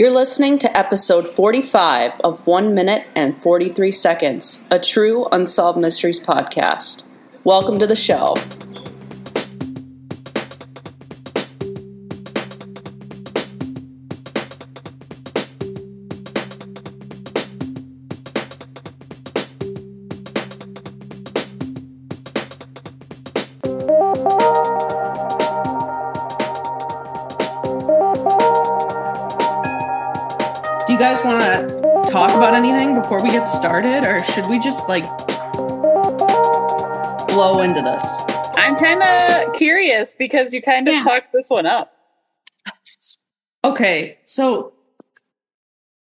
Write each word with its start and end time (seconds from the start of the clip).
You're 0.00 0.10
listening 0.10 0.58
to 0.60 0.78
episode 0.78 1.28
45 1.28 2.20
of 2.20 2.46
1 2.46 2.74
Minute 2.74 3.06
and 3.14 3.38
43 3.38 3.92
Seconds, 3.92 4.66
a 4.70 4.78
true 4.78 5.26
Unsolved 5.26 5.78
Mysteries 5.78 6.18
podcast. 6.18 7.02
Welcome 7.44 7.78
to 7.80 7.86
the 7.86 7.94
show. 7.94 8.34
Should 34.34 34.46
we 34.46 34.58
just 34.58 34.88
like 34.88 35.04
blow 37.28 37.62
into 37.62 37.82
this? 37.82 38.04
I'm 38.56 38.76
kind 38.76 39.02
of 39.02 39.54
curious 39.54 40.14
because 40.16 40.52
you 40.52 40.62
kind 40.62 40.88
of 40.88 40.94
Yeah. 40.94 41.00
talked 41.00 41.32
this 41.32 41.48
one 41.50 41.66
up. 41.66 41.92
Okay, 43.64 44.18
so 44.24 44.72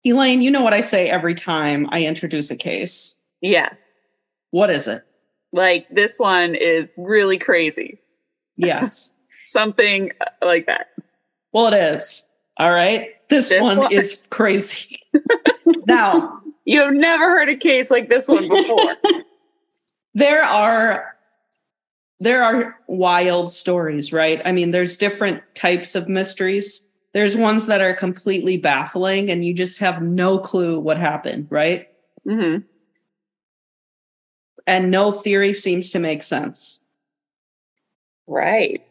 Elaine, 0.05 0.43
you 0.43 0.51
know 0.51 0.63
what 0.63 0.73
I 0.75 0.81
say 0.81 1.09
every 1.09 1.35
time 1.35 1.87
I 1.91 2.05
introduce 2.05 2.51
a 2.51 2.57
case. 2.57 3.19
Yeah. 3.41 3.71
What 4.51 4.71
is 4.71 4.89
it? 4.89 5.03
Like 5.53 5.87
this 5.91 6.19
one 6.19 6.55
is 6.55 6.91
really 6.97 7.39
crazy. 7.39 7.99
Yes. 8.57 9.17
Something 9.47 10.11
uh, 10.21 10.47
like 10.47 10.67
that. 10.67 10.89
well, 11.53 11.73
it 11.73 11.75
is. 11.77 12.29
All 12.57 12.71
right. 12.71 13.11
This, 13.29 13.49
This 13.51 13.63
one, 13.63 13.79
one- 13.79 13.93
is 13.93 14.27
crazy. 14.31 14.97
now, 15.87 16.41
You've 16.65 16.95
never 16.95 17.25
heard 17.25 17.49
a 17.49 17.57
case 17.57 17.91
like 17.91 18.09
this 18.09 18.29
one 18.29 18.49
before. 18.49 18.97
there 20.15 20.43
are 20.43 21.15
there 22.21 22.43
are 22.43 22.79
wild 22.89 23.53
stories 23.53 24.13
right? 24.13 24.41
I 24.45 24.53
mean 24.53 24.71
there's 24.71 24.97
different 24.97 25.43
types 25.55 25.95
of 25.95 26.09
mysteries. 26.09 26.89
There's 27.13 27.37
ones 27.37 27.67
that 27.67 27.81
are 27.81 27.95
completely 27.95 28.57
baffling 28.57 29.31
and 29.31 29.45
you 29.45 29.55
just 29.55 29.79
have 29.81 30.03
no 30.03 30.39
clue 30.39 30.81
what 30.81 30.99
happened 30.99 31.49
right? 31.51 31.89
Hmm 32.29 32.59
and 34.67 34.91
no 34.91 35.13
theory 35.13 35.53
seems 35.53 35.91
to 35.91 35.99
make 35.99 36.23
sense. 36.23 36.81
Right. 38.27 38.83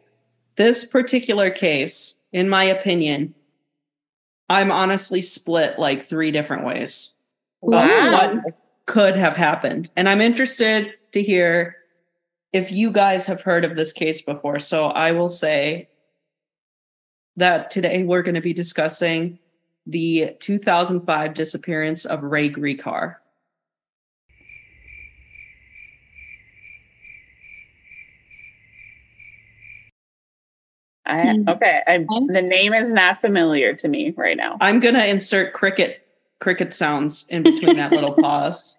this 0.58 0.86
particular 0.86 1.50
case 1.50 2.22
in 2.32 2.48
my 2.48 2.64
opinion 2.66 3.34
i'm 4.48 4.72
honestly 4.72 5.24
split 5.24 5.80
like 5.80 6.04
three 6.04 6.30
different 6.30 6.66
ways 6.66 7.16
Wow. 7.64 8.12
what 8.12 8.60
could 8.86 9.16
have 9.16 9.36
happened 9.36 9.90
and 9.96 10.10
i'm 10.10 10.20
interested 10.22 10.94
to 11.14 11.22
hear 11.22 11.78
if 12.52 12.72
you 12.72 12.92
guys 12.92 13.26
have 13.28 13.42
heard 13.42 13.64
of 13.64 13.76
this 13.78 13.94
case 13.94 14.22
before 14.22 14.60
so 14.60 14.88
i 14.88 15.12
will 15.14 15.30
say 15.30 15.88
that 17.38 17.72
today 17.72 18.04
we're 18.04 18.22
going 18.22 18.36
to 18.36 18.42
be 18.42 18.54
discussing 18.54 19.40
the 19.88 20.32
2005 20.40 21.34
disappearance 21.34 22.06
of 22.06 22.22
ray 22.24 22.50
Gricar. 22.50 23.16
I, 31.06 31.34
Hmm. 31.34 31.50
okay. 31.50 31.82
I, 31.86 31.98
Okay. 31.98 32.34
the 32.34 32.42
name 32.42 32.74
is 32.74 32.94
not 32.94 33.20
familiar 33.20 33.74
to 33.76 33.88
me 33.88 34.14
right 34.16 34.38
now. 34.38 34.58
i'm 34.62 34.80
going 34.80 34.96
to 34.96 35.06
insert 35.06 35.54
cricket 35.54 36.03
cricket 36.44 36.74
sounds 36.74 37.26
in 37.30 37.42
between 37.44 37.78
that 37.78 37.92
little 37.92 38.14
pause 38.22 38.78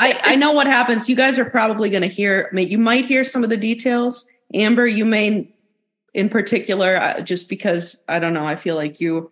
I, 0.00 0.18
I 0.32 0.36
know 0.36 0.52
what 0.52 0.66
happens 0.66 1.08
you 1.08 1.16
guys 1.16 1.38
are 1.38 1.44
probably 1.48 1.90
going 1.90 2.02
to 2.02 2.08
hear 2.08 2.48
you 2.54 2.78
might 2.78 3.04
hear 3.04 3.22
some 3.24 3.44
of 3.44 3.50
the 3.50 3.56
details 3.56 4.26
amber 4.54 4.86
you 4.86 5.04
may 5.04 5.52
in 6.14 6.28
particular 6.28 6.96
uh, 6.96 7.20
just 7.20 7.48
because 7.48 8.02
i 8.08 8.18
don't 8.18 8.34
know 8.34 8.44
i 8.44 8.56
feel 8.56 8.74
like 8.74 9.00
you 9.00 9.30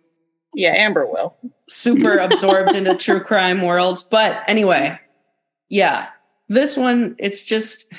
Yeah, 0.55 0.73
Amber 0.85 1.05
will. 1.05 1.35
super 1.67 2.17
absorbed 2.27 2.73
into 2.75 2.95
true 2.95 3.19
crime 3.21 3.61
world. 3.61 4.03
But 4.09 4.41
anyway, 4.47 4.97
yeah, 5.69 6.07
this 6.47 6.75
one, 6.75 7.15
it's 7.19 7.43
just 7.43 7.93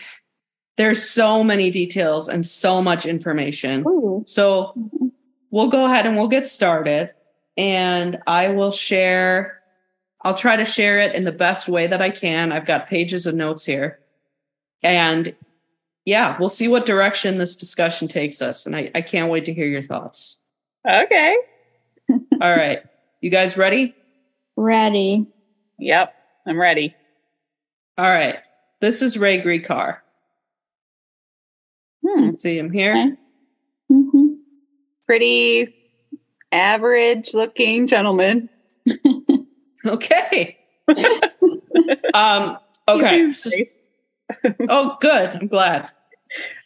there's 0.76 1.02
so 1.08 1.44
many 1.44 1.70
details 1.70 2.28
and 2.28 2.44
so 2.44 2.82
much 2.82 3.06
information. 3.06 3.84
Ooh. 3.86 4.24
So 4.26 4.74
we'll 5.52 5.70
go 5.70 5.84
ahead 5.86 6.06
and 6.06 6.16
we'll 6.16 6.26
get 6.36 6.46
started. 6.48 7.14
And 7.60 8.22
I 8.26 8.48
will 8.48 8.72
share, 8.72 9.60
I'll 10.22 10.34
try 10.34 10.56
to 10.56 10.64
share 10.64 10.98
it 10.98 11.14
in 11.14 11.24
the 11.24 11.30
best 11.30 11.68
way 11.68 11.86
that 11.86 12.00
I 12.00 12.08
can. 12.08 12.52
I've 12.52 12.64
got 12.64 12.86
pages 12.86 13.26
of 13.26 13.34
notes 13.34 13.66
here. 13.66 13.98
And 14.82 15.36
yeah, 16.06 16.38
we'll 16.40 16.48
see 16.48 16.68
what 16.68 16.86
direction 16.86 17.36
this 17.36 17.54
discussion 17.54 18.08
takes 18.08 18.40
us. 18.40 18.64
And 18.64 18.74
I, 18.74 18.90
I 18.94 19.02
can't 19.02 19.30
wait 19.30 19.44
to 19.44 19.52
hear 19.52 19.66
your 19.66 19.82
thoughts. 19.82 20.38
Okay. 20.88 21.36
All 22.08 22.56
right. 22.56 22.82
You 23.20 23.28
guys 23.28 23.58
ready? 23.58 23.94
Ready. 24.56 25.26
Yep. 25.78 26.14
I'm 26.46 26.58
ready. 26.58 26.96
All 27.98 28.06
right. 28.06 28.38
This 28.80 29.02
is 29.02 29.18
Ray 29.18 29.38
Gricar. 29.38 29.98
Hmm. 32.08 32.36
See 32.36 32.56
him 32.56 32.70
here? 32.70 32.92
Okay. 32.92 33.16
hmm 33.90 34.32
Pretty 35.04 35.74
average 36.52 37.34
looking 37.34 37.86
gentleman. 37.86 38.48
Okay. 39.86 40.58
um, 42.14 42.58
okay. 42.88 43.32
oh, 44.68 44.96
good. 45.00 45.30
I'm 45.30 45.46
glad. 45.46 45.90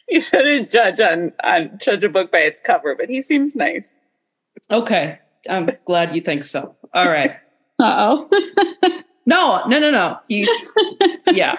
You 0.09 0.21
shouldn't 0.21 0.69
judge 0.69 0.99
on, 0.99 1.33
on 1.43 1.77
judge 1.79 2.03
a 2.03 2.09
book 2.09 2.31
by 2.31 2.39
its 2.39 2.59
cover, 2.59 2.95
but 2.95 3.09
he 3.09 3.21
seems 3.21 3.55
nice. 3.55 3.95
Okay. 4.69 5.19
I'm 5.49 5.69
glad 5.85 6.15
you 6.15 6.21
think 6.21 6.43
so. 6.43 6.75
All 6.93 7.07
right. 7.07 7.37
Uh 7.79 8.27
oh. 8.29 8.29
No, 9.25 9.63
no, 9.67 9.79
no, 9.79 9.91
no. 9.91 10.17
He's, 10.27 10.73
yeah. 11.27 11.55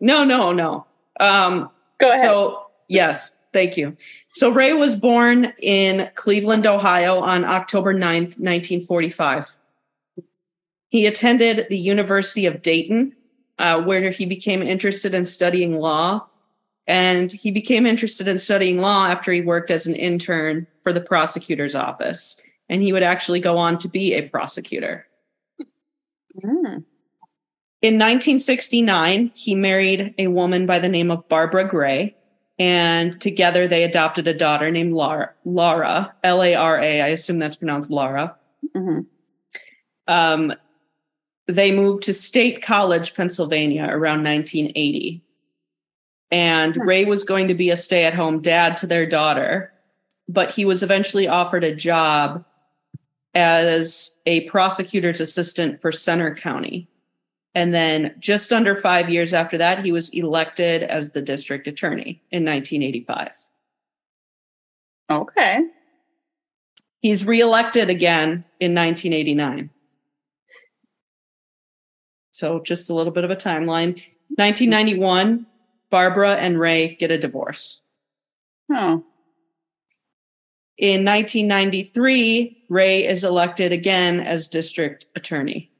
No, 0.00 0.24
no, 0.24 0.52
no. 0.52 0.86
Um, 1.18 1.70
Go 1.98 2.10
ahead. 2.10 2.22
So, 2.22 2.66
yes, 2.88 3.42
thank 3.56 3.78
you. 3.78 3.96
So, 4.28 4.50
Ray 4.50 4.74
was 4.74 4.94
born 4.94 5.54
in 5.62 6.10
Cleveland, 6.14 6.66
Ohio 6.66 7.20
on 7.20 7.42
October 7.42 7.94
9th, 7.94 8.36
1945. 8.38 9.56
He 10.88 11.06
attended 11.06 11.66
the 11.70 11.78
University 11.78 12.44
of 12.44 12.60
Dayton, 12.60 13.16
uh, 13.58 13.80
where 13.80 14.10
he 14.10 14.26
became 14.26 14.62
interested 14.62 15.14
in 15.14 15.24
studying 15.24 15.78
law. 15.80 16.26
And 16.86 17.32
he 17.32 17.50
became 17.50 17.86
interested 17.86 18.28
in 18.28 18.38
studying 18.38 18.78
law 18.78 19.06
after 19.06 19.32
he 19.32 19.40
worked 19.40 19.70
as 19.70 19.86
an 19.86 19.96
intern 19.96 20.66
for 20.82 20.92
the 20.92 21.00
prosecutor's 21.00 21.74
office. 21.74 22.40
And 22.68 22.82
he 22.82 22.92
would 22.92 23.02
actually 23.02 23.40
go 23.40 23.56
on 23.56 23.78
to 23.78 23.88
be 23.88 24.12
a 24.12 24.28
prosecutor. 24.28 25.06
Hmm. 26.42 26.80
In 27.82 27.94
1969, 27.94 29.32
he 29.34 29.54
married 29.54 30.14
a 30.18 30.26
woman 30.26 30.66
by 30.66 30.78
the 30.78 30.88
name 30.88 31.10
of 31.10 31.28
Barbara 31.28 31.66
Gray, 31.66 32.16
and 32.58 33.20
together 33.20 33.68
they 33.68 33.84
adopted 33.84 34.26
a 34.26 34.34
daughter 34.34 34.70
named 34.70 34.92
Laura, 34.94 35.30
Laura 35.44 36.14
L 36.24 36.42
A 36.42 36.54
R 36.54 36.80
A. 36.80 37.00
I 37.02 37.08
assume 37.08 37.38
that's 37.38 37.56
pronounced 37.56 37.90
Laura. 37.90 38.34
Mhm. 38.74 39.06
Um, 40.08 40.52
they 41.46 41.74
moved 41.74 42.04
to 42.04 42.12
State 42.12 42.62
College, 42.62 43.14
Pennsylvania 43.14 43.86
around 43.90 44.22
1980. 44.22 45.22
And 46.30 46.74
Hmm. 46.74 46.82
Ray 46.82 47.04
was 47.04 47.24
going 47.24 47.48
to 47.48 47.54
be 47.54 47.70
a 47.70 47.76
stay 47.76 48.04
at 48.04 48.14
home 48.14 48.40
dad 48.42 48.76
to 48.78 48.86
their 48.86 49.06
daughter, 49.06 49.72
but 50.28 50.50
he 50.50 50.64
was 50.64 50.82
eventually 50.82 51.28
offered 51.28 51.62
a 51.64 51.74
job 51.74 52.44
as 53.34 54.18
a 54.26 54.40
prosecutor's 54.48 55.20
assistant 55.20 55.80
for 55.80 55.92
Center 55.92 56.34
County. 56.34 56.88
And 57.56 57.72
then 57.72 58.14
just 58.18 58.52
under 58.52 58.76
five 58.76 59.08
years 59.08 59.32
after 59.32 59.56
that, 59.56 59.82
he 59.82 59.90
was 59.90 60.10
elected 60.10 60.82
as 60.82 61.12
the 61.12 61.22
district 61.22 61.66
attorney 61.66 62.22
in 62.30 62.44
1985. 62.44 63.34
Okay. 65.08 65.62
He's 67.00 67.24
reelected 67.24 67.88
again 67.88 68.44
in 68.60 68.74
1989. 68.74 69.70
So 72.30 72.60
just 72.60 72.90
a 72.90 72.94
little 72.94 73.10
bit 73.10 73.24
of 73.24 73.30
a 73.30 73.36
timeline. 73.36 74.04
1991, 74.36 75.46
Barbara 75.88 76.34
and 76.34 76.60
Ray 76.60 76.94
get 76.96 77.10
a 77.10 77.16
divorce. 77.16 77.80
Oh. 78.70 79.02
In 80.76 81.06
1993, 81.06 82.66
Ray 82.68 83.06
is 83.06 83.24
elected 83.24 83.72
again 83.72 84.20
as 84.20 84.46
district 84.46 85.06
attorney. 85.14 85.70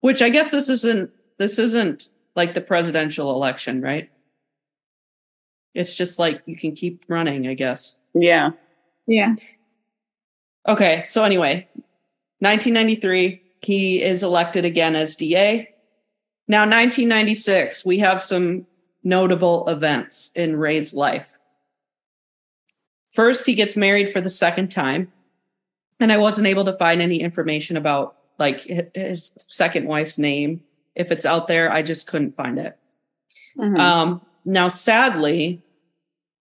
Which 0.00 0.22
I 0.22 0.30
guess 0.30 0.50
this 0.50 0.68
isn't 0.68 1.10
this 1.38 1.58
isn't 1.58 2.10
like 2.36 2.54
the 2.54 2.60
presidential 2.60 3.30
election, 3.30 3.80
right? 3.80 4.10
It's 5.74 5.94
just 5.94 6.18
like 6.18 6.42
you 6.46 6.56
can 6.56 6.72
keep 6.72 7.04
running, 7.08 7.46
I 7.46 7.54
guess. 7.54 7.98
Yeah. 8.14 8.50
Yeah. 9.06 9.34
Okay, 10.68 11.02
so 11.06 11.24
anyway, 11.24 11.68
1993, 12.40 13.42
he 13.62 14.02
is 14.02 14.22
elected 14.22 14.64
again 14.64 14.94
as 14.94 15.16
DA. 15.16 15.68
Now, 16.48 16.60
1996, 16.60 17.84
we 17.84 17.98
have 17.98 18.20
some 18.20 18.66
notable 19.02 19.68
events 19.68 20.30
in 20.34 20.56
Ray's 20.56 20.92
life. 20.94 21.38
First, 23.10 23.46
he 23.46 23.54
gets 23.54 23.76
married 23.76 24.10
for 24.10 24.20
the 24.20 24.30
second 24.30 24.70
time, 24.70 25.12
and 25.98 26.12
I 26.12 26.18
wasn't 26.18 26.46
able 26.46 26.64
to 26.66 26.76
find 26.76 27.00
any 27.00 27.20
information 27.20 27.76
about 27.76 28.16
like 28.40 28.60
his 28.94 29.32
second 29.48 29.86
wife's 29.86 30.18
name. 30.18 30.62
If 30.96 31.12
it's 31.12 31.26
out 31.26 31.46
there, 31.46 31.70
I 31.70 31.82
just 31.82 32.06
couldn't 32.08 32.34
find 32.34 32.58
it. 32.58 32.76
Mhm. 33.56 33.78
Um, 33.78 34.22
now, 34.44 34.68
sadly, 34.68 35.62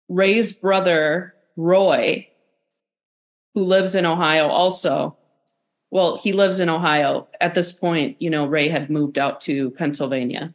Ray's 0.08 0.52
brother, 0.52 1.34
Roy, 1.56 2.28
who 3.54 3.64
lives 3.64 3.94
in 3.94 4.06
Ohio 4.06 4.48
also, 4.48 5.16
well, 5.90 6.16
he 6.18 6.32
lives 6.32 6.60
in 6.60 6.68
Ohio. 6.68 7.28
At 7.40 7.54
this 7.54 7.72
point, 7.72 8.16
you 8.20 8.30
know, 8.30 8.46
Ray 8.46 8.68
had 8.68 8.88
moved 8.90 9.18
out 9.18 9.40
to 9.42 9.70
Pennsylvania. 9.72 10.54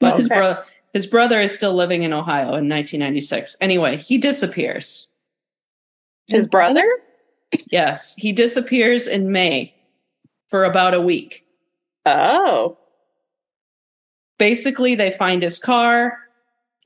But 0.00 0.18
his 0.18 0.26
Okay. 0.26 0.34
brother 0.40 0.64
his 0.92 1.06
brother 1.06 1.38
is 1.42 1.54
still 1.54 1.74
living 1.74 2.04
in 2.04 2.14
Ohio 2.14 2.54
in 2.54 2.68
1996. 2.68 3.54
Anyway, 3.60 3.98
he 3.98 4.16
disappears. 4.16 5.08
His 6.26 6.46
brother? 6.48 6.86
Yes, 7.70 8.14
he 8.16 8.32
disappears 8.32 9.06
in 9.06 9.30
May 9.30 9.74
for 10.48 10.64
about 10.64 10.94
a 10.94 11.00
week. 11.00 11.44
Oh. 12.04 12.78
basically 14.38 14.94
they 14.94 15.10
find 15.10 15.42
his 15.42 15.58
car 15.58 16.18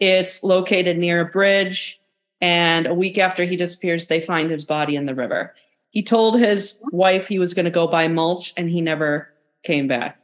it's 0.01 0.43
located 0.43 0.97
near 0.97 1.21
a 1.21 1.27
bridge 1.27 2.01
and 2.41 2.87
a 2.87 2.95
week 2.95 3.19
after 3.19 3.45
he 3.45 3.55
disappears 3.57 4.07
they 4.07 4.21
find 4.23 4.51
his 4.51 4.65
body 4.65 4.97
in 4.97 5.05
the 5.05 5.15
river 5.15 5.55
he 5.91 6.03
told 6.03 6.39
his 6.41 6.81
wife 6.91 7.27
he 7.29 7.39
was 7.39 7.53
going 7.53 7.65
to 7.67 7.71
go 7.71 7.87
buy 7.87 8.09
mulch 8.09 8.55
and 8.57 8.71
he 8.71 8.81
never 8.81 9.29
came 9.62 9.87
back 9.87 10.19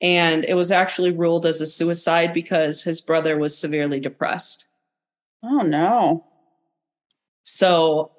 and 0.00 0.44
it 0.46 0.54
was 0.54 0.72
actually 0.72 1.12
ruled 1.12 1.46
as 1.46 1.60
a 1.60 1.66
suicide 1.66 2.34
because 2.34 2.82
his 2.82 3.00
brother 3.00 3.38
was 3.38 3.56
severely 3.56 4.00
depressed 4.00 4.66
Oh 5.44 5.60
no. 5.60 6.24
so 7.44 8.10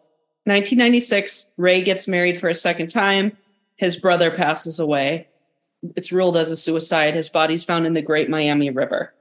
1996 0.45 1.53
ray 1.57 1.81
gets 1.81 2.07
married 2.07 2.39
for 2.39 2.47
a 2.47 2.55
second 2.55 2.87
time 2.89 3.35
his 3.77 3.97
brother 3.97 4.31
passes 4.31 4.79
away 4.79 5.27
it's 5.95 6.11
ruled 6.11 6.37
as 6.37 6.49
a 6.51 6.55
suicide 6.55 7.13
his 7.15 7.29
body's 7.29 7.63
found 7.63 7.85
in 7.85 7.93
the 7.93 8.01
great 8.01 8.29
miami 8.29 8.69
river 8.69 9.13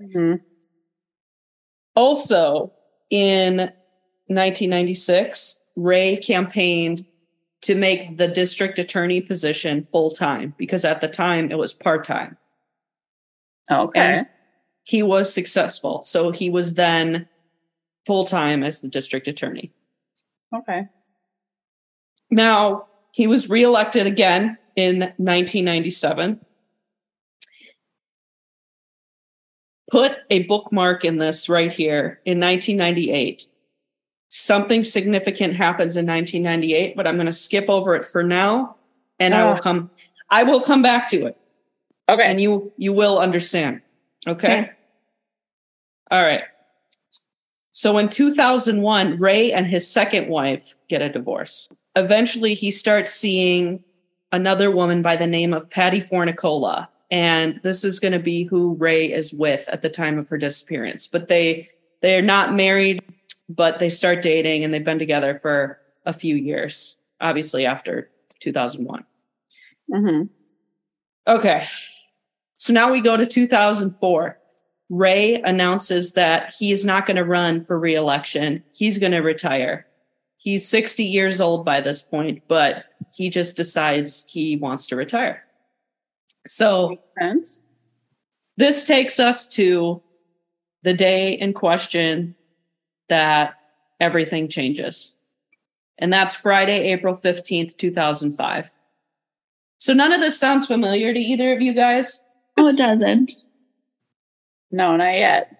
Mhm. 0.00 0.40
Also, 1.94 2.72
in 3.10 3.72
1996, 4.28 5.64
Ray 5.76 6.16
campaigned 6.16 7.06
to 7.62 7.74
make 7.76 8.18
the 8.18 8.26
district 8.28 8.78
attorney 8.80 9.20
position 9.20 9.82
full 9.84 10.10
time 10.10 10.54
because 10.58 10.84
at 10.84 11.00
the 11.00 11.06
time 11.08 11.50
it 11.50 11.58
was 11.58 11.72
part 11.72 12.02
time. 12.04 12.36
Okay. 13.70 14.00
And 14.00 14.26
he 14.82 15.02
was 15.02 15.32
successful. 15.32 16.02
So 16.02 16.30
he 16.32 16.50
was 16.50 16.74
then 16.74 17.28
full 18.04 18.24
time 18.24 18.62
as 18.64 18.80
the 18.80 18.88
district 18.88 19.28
attorney. 19.28 19.72
okay. 20.54 20.88
Now, 22.30 22.86
he 23.14 23.28
was 23.28 23.48
reelected 23.48 24.08
again 24.08 24.58
in 24.74 24.98
1997. 25.18 26.40
Put 29.88 30.16
a 30.30 30.42
bookmark 30.44 31.04
in 31.04 31.18
this 31.18 31.48
right 31.48 31.70
here 31.70 32.20
in 32.24 32.40
1998. 32.40 33.46
Something 34.30 34.82
significant 34.82 35.54
happens 35.54 35.96
in 35.96 36.06
1998, 36.06 36.96
but 36.96 37.06
I'm 37.06 37.14
going 37.14 37.26
to 37.26 37.32
skip 37.32 37.66
over 37.68 37.94
it 37.94 38.04
for 38.04 38.24
now 38.24 38.74
and 39.20 39.32
I 39.32 39.44
will 39.44 39.52
Ah. 39.58 39.60
come 39.60 39.90
I 40.28 40.42
will 40.42 40.60
come 40.60 40.82
back 40.82 41.08
to 41.10 41.26
it 41.26 41.36
Okay. 42.08 42.24
and 42.24 42.40
you 42.40 42.72
you 42.76 42.92
will 42.92 43.20
understand. 43.20 43.82
Okay? 44.26 44.58
Okay. 44.62 44.70
All 46.10 46.22
right. 46.22 46.42
So 47.76 47.98
in 47.98 48.08
2001, 48.08 49.18
Ray 49.18 49.52
and 49.52 49.66
his 49.66 49.90
second 49.90 50.28
wife 50.28 50.76
get 50.88 51.02
a 51.02 51.08
divorce. 51.08 51.68
Eventually, 51.96 52.54
he 52.54 52.70
starts 52.70 53.12
seeing 53.12 53.82
another 54.30 54.70
woman 54.70 55.02
by 55.02 55.16
the 55.16 55.26
name 55.26 55.52
of 55.52 55.68
Patty 55.70 56.00
Fornicola, 56.00 56.86
and 57.10 57.60
this 57.64 57.82
is 57.82 57.98
going 57.98 58.12
to 58.12 58.20
be 58.20 58.44
who 58.44 58.76
Ray 58.76 59.12
is 59.12 59.34
with 59.34 59.68
at 59.68 59.82
the 59.82 59.88
time 59.88 60.18
of 60.18 60.28
her 60.28 60.38
disappearance. 60.38 61.08
But 61.08 61.26
they 61.26 61.68
they 62.00 62.16
are 62.16 62.22
not 62.22 62.54
married, 62.54 63.02
but 63.48 63.80
they 63.80 63.90
start 63.90 64.22
dating, 64.22 64.62
and 64.62 64.72
they've 64.72 64.84
been 64.84 65.00
together 65.00 65.36
for 65.36 65.80
a 66.06 66.12
few 66.12 66.36
years. 66.36 66.98
Obviously, 67.20 67.66
after 67.66 68.08
2001. 68.38 69.04
hmm 69.92 70.22
Okay. 71.26 71.66
So 72.54 72.72
now 72.72 72.92
we 72.92 73.00
go 73.00 73.16
to 73.16 73.26
2004. 73.26 74.38
Ray 74.94 75.42
announces 75.42 76.12
that 76.12 76.54
he 76.56 76.70
is 76.70 76.84
not 76.84 77.04
going 77.04 77.16
to 77.16 77.24
run 77.24 77.64
for 77.64 77.78
reelection. 77.78 78.62
He's 78.72 78.98
going 78.98 79.12
to 79.12 79.20
retire. 79.20 79.86
He's 80.36 80.68
60 80.68 81.04
years 81.04 81.40
old 81.40 81.64
by 81.64 81.80
this 81.80 82.00
point, 82.00 82.42
but 82.46 82.84
he 83.12 83.28
just 83.28 83.56
decides 83.56 84.24
he 84.28 84.56
wants 84.56 84.86
to 84.88 84.96
retire. 84.96 85.42
So 86.46 87.00
this 88.56 88.84
takes 88.84 89.18
us 89.18 89.48
to 89.56 90.00
the 90.82 90.94
day 90.94 91.32
in 91.32 91.54
question 91.54 92.36
that 93.08 93.54
everything 93.98 94.48
changes. 94.48 95.16
And 95.98 96.12
that's 96.12 96.36
Friday, 96.36 96.92
April 96.92 97.14
15th, 97.14 97.76
2005. 97.78 98.70
So 99.78 99.92
none 99.92 100.12
of 100.12 100.20
this 100.20 100.38
sounds 100.38 100.68
familiar 100.68 101.12
to 101.12 101.18
either 101.18 101.52
of 101.52 101.62
you 101.62 101.72
guys? 101.72 102.24
Oh, 102.56 102.68
it 102.68 102.76
doesn't. 102.76 103.32
No, 104.70 104.96
not 104.96 105.14
yet. 105.14 105.50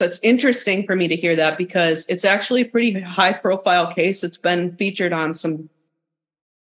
So 0.00 0.06
It's 0.06 0.20
interesting 0.22 0.86
for 0.86 0.94
me 0.94 1.08
to 1.08 1.16
hear 1.16 1.34
that 1.36 1.58
because 1.58 2.06
it's 2.08 2.24
actually 2.24 2.62
a 2.62 2.66
pretty 2.66 3.00
high 3.00 3.32
profile 3.32 3.92
case. 3.92 4.22
It's 4.22 4.38
been 4.38 4.76
featured 4.76 5.12
on 5.12 5.34
some 5.34 5.68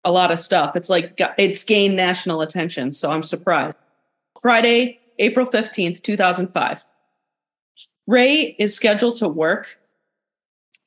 a 0.05 0.11
lot 0.11 0.31
of 0.31 0.39
stuff. 0.39 0.75
It's 0.75 0.89
like 0.89 1.19
it's 1.37 1.63
gained 1.63 1.97
national 1.97 2.41
attention, 2.41 2.93
so 2.93 3.11
I'm 3.11 3.23
surprised. 3.23 3.75
Friday, 4.41 4.99
April 5.19 5.45
15th, 5.45 6.01
2005. 6.01 6.83
Ray 8.05 8.55
is 8.57 8.73
scheduled 8.73 9.17
to 9.17 9.27
work, 9.27 9.79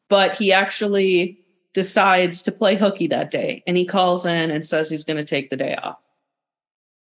but 0.08 0.36
he 0.36 0.52
actually 0.52 1.40
decides 1.74 2.42
to 2.42 2.52
play 2.52 2.76
hooky 2.76 3.06
that 3.08 3.30
day 3.30 3.62
and 3.66 3.76
he 3.76 3.84
calls 3.84 4.26
in 4.26 4.50
and 4.50 4.66
says 4.66 4.90
he's 4.90 5.04
going 5.04 5.18
to 5.18 5.24
take 5.24 5.50
the 5.50 5.56
day 5.56 5.76
off. 5.76 6.08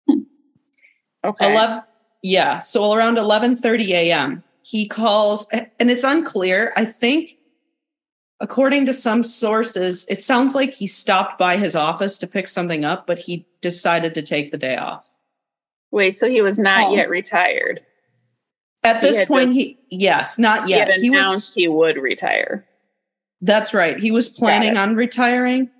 Hmm. 0.07 0.23
Okay. 1.25 1.53
11 1.53 1.83
yeah 2.23 2.59
so 2.59 2.93
around 2.93 3.17
11:30 3.17 3.89
a.m. 3.91 4.43
he 4.63 4.87
calls 4.87 5.47
and 5.53 5.91
it's 5.91 6.05
unclear 6.05 6.73
i 6.77 6.85
think 6.85 7.31
according 8.41 8.87
to 8.87 8.93
some 8.93 9.25
sources 9.25 10.07
it 10.09 10.23
sounds 10.23 10.55
like 10.55 10.73
he 10.75 10.87
stopped 10.87 11.39
by 11.39 11.57
his 11.57 11.75
office 11.77 12.19
to 12.19 12.27
pick 12.27 12.49
something 12.49 12.85
up 12.85 13.07
but 13.07 13.19
he 13.19 13.47
decided 13.61 14.15
to 14.15 14.23
take 14.23 14.51
the 14.53 14.59
day 14.59 14.77
off 14.77 15.15
Wait, 15.91 16.17
so 16.19 16.29
he 16.29 16.43
was 16.43 16.59
not 16.59 16.89
Oh. 16.91 16.95
yet 16.97 17.09
retired. 17.09 17.81
at 18.85 19.01
this 19.01 19.17
had 19.19 19.29
point 19.29 19.51
just- 19.55 19.59
he 19.59 19.79
yes 19.91 20.39
not 20.39 20.67
He 20.67 20.71
yet 20.75 20.91
he 20.93 21.09
announced 21.09 21.49
was 21.51 21.55
he 21.55 21.69
would 21.69 21.97
retire. 21.97 22.67
that's 23.41 23.73
right 23.75 23.99
he 23.99 24.11
was 24.11 24.29
planning 24.29 24.77
on 24.77 24.97
retiring 24.97 25.71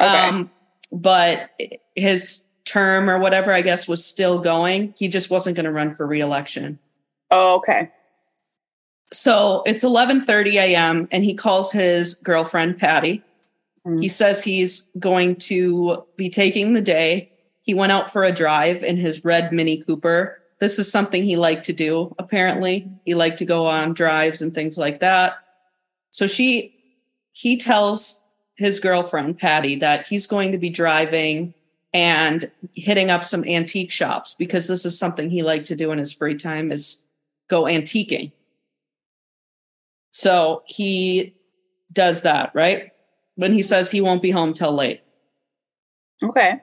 Okay. 0.00 0.08
um 0.08 0.50
but 0.92 1.50
his 1.94 2.46
term 2.70 3.10
or 3.10 3.18
whatever 3.18 3.52
i 3.52 3.60
guess 3.60 3.88
was 3.88 4.04
still 4.04 4.38
going 4.38 4.94
he 4.96 5.08
just 5.08 5.30
wasn't 5.30 5.56
going 5.56 5.64
to 5.66 5.72
run 5.72 5.94
for 5.94 6.06
reelection 6.06 6.78
oh, 7.30 7.56
okay. 7.56 7.90
So 9.12 9.62
it's 9.66 9.84
11:30 9.84 10.54
a.m. 10.54 11.08
and 11.10 11.24
he 11.24 11.34
calls 11.34 11.72
his 11.72 12.14
girlfriend 12.14 12.78
Patty. 12.78 13.22
Mm. 13.86 14.00
He 14.00 14.08
says 14.08 14.44
he's 14.44 14.90
going 14.98 15.36
to 15.36 16.04
be 16.16 16.30
taking 16.30 16.74
the 16.74 16.80
day. 16.80 17.32
He 17.62 17.74
went 17.74 17.92
out 17.92 18.10
for 18.10 18.24
a 18.24 18.32
drive 18.32 18.82
in 18.82 18.96
his 18.96 19.24
red 19.24 19.52
Mini 19.52 19.82
Cooper. 19.82 20.38
This 20.60 20.78
is 20.78 20.90
something 20.90 21.22
he 21.22 21.36
liked 21.36 21.66
to 21.66 21.72
do 21.72 22.14
apparently. 22.18 22.88
He 23.04 23.14
liked 23.14 23.38
to 23.38 23.44
go 23.44 23.66
on 23.66 23.94
drives 23.94 24.42
and 24.42 24.54
things 24.54 24.78
like 24.78 25.00
that. 25.00 25.38
So 26.10 26.26
she 26.26 26.74
he 27.32 27.56
tells 27.56 28.22
his 28.54 28.78
girlfriend 28.78 29.38
Patty 29.38 29.76
that 29.76 30.06
he's 30.06 30.26
going 30.26 30.52
to 30.52 30.58
be 30.58 30.70
driving 30.70 31.54
and 31.92 32.50
hitting 32.74 33.10
up 33.10 33.24
some 33.24 33.44
antique 33.44 33.90
shops 33.90 34.36
because 34.38 34.68
this 34.68 34.84
is 34.84 34.98
something 34.98 35.28
he 35.28 35.42
liked 35.42 35.66
to 35.66 35.76
do 35.76 35.90
in 35.90 35.98
his 35.98 36.12
free 36.12 36.36
time 36.36 36.70
is 36.70 37.06
go 37.48 37.64
antiquing. 37.64 38.32
So 40.12 40.62
he 40.66 41.34
does 41.92 42.22
that, 42.22 42.52
right? 42.54 42.90
When 43.34 43.52
he 43.52 43.62
says 43.62 43.90
he 43.90 44.00
won't 44.00 44.22
be 44.22 44.30
home 44.30 44.54
till 44.54 44.72
late. 44.72 45.02
Okay. 46.22 46.60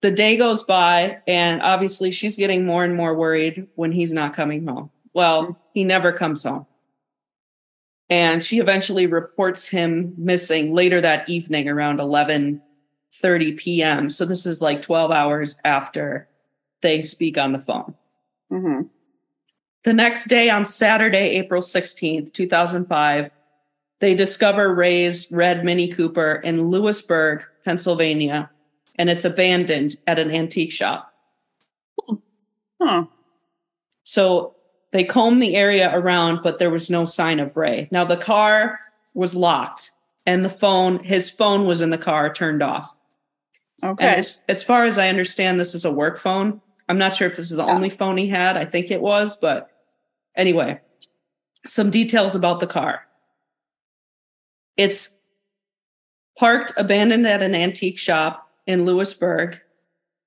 The 0.00 0.10
day 0.12 0.36
goes 0.36 0.62
by, 0.62 1.18
and 1.26 1.60
obviously 1.60 2.12
she's 2.12 2.36
getting 2.36 2.64
more 2.64 2.84
and 2.84 2.94
more 2.94 3.14
worried 3.14 3.66
when 3.74 3.90
he's 3.90 4.12
not 4.12 4.32
coming 4.32 4.66
home. 4.66 4.90
Well, 5.12 5.42
mm-hmm. 5.42 5.52
he 5.74 5.84
never 5.84 6.12
comes 6.12 6.44
home. 6.44 6.66
And 8.08 8.42
she 8.42 8.58
eventually 8.58 9.06
reports 9.06 9.68
him 9.68 10.14
missing 10.16 10.72
later 10.72 11.00
that 11.00 11.28
evening 11.28 11.68
around 11.68 12.00
11 12.00 12.62
30 13.12 13.52
p.m. 13.52 14.10
So 14.10 14.24
this 14.24 14.46
is 14.46 14.62
like 14.62 14.82
12 14.82 15.10
hours 15.10 15.58
after 15.64 16.28
they 16.82 17.02
speak 17.02 17.38
on 17.38 17.52
the 17.52 17.60
phone. 17.60 17.94
hmm 18.50 18.82
The 19.84 19.92
next 19.92 20.26
day, 20.26 20.50
on 20.50 20.64
Saturday, 20.64 21.30
April 21.38 21.62
16th, 21.62 22.32
2005, 22.32 23.30
they 24.00 24.14
discover 24.14 24.74
Ray's 24.74 25.30
red 25.32 25.64
Mini 25.64 25.88
Cooper 25.88 26.36
in 26.44 26.68
Lewisburg, 26.68 27.44
Pennsylvania, 27.64 28.50
and 28.96 29.10
it's 29.10 29.24
abandoned 29.24 29.96
at 30.06 30.18
an 30.18 30.30
antique 30.30 30.72
shop. 30.72 31.12
Huh. 32.80 33.06
So 34.04 34.54
they 34.92 35.04
combed 35.04 35.42
the 35.42 35.56
area 35.56 35.90
around, 35.92 36.40
but 36.42 36.58
there 36.58 36.70
was 36.70 36.90
no 36.90 37.04
sign 37.04 37.40
of 37.40 37.56
Ray. 37.56 37.88
Now 37.90 38.04
the 38.04 38.16
car 38.16 38.76
was 39.14 39.34
locked 39.34 39.90
and 40.28 40.44
the 40.44 40.50
phone, 40.50 41.02
his 41.02 41.30
phone 41.30 41.66
was 41.66 41.80
in 41.80 41.88
the 41.88 41.96
car 41.96 42.30
turned 42.30 42.62
off. 42.62 42.94
Okay. 43.82 44.06
As, 44.06 44.42
as 44.46 44.62
far 44.62 44.84
as 44.84 44.98
I 44.98 45.08
understand, 45.08 45.58
this 45.58 45.74
is 45.74 45.86
a 45.86 45.90
work 45.92 46.18
phone. 46.18 46.60
I'm 46.86 46.98
not 46.98 47.14
sure 47.14 47.28
if 47.28 47.36
this 47.36 47.50
is 47.50 47.56
the 47.56 47.64
Yeah. 47.64 47.72
only 47.74 47.88
phone 47.88 48.18
he 48.18 48.28
had. 48.28 48.56
I 48.56 48.66
think 48.66 48.90
it 48.90 49.00
was, 49.00 49.36
but 49.38 49.70
anyway, 50.36 50.80
some 51.64 51.88
details 51.90 52.34
about 52.34 52.60
the 52.60 52.66
car. 52.66 53.06
It's 54.76 55.18
parked 56.38 56.72
abandoned 56.76 57.26
at 57.26 57.42
an 57.42 57.54
antique 57.54 57.98
shop 57.98 58.50
in 58.66 58.84
Lewisburg. 58.84 59.58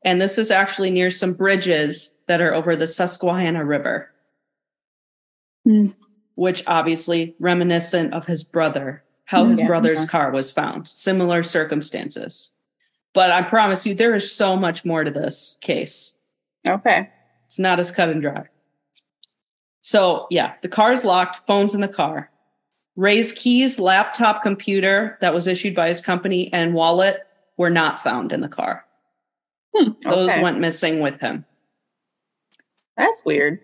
And 0.03 0.19
this 0.19 0.39
is 0.39 0.49
actually 0.49 0.89
near 0.89 1.11
some 1.11 1.33
bridges 1.33 2.17
that 2.27 2.41
are 2.41 2.55
over 2.55 2.75
the 2.75 2.87
Susquehanna 2.87 3.63
River, 3.63 4.09
Hmm. 5.63 5.89
which 6.33 6.63
obviously 6.65 7.35
reminiscent 7.39 8.15
of 8.15 8.25
his 8.25 8.43
brother, 8.43 9.03
how 9.31 9.45
his 9.45 9.59
Yeah. 9.59 9.67
brother's 9.67 10.03
car 10.03 10.29
was 10.29 10.51
found, 10.51 10.89
similar 10.89 11.41
circumstances. 11.41 12.51
But 13.13 13.31
I 13.31 13.41
promise 13.43 13.87
you, 13.87 13.93
there 13.93 14.13
is 14.13 14.29
so 14.29 14.57
much 14.57 14.83
more 14.83 15.05
to 15.05 15.11
this 15.11 15.57
case. 15.61 16.15
okay. 16.67 17.09
It's 17.45 17.57
not 17.57 17.79
as 17.79 17.91
cut 17.91 18.09
and 18.09 18.21
dry. 18.21 18.47
So, 19.81 20.27
yeah, 20.29 20.53
the 20.61 20.67
car 20.69 20.91
is 20.93 21.03
locked, 21.05 21.47
phone's 21.47 21.73
in 21.73 21.79
the 21.81 21.87
car. 21.87 22.29
Ray's 22.97 23.31
keys, 23.31 23.79
laptop, 23.79 24.41
computer 24.43 25.17
that 25.21 25.33
was 25.33 25.47
issued 25.47 25.75
by 25.75 25.87
his 25.87 26.01
company, 26.01 26.51
and 26.53 26.73
wallet 26.73 27.25
were 27.57 27.69
not 27.69 28.01
found 28.01 28.31
in 28.33 28.41
the 28.41 28.49
car. 28.49 28.85
Hmm, 29.75 29.91
Those 30.03 30.29
Okay. 30.31 30.41
went 30.43 30.59
missing 30.59 30.99
with 30.99 31.19
him. 31.21 31.45
That's 32.97 33.23
weird. 33.25 33.59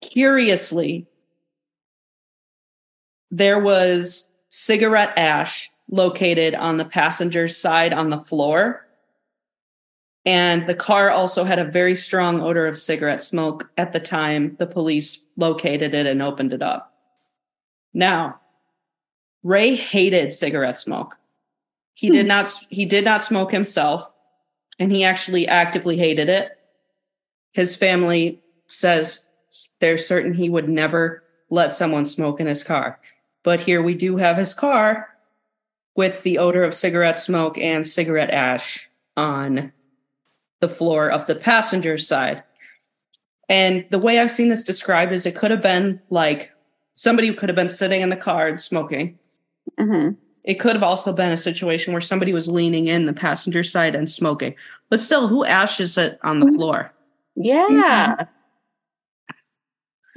Curiously, 0.00 1.06
there 3.30 3.60
was 3.60 4.34
cigarette 4.48 5.12
ash 5.16 5.70
located 5.90 6.54
on 6.54 6.78
the 6.78 6.84
passenger's 6.84 7.56
side 7.56 7.92
on 7.92 8.10
the 8.10 8.18
floor. 8.18 8.86
And 10.26 10.66
the 10.66 10.74
car 10.74 11.10
also 11.10 11.44
had 11.44 11.58
a 11.58 11.64
very 11.64 11.94
strong 11.94 12.40
odor 12.40 12.66
of 12.66 12.76
cigarette 12.76 13.22
smoke 13.22 13.70
at 13.78 13.92
the 13.92 14.00
time 14.00 14.56
the 14.58 14.66
police 14.66 15.24
located 15.36 15.94
it 15.94 16.06
and 16.06 16.20
opened 16.20 16.52
it 16.52 16.62
up. 16.62 16.94
Now, 17.94 18.40
Ray 19.42 19.74
hated 19.74 20.34
cigarette 20.34 20.78
smoke. 20.78 21.16
He 21.94 22.10
did 22.10 22.26
hmm. 22.26 22.28
not 22.28 22.52
he 22.68 22.84
did 22.84 23.04
not 23.04 23.24
smoke 23.24 23.50
himself 23.50 24.12
and 24.78 24.92
he 24.92 25.04
actually 25.04 25.48
actively 25.48 25.96
hated 25.96 26.28
it. 26.28 26.58
His 27.52 27.74
family 27.74 28.40
says 28.66 29.32
they're 29.80 29.98
certain 29.98 30.34
he 30.34 30.48
would 30.48 30.68
never 30.68 31.24
let 31.50 31.74
someone 31.74 32.06
smoke 32.06 32.40
in 32.40 32.46
his 32.46 32.62
car. 32.62 33.00
But 33.48 33.60
here 33.60 33.80
we 33.80 33.94
do 33.94 34.18
have 34.18 34.36
his 34.36 34.52
car 34.52 35.08
with 35.96 36.22
the 36.22 36.36
odor 36.36 36.64
of 36.64 36.74
cigarette 36.74 37.18
smoke 37.18 37.56
and 37.56 37.86
cigarette 37.86 38.28
ash 38.28 38.90
on 39.16 39.72
the 40.60 40.68
floor 40.68 41.10
of 41.10 41.26
the 41.26 41.34
passenger 41.34 41.96
side. 41.96 42.42
And 43.48 43.86
the 43.88 43.98
way 43.98 44.20
I've 44.20 44.30
seen 44.30 44.50
this 44.50 44.64
described 44.64 45.12
is 45.12 45.24
it 45.24 45.34
could 45.34 45.50
have 45.50 45.62
been 45.62 45.98
like 46.10 46.52
somebody 46.94 47.32
could 47.32 47.48
have 47.48 47.56
been 47.56 47.70
sitting 47.70 48.02
in 48.02 48.10
the 48.10 48.16
car 48.16 48.48
and 48.48 48.60
smoking. 48.60 49.18
hmm 49.78 50.10
It 50.44 50.60
could 50.60 50.74
have 50.74 50.82
also 50.82 51.14
been 51.14 51.32
a 51.32 51.38
situation 51.38 51.94
where 51.94 52.02
somebody 52.02 52.34
was 52.34 52.50
leaning 52.50 52.86
in 52.86 53.06
the 53.06 53.14
passenger 53.14 53.64
side 53.64 53.94
and 53.94 54.10
smoking. 54.10 54.56
But 54.90 55.00
still, 55.00 55.26
who 55.26 55.46
ashes 55.46 55.96
it 55.96 56.18
on 56.22 56.40
the 56.40 56.52
floor? 56.52 56.92
Yeah. 57.34 58.26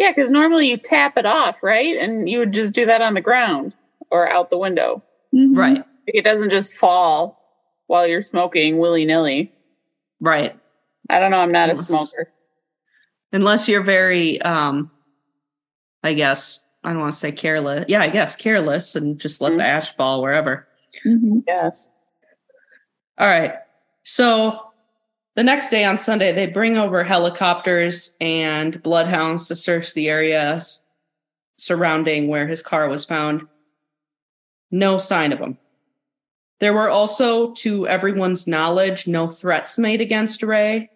Yeah, 0.01 0.09
because 0.09 0.31
normally 0.31 0.67
you 0.67 0.77
tap 0.77 1.15
it 1.15 1.27
off, 1.27 1.61
right? 1.61 1.95
And 1.95 2.27
you 2.27 2.39
would 2.39 2.53
just 2.53 2.73
do 2.73 2.87
that 2.87 3.03
on 3.03 3.13
the 3.13 3.21
ground 3.21 3.75
or 4.09 4.27
out 4.27 4.49
the 4.49 4.57
window. 4.57 5.03
Mhm. 5.31 5.55
Right, 5.55 5.83
It 6.07 6.23
doesn't 6.23 6.49
just 6.49 6.73
fall 6.73 7.39
while 7.85 8.07
you're 8.07 8.23
smoking 8.23 8.79
willy 8.79 9.05
nilly. 9.05 9.53
right. 10.19 10.57
I 11.09 11.19
don't 11.19 11.29
know. 11.29 11.39
I'm 11.39 11.51
not 11.51 11.69
a 11.69 11.75
smoker. 11.75 12.31
Unless 13.31 13.67
you're 13.69 13.83
very, 13.83 14.41
um, 14.41 14.89
I 16.03 16.13
guess, 16.13 16.65
I 16.83 16.89
don't 16.93 17.01
want 17.01 17.13
to 17.13 17.19
say 17.19 17.31
careless. 17.31 17.85
Yeah, 17.87 18.01
I 18.01 18.07
guess 18.07 18.35
careless 18.35 18.95
and 18.95 19.19
just 19.19 19.39
let 19.39 19.55
the 19.55 19.63
ash 19.63 19.95
fall 19.95 20.21
wherever. 20.23 20.67
Mhm. 21.05 21.43
Yes. 21.47 21.93
All 23.19 23.27
right. 23.27 23.53
So 24.03 24.70
the 25.35 25.43
next 25.43 25.69
day 25.69 25.83
on 25.85 25.97
Sunday, 25.97 26.31
they 26.31 26.45
bring 26.45 26.77
over 26.77 27.03
helicopters 27.03 28.17
and 28.19 28.81
bloodhounds 28.83 29.47
to 29.47 29.55
search 29.55 29.93
the 29.93 30.09
areas 30.09 30.81
surrounding 31.57 32.27
where 32.27 32.47
his 32.47 32.61
car 32.61 32.89
was 32.89 33.05
found. 33.05 33.47
No 34.71 34.97
sign 34.97 35.31
of 35.31 35.39
him. 35.39 35.57
There 36.59 36.73
were 36.73 36.89
also, 36.89 37.53
to 37.55 37.87
everyone's 37.87 38.45
knowledge, 38.47 39.07
no 39.07 39.27
threats 39.27 39.77
made 39.77 40.01
against 40.01 40.43
Ray. 40.43 40.89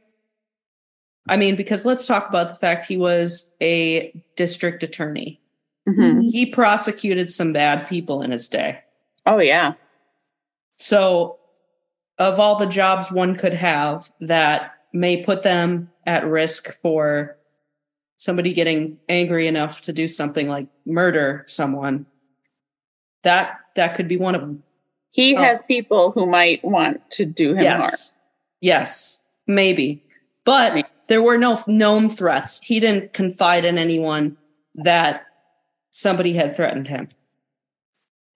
I 1.28 1.38
mean, 1.38 1.56
because 1.56 1.86
let's 1.86 2.06
talk 2.06 2.30
about 2.30 2.50
the 2.50 2.56
fact 2.56 2.86
he 2.86 2.98
was 2.98 3.54
a 3.62 4.12
district 4.36 4.84
attorney. 4.84 5.42
hmm 5.88 6.22
He 6.22 6.46
prosecuted 6.46 7.32
some 7.32 7.52
bad 7.52 7.88
people 7.88 8.22
in 8.22 8.32
his 8.32 8.48
day. 8.48 8.80
Oh, 9.26 9.40
yeah. 9.40 9.74
So, 10.78 11.40
of 12.18 12.40
all 12.40 12.56
the 12.58 12.66
jobs 12.66 13.12
one 13.12 13.36
could 13.36 13.54
have 13.54 14.10
that 14.22 14.72
may 14.94 15.22
put 15.24 15.44
them 15.44 15.92
at 16.06 16.26
risk 16.26 16.72
for 16.72 17.38
somebody 18.18 18.54
getting 18.54 18.98
angry 19.10 19.48
enough 19.48 19.82
to 19.82 19.92
do 19.94 20.08
something 20.08 20.48
like 20.48 20.68
murder 20.86 21.44
someone, 21.48 22.06
that 23.24 23.58
that 23.76 23.96
could 23.96 24.08
be 24.08 24.18
one 24.18 24.36
of 24.36 24.42
them. 24.42 24.64
He 25.12 25.36
Oh. 25.36 25.42
has 25.42 25.62
people 25.64 26.12
who 26.12 26.26
might 26.26 26.64
want 26.64 27.10
to 27.12 27.26
do 27.26 27.50
him 27.54 27.66
harm. 27.66 27.80
yes, 27.82 28.18
yes, 28.62 29.26
maybe, 29.48 30.04
but 30.46 30.90
there 31.08 31.22
were 31.22 31.38
no 31.38 31.60
known 31.68 32.10
threats. 32.10 32.62
He 32.62 32.80
didn't 32.80 33.14
confide 33.14 33.66
in 33.66 33.78
anyone 33.78 34.38
that 34.76 35.26
somebody 35.92 36.34
had 36.34 36.56
threatened 36.56 36.88
him. 36.88 37.10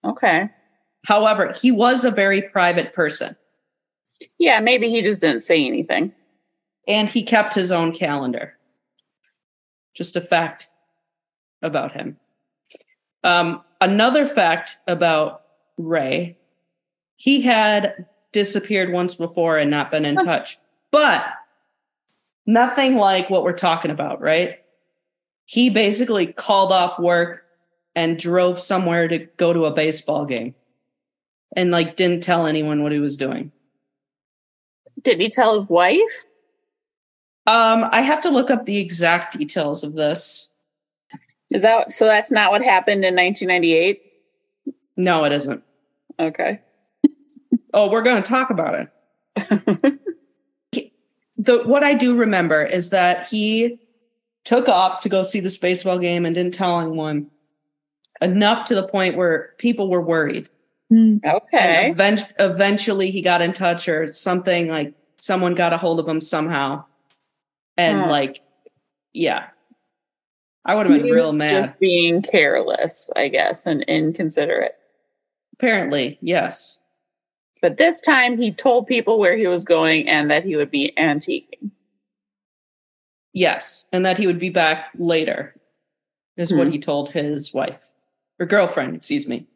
Okay. 0.04 0.50
However, 1.06 1.52
he 1.58 1.70
was 1.70 2.04
a 2.04 2.10
very 2.10 2.42
private 2.42 2.92
person. 2.94 3.36
Yeah, 4.38 4.60
maybe 4.60 4.88
he 4.88 5.02
just 5.02 5.20
didn't 5.20 5.40
say 5.40 5.64
anything. 5.66 6.12
and 6.88 7.08
he 7.08 7.22
kept 7.22 7.54
his 7.54 7.70
own 7.70 7.92
calendar. 7.92 8.56
Just 9.94 10.16
a 10.16 10.20
fact 10.20 10.70
about 11.62 11.92
him. 11.92 12.18
Um, 13.22 13.62
another 13.80 14.26
fact 14.26 14.76
about 14.86 15.42
Ray, 15.76 16.36
he 17.16 17.42
had 17.42 18.06
disappeared 18.32 18.92
once 18.92 19.14
before 19.14 19.58
and 19.58 19.70
not 19.70 19.90
been 19.90 20.04
in 20.04 20.16
touch, 20.16 20.58
but 20.90 21.26
nothing 22.46 22.96
like 22.96 23.28
what 23.30 23.44
we're 23.44 23.52
talking 23.52 23.90
about, 23.90 24.20
right? 24.20 24.58
He 25.44 25.68
basically 25.70 26.26
called 26.32 26.72
off 26.72 26.98
work 26.98 27.44
and 27.94 28.18
drove 28.18 28.58
somewhere 28.58 29.06
to 29.08 29.18
go 29.18 29.52
to 29.52 29.64
a 29.64 29.74
baseball 29.74 30.24
game 30.24 30.54
and 31.56 31.70
like 31.70 31.96
didn't 31.96 32.22
tell 32.22 32.46
anyone 32.46 32.82
what 32.82 32.92
he 32.92 33.00
was 33.00 33.16
doing. 33.16 33.52
Did 35.02 35.20
he 35.20 35.28
tell 35.28 35.54
his 35.54 35.68
wife? 35.68 36.24
Um, 37.46 37.88
I 37.90 38.02
have 38.02 38.20
to 38.22 38.30
look 38.30 38.50
up 38.50 38.66
the 38.66 38.78
exact 38.78 39.38
details 39.38 39.82
of 39.82 39.94
this. 39.94 40.52
Is 41.50 41.62
that 41.62 41.90
so? 41.90 42.06
That's 42.06 42.30
not 42.30 42.52
what 42.52 42.62
happened 42.62 43.04
in 43.04 43.16
1998. 43.16 44.02
No, 44.96 45.24
it 45.24 45.32
isn't. 45.32 45.64
Okay. 46.18 46.60
Oh, 47.72 47.90
we're 47.90 48.02
going 48.02 48.22
to 48.22 48.28
talk 48.28 48.50
about 48.50 48.88
it. 49.36 50.00
The 51.40 51.62
what 51.64 51.82
I 51.82 51.94
do 51.94 52.18
remember 52.18 52.62
is 52.62 52.90
that 52.90 53.26
he 53.28 53.80
took 54.44 54.68
off 54.68 55.00
to 55.00 55.08
go 55.08 55.22
see 55.22 55.40
this 55.40 55.56
baseball 55.56 55.98
game 55.98 56.26
and 56.26 56.34
didn't 56.34 56.52
tell 56.52 56.78
anyone 56.78 57.30
enough 58.20 58.66
to 58.66 58.74
the 58.74 58.86
point 58.86 59.16
where 59.16 59.54
people 59.56 59.88
were 59.88 60.02
worried. 60.02 60.50
Mm. 60.92 61.24
Okay. 61.24 61.90
Event- 61.90 62.32
eventually, 62.38 63.10
he 63.10 63.22
got 63.22 63.42
in 63.42 63.52
touch 63.52 63.88
or 63.88 64.10
something 64.12 64.68
like 64.68 64.92
someone 65.18 65.54
got 65.54 65.72
a 65.72 65.76
hold 65.76 66.00
of 66.00 66.08
him 66.08 66.20
somehow, 66.20 66.84
and 67.76 68.00
Huh. 68.00 68.08
like, 68.08 68.42
yeah, 69.12 69.48
I 70.64 70.74
would 70.74 70.86
have 70.86 70.96
been 70.96 71.06
He 71.06 71.12
real 71.12 71.32
mad. 71.32 71.50
Just 71.50 71.78
being 71.78 72.22
careless, 72.22 73.10
I 73.14 73.28
guess, 73.28 73.66
and 73.66 73.82
inconsiderate. 73.84 74.76
Apparently, 75.54 76.18
yes. 76.20 76.80
But 77.62 77.76
this 77.76 78.00
time 78.00 78.36
he 78.38 78.50
told 78.50 78.86
people 78.86 79.18
where 79.18 79.36
he 79.36 79.46
was 79.46 79.64
going 79.64 80.08
and 80.08 80.30
that 80.30 80.44
he 80.44 80.56
would 80.56 80.70
be 80.70 80.92
antiquing. 80.96 81.70
Yes, 83.32 83.86
and 83.92 84.04
that 84.04 84.18
he 84.18 84.26
would 84.26 84.38
be 84.40 84.48
back 84.50 84.90
later, 84.98 85.54
is 86.36 86.52
what 86.52 86.66
Hmm. 86.66 86.72
he 86.72 86.78
told 86.78 87.10
his 87.10 87.54
wife 87.54 87.90
or 88.40 88.46
girlfriend, 88.46 88.96
excuse 88.96 89.28
me. 89.28 89.46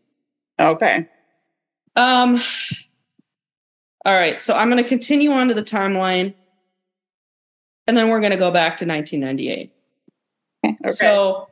Okay. 0.61 1.09
Um. 1.97 2.41
All 4.07 4.15
right, 4.15 4.39
so 4.39 4.55
I'm 4.55 4.69
going 4.69 4.83
to 4.83 4.89
continue 4.89 5.31
on 5.31 5.49
to 5.49 5.55
the 5.55 5.63
timeline, 5.63 6.35
and 7.87 7.97
then 7.97 8.11
we're 8.11 8.21
going 8.21 8.33
to 8.33 8.39
go 8.39 8.51
back 8.51 8.77
to 8.79 8.87
1998. 8.87 9.73
Okay. 10.65 10.91
So, 10.91 11.49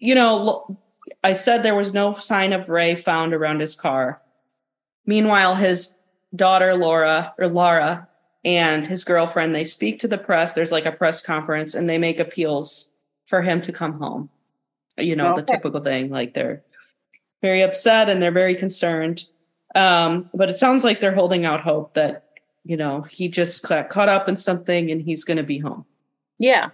you 0.00 0.16
know, 0.16 0.76
I 1.22 1.32
said 1.32 1.62
there 1.62 1.76
was 1.76 1.94
no 1.94 2.14
sign 2.14 2.52
of 2.52 2.68
Ray 2.68 2.96
found 2.96 3.32
around 3.32 3.60
his 3.60 3.76
car. 3.76 4.20
Meanwhile, 5.06 5.54
his 5.54 6.02
daughter 6.34 6.74
Laura 6.74 7.32
or 7.38 7.46
Lara 7.46 8.08
and 8.44 8.86
his 8.86 9.04
girlfriend 9.04 9.54
they 9.54 9.64
speak 9.64 10.00
to 10.00 10.08
the 10.08 10.18
press. 10.18 10.54
There's 10.54 10.72
like 10.72 10.86
a 10.86 10.92
press 10.92 11.22
conference, 11.22 11.74
and 11.74 11.88
they 11.88 11.98
make 11.98 12.18
appeals 12.18 12.92
for 13.26 13.42
him 13.42 13.62
to 13.62 13.72
come 13.72 13.98
home. 13.98 14.28
You 14.96 15.16
know, 15.16 15.34
the 15.34 15.42
typical 15.42 15.80
thing. 15.80 16.10
Like 16.10 16.34
they're 16.34 16.62
very 17.42 17.62
upset 17.62 18.08
and 18.08 18.20
they're 18.20 18.32
very 18.32 18.54
concerned. 18.54 19.26
Um, 19.74 20.30
but 20.32 20.48
it 20.50 20.56
sounds 20.56 20.84
like 20.84 21.00
they're 21.00 21.14
holding 21.14 21.44
out 21.44 21.60
hope 21.60 21.94
that 21.94 22.24
you 22.64 22.76
know 22.76 23.02
he 23.02 23.28
just 23.28 23.66
got 23.66 23.88
caught 23.88 24.08
up 24.08 24.28
in 24.28 24.36
something 24.36 24.90
and 24.90 25.02
he's 25.02 25.24
going 25.24 25.36
to 25.36 25.42
be 25.42 25.58
home 25.58 25.84
yeah. 26.38 26.70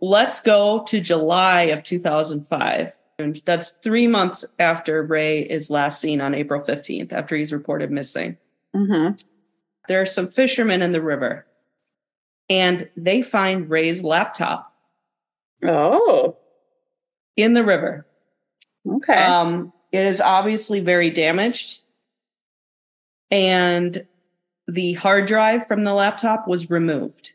let's 0.00 0.40
go 0.40 0.82
to 0.84 1.00
July 1.00 1.62
of 1.62 1.82
2005. 1.84 2.94
And 3.18 3.40
that's 3.44 3.70
three 3.70 4.08
months 4.08 4.44
after 4.58 5.02
Ray 5.02 5.40
is 5.40 5.70
last 5.70 6.00
seen 6.00 6.20
on 6.20 6.34
April 6.34 6.60
15th, 6.60 7.12
after 7.12 7.36
he's 7.36 7.52
reported 7.52 7.90
missing. 7.92 8.36
Mm-hmm. 8.74 9.14
There 9.86 10.00
are 10.00 10.06
some 10.06 10.26
fishermen 10.26 10.82
in 10.82 10.90
the 10.90 11.00
river, 11.00 11.46
and 12.50 12.88
they 12.96 13.22
find 13.22 13.70
Ray's 13.70 14.02
laptop 14.02 14.74
Oh. 15.64 16.36
in 17.36 17.54
the 17.54 17.64
river. 17.64 18.04
Okay. 18.86 19.14
Um, 19.14 19.72
it 19.92 20.04
is 20.04 20.20
obviously 20.20 20.80
very 20.80 21.10
damaged, 21.10 21.83
and 23.34 24.06
the 24.68 24.92
hard 24.92 25.26
drive 25.26 25.66
from 25.66 25.82
the 25.82 25.92
laptop 25.92 26.46
was 26.46 26.70
removed. 26.70 27.32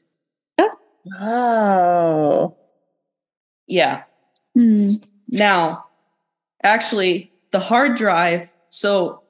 oh. 1.20 2.56
Yeah. 3.68 4.03
Hmm. 4.56 4.94
Now, 5.27 5.88
actually, 6.63 7.34
the 7.51 7.60
hard 7.60 7.98
drive, 7.98 8.53
so 8.70 9.24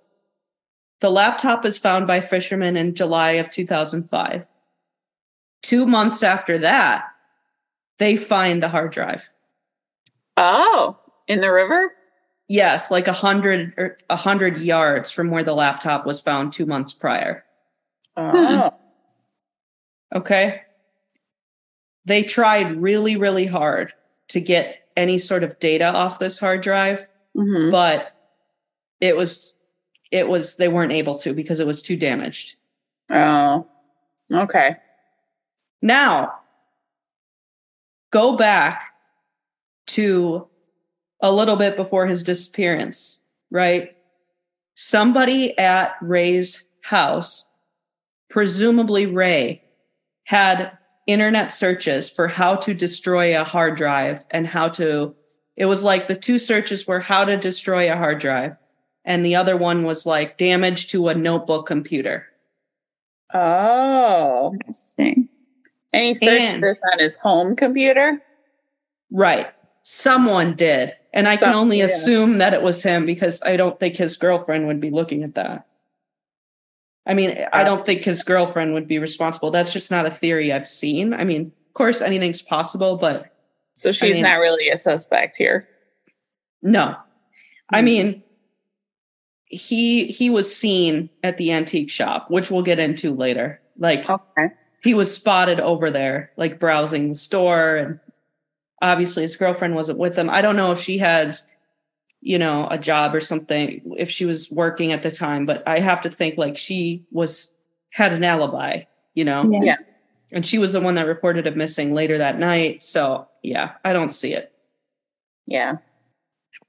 the 1.01 1.09
laptop 1.09 1.65
is 1.65 1.79
found 1.79 2.05
by 2.05 2.21
fishermen 2.21 2.77
in 2.77 2.93
July 2.93 3.31
of 3.31 3.49
2005. 3.49 4.45
Two 5.63 5.85
months 5.88 6.21
after 6.21 6.59
that, 6.59 7.07
they 7.97 8.15
find 8.15 8.61
the 8.61 8.69
hard 8.69 8.91
drive. 8.91 9.27
Oh. 10.38 10.99
In 11.27 11.41
the 11.41 11.51
river? 11.51 11.91
Yes, 12.50 12.89
like 12.91 13.08
a 13.08 13.13
hundred 13.13 13.74
or 13.77 13.98
a 14.10 14.15
hundred 14.18 14.60
yards 14.60 15.12
from 15.12 15.29
where 15.32 15.44
the 15.44 15.53
laptop 15.53 16.06
was 16.06 16.20
found 16.20 16.51
two 16.51 16.65
months 16.65 16.94
prior. 16.94 17.46
Oh. 18.18 18.74
Okay. 20.13 20.63
They 22.06 22.24
tried 22.24 22.82
really, 22.82 23.15
really 23.15 23.46
hard 23.46 23.94
to 24.29 24.41
get 24.41 24.88
any 24.98 25.20
sort 25.20 25.44
of 25.44 25.60
data 25.60 25.86
off 25.94 26.20
this 26.20 26.39
hard 26.39 26.62
drive. 26.62 27.08
Mm-hmm. 27.38 27.70
but 27.70 28.15
it 29.00 29.15
was 29.15 29.53
it 30.12 30.27
was 30.27 30.56
they 30.58 30.68
weren't 30.68 30.91
able 30.91 31.18
to 31.20 31.32
because 31.32 31.60
it 31.60 31.68
was 31.68 31.84
too 31.84 31.96
damaged 31.96 32.56
Oh. 33.12 33.68
Okay. 34.34 34.75
now 35.83 36.33
go 38.12 38.35
back 38.35 38.96
to 39.88 40.49
a 41.22 41.32
little 41.32 41.55
bit 41.55 41.75
before 41.75 42.08
his 42.08 42.24
disappearance 42.24 43.22
right 43.51 43.96
somebody 44.75 45.58
at 45.58 45.96
ray's 46.01 46.68
house 46.84 47.50
presumably 48.29 49.05
ray 49.05 49.62
had 50.25 50.72
internet 51.08 51.51
searches 51.51 52.10
for 52.10 52.27
how 52.27 52.55
to 52.55 52.74
destroy 52.74 53.40
a 53.40 53.44
hard 53.44 53.75
drive 53.75 54.25
and 54.32 54.46
how 54.48 54.70
to 54.70 55.14
it 55.58 55.66
was 55.66 55.84
like 55.84 56.08
the 56.08 56.16
two 56.16 56.40
searches 56.40 56.88
were 56.88 57.00
how 57.01 57.25
to 57.25 57.36
destroy 57.36 57.92
a 57.92 57.96
hard 57.98 58.20
drive 58.20 58.55
and 59.05 59.25
the 59.25 59.36
other 59.36 59.58
one 59.58 59.84
was 59.84 60.05
like 60.05 60.38
damage 60.38 60.88
to 60.88 61.08
a 61.10 61.16
notebook 61.16 61.66
computer 61.66 62.25
Oh. 63.32 64.51
Interesting. 64.53 65.29
And 65.94 66.03
he 66.03 66.14
searched 66.16 66.42
And- 66.42 66.64
this 66.64 66.82
on 66.94 67.00
his 67.00 67.16
home 67.18 67.55
computer? 67.55 68.22
right 69.12 69.48
someone 69.84 70.53
did 70.55 70.96
and 71.13 71.27
i 71.27 71.35
can 71.37 71.53
only 71.53 71.79
yeah. 71.79 71.85
assume 71.85 72.37
that 72.39 72.53
it 72.53 72.61
was 72.61 72.83
him 72.83 73.05
because 73.05 73.41
i 73.43 73.55
don't 73.57 73.79
think 73.79 73.95
his 73.95 74.17
girlfriend 74.17 74.67
would 74.67 74.79
be 74.79 74.89
looking 74.89 75.24
at 75.24 75.35
that 75.35 75.65
i 77.05 77.13
mean 77.13 77.37
i 77.53 77.63
don't 77.63 77.85
think 77.85 78.03
his 78.03 78.24
girlfriend 78.24 78.74
would 78.74 78.87
be 78.87 79.00
responsible 79.00 79.51
that's 79.51 79.74
just 79.74 79.89
not 79.91 80.05
a 80.05 80.11
theory 80.11 80.51
i've 80.53 80.67
seen 80.67 81.13
i 81.13 81.24
mean 81.24 81.51
of 81.67 81.74
course 81.74 82.01
anything's 82.01 82.41
possible 82.41 82.98
but 82.98 83.33
So 83.75 83.91
she's 83.91 84.13
mean- 84.15 84.24
not 84.24 84.35
really 84.39 84.69
a 84.69 84.75
suspect 84.77 85.37
here. 85.37 85.67
No. 86.61 86.98
I 87.72 87.79
Hmm. 87.79 87.85
mean 87.85 88.24
he 89.45 90.07
he 90.07 90.29
was 90.29 90.53
seen 90.53 91.09
at 91.24 91.37
the 91.37 91.51
antique 91.53 91.89
shop, 91.89 92.29
which 92.29 92.51
we'll 92.51 92.61
get 92.61 92.77
into 92.79 93.15
later. 93.15 93.61
Like 93.77 94.09
Okay. 94.09 94.50
he 94.83 94.93
was 94.93 95.13
spotted 95.13 95.59
over 95.61 95.89
there 95.89 96.31
like 96.35 96.59
browsing 96.59 97.09
the 97.09 97.15
store 97.15 97.77
and 97.77 98.00
obviously 98.81 99.24
his 99.24 99.35
girlfriend 99.35 99.75
wasn't 99.75 100.00
with 100.00 100.18
him. 100.18 100.29
I 100.29 100.42
don't 100.42 100.55
know 100.55 100.72
if 100.72 100.79
she 100.79 100.98
has 101.00 101.46
you 102.22 102.37
know 102.37 102.68
a 102.70 102.77
job 102.77 103.15
or 103.15 103.22
something 103.22 103.81
if 103.98 104.09
she 104.09 104.25
was 104.25 104.51
working 104.51 104.92
at 104.92 105.03
the 105.03 105.11
time, 105.11 105.46
but 105.46 105.63
I 105.68 105.79
have 105.79 106.01
to 106.01 106.09
think 106.09 106.37
like 106.37 106.57
she 106.57 107.05
was 107.11 107.57
had 107.92 108.13
an 108.13 108.24
alibi, 108.24 108.83
you 109.13 109.25
know. 109.25 109.50
Yeah. 109.50 109.63
Yeah. 109.63 109.75
And 110.31 110.46
she 110.46 110.59
was 110.59 110.74
the 110.74 110.81
one 110.81 110.96
that 110.96 111.07
reported 111.07 111.48
him 111.48 111.57
missing 111.57 111.94
later 111.94 112.18
that 112.18 112.37
night. 112.37 112.83
So, 112.83 113.27
yeah, 113.42 113.74
I 113.83 113.94
don't 113.94 114.13
see 114.13 114.33
it. 114.33 114.51
Yeah. 115.48 115.77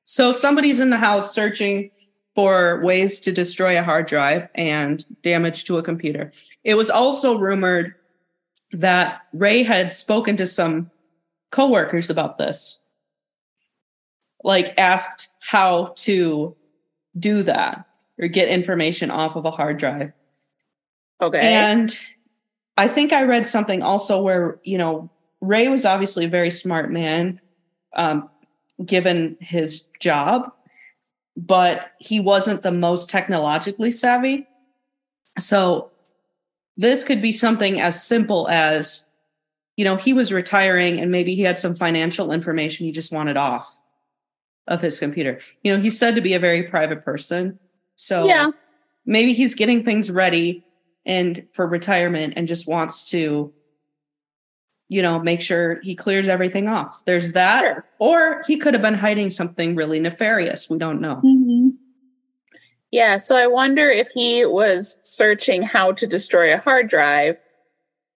So 0.06 0.32
somebody's 0.32 0.80
in 0.80 0.90
the 0.90 0.96
house 0.96 1.34
searching 1.34 1.90
for 2.34 2.82
ways 2.82 3.20
to 3.20 3.32
destroy 3.32 3.78
a 3.78 3.82
hard 3.82 4.06
drive 4.06 4.48
and 4.54 5.04
damage 5.22 5.64
to 5.64 5.78
a 5.78 5.82
computer. 5.82 6.32
It 6.64 6.76
was 6.76 6.88
also 6.88 7.36
rumored 7.36 7.94
that 8.72 9.22
Ray 9.34 9.62
had 9.62 9.92
spoken 9.92 10.36
to 10.38 10.46
some 10.46 10.90
coworkers 11.50 12.10
about 12.10 12.38
this. 12.38 12.80
Like 14.42 14.78
asked 14.78 15.34
how 15.40 15.92
to 15.98 16.56
do 17.18 17.42
that 17.42 17.86
or 18.18 18.28
get 18.28 18.48
information 18.48 19.10
off 19.10 19.36
of 19.36 19.44
a 19.44 19.50
hard 19.50 19.76
drive. 19.76 20.12
Okay. 21.20 21.40
And 21.40 21.96
I 22.76 22.88
think 22.88 23.12
I 23.12 23.24
read 23.24 23.46
something 23.46 23.82
also 23.82 24.22
where, 24.22 24.58
you 24.64 24.78
know, 24.78 25.10
Ray 25.42 25.68
was 25.68 25.84
obviously 25.84 26.24
a 26.24 26.28
very 26.28 26.50
smart 26.50 26.90
man, 26.90 27.40
um, 27.94 28.30
given 28.84 29.36
his 29.40 29.88
job, 29.98 30.50
but 31.36 31.92
he 31.98 32.20
wasn't 32.20 32.62
the 32.62 32.72
most 32.72 33.10
technologically 33.10 33.90
savvy. 33.90 34.46
So 35.38 35.90
this 36.76 37.04
could 37.04 37.20
be 37.20 37.32
something 37.32 37.80
as 37.80 38.02
simple 38.02 38.48
as, 38.48 39.09
you 39.80 39.84
know, 39.84 39.96
he 39.96 40.12
was 40.12 40.30
retiring 40.30 41.00
and 41.00 41.10
maybe 41.10 41.34
he 41.34 41.40
had 41.40 41.58
some 41.58 41.74
financial 41.74 42.32
information 42.32 42.84
he 42.84 42.92
just 42.92 43.10
wanted 43.10 43.38
off 43.38 43.82
of 44.68 44.82
his 44.82 44.98
computer. 44.98 45.40
You 45.62 45.74
know, 45.74 45.80
he's 45.80 45.98
said 45.98 46.16
to 46.16 46.20
be 46.20 46.34
a 46.34 46.38
very 46.38 46.64
private 46.64 47.02
person. 47.02 47.58
So 47.96 48.26
yeah. 48.26 48.50
maybe 49.06 49.32
he's 49.32 49.54
getting 49.54 49.82
things 49.82 50.10
ready 50.10 50.62
and 51.06 51.46
for 51.54 51.66
retirement 51.66 52.34
and 52.36 52.46
just 52.46 52.68
wants 52.68 53.08
to 53.12 53.54
you 54.90 55.00
know 55.00 55.18
make 55.18 55.40
sure 55.40 55.80
he 55.82 55.94
clears 55.94 56.28
everything 56.28 56.68
off 56.68 57.02
there's 57.06 57.32
that 57.32 57.60
Sure. 57.62 57.84
or 58.00 58.42
he 58.46 58.58
could 58.58 58.74
have 58.74 58.82
been 58.82 58.92
hiding 58.94 59.30
something 59.30 59.76
really 59.76 59.98
nefarious 60.00 60.68
we 60.68 60.76
don't 60.76 61.00
know 61.00 61.22
Mhm. 61.24 61.72
Yeah. 62.90 63.16
So 63.18 63.36
I 63.36 63.46
wonder 63.46 63.88
if 63.88 64.08
he 64.08 64.44
was 64.44 64.98
searching 65.02 65.62
how 65.62 65.92
to 65.92 66.06
destroy 66.06 66.52
a 66.52 66.58
hard 66.58 66.88
drive, 66.88 67.38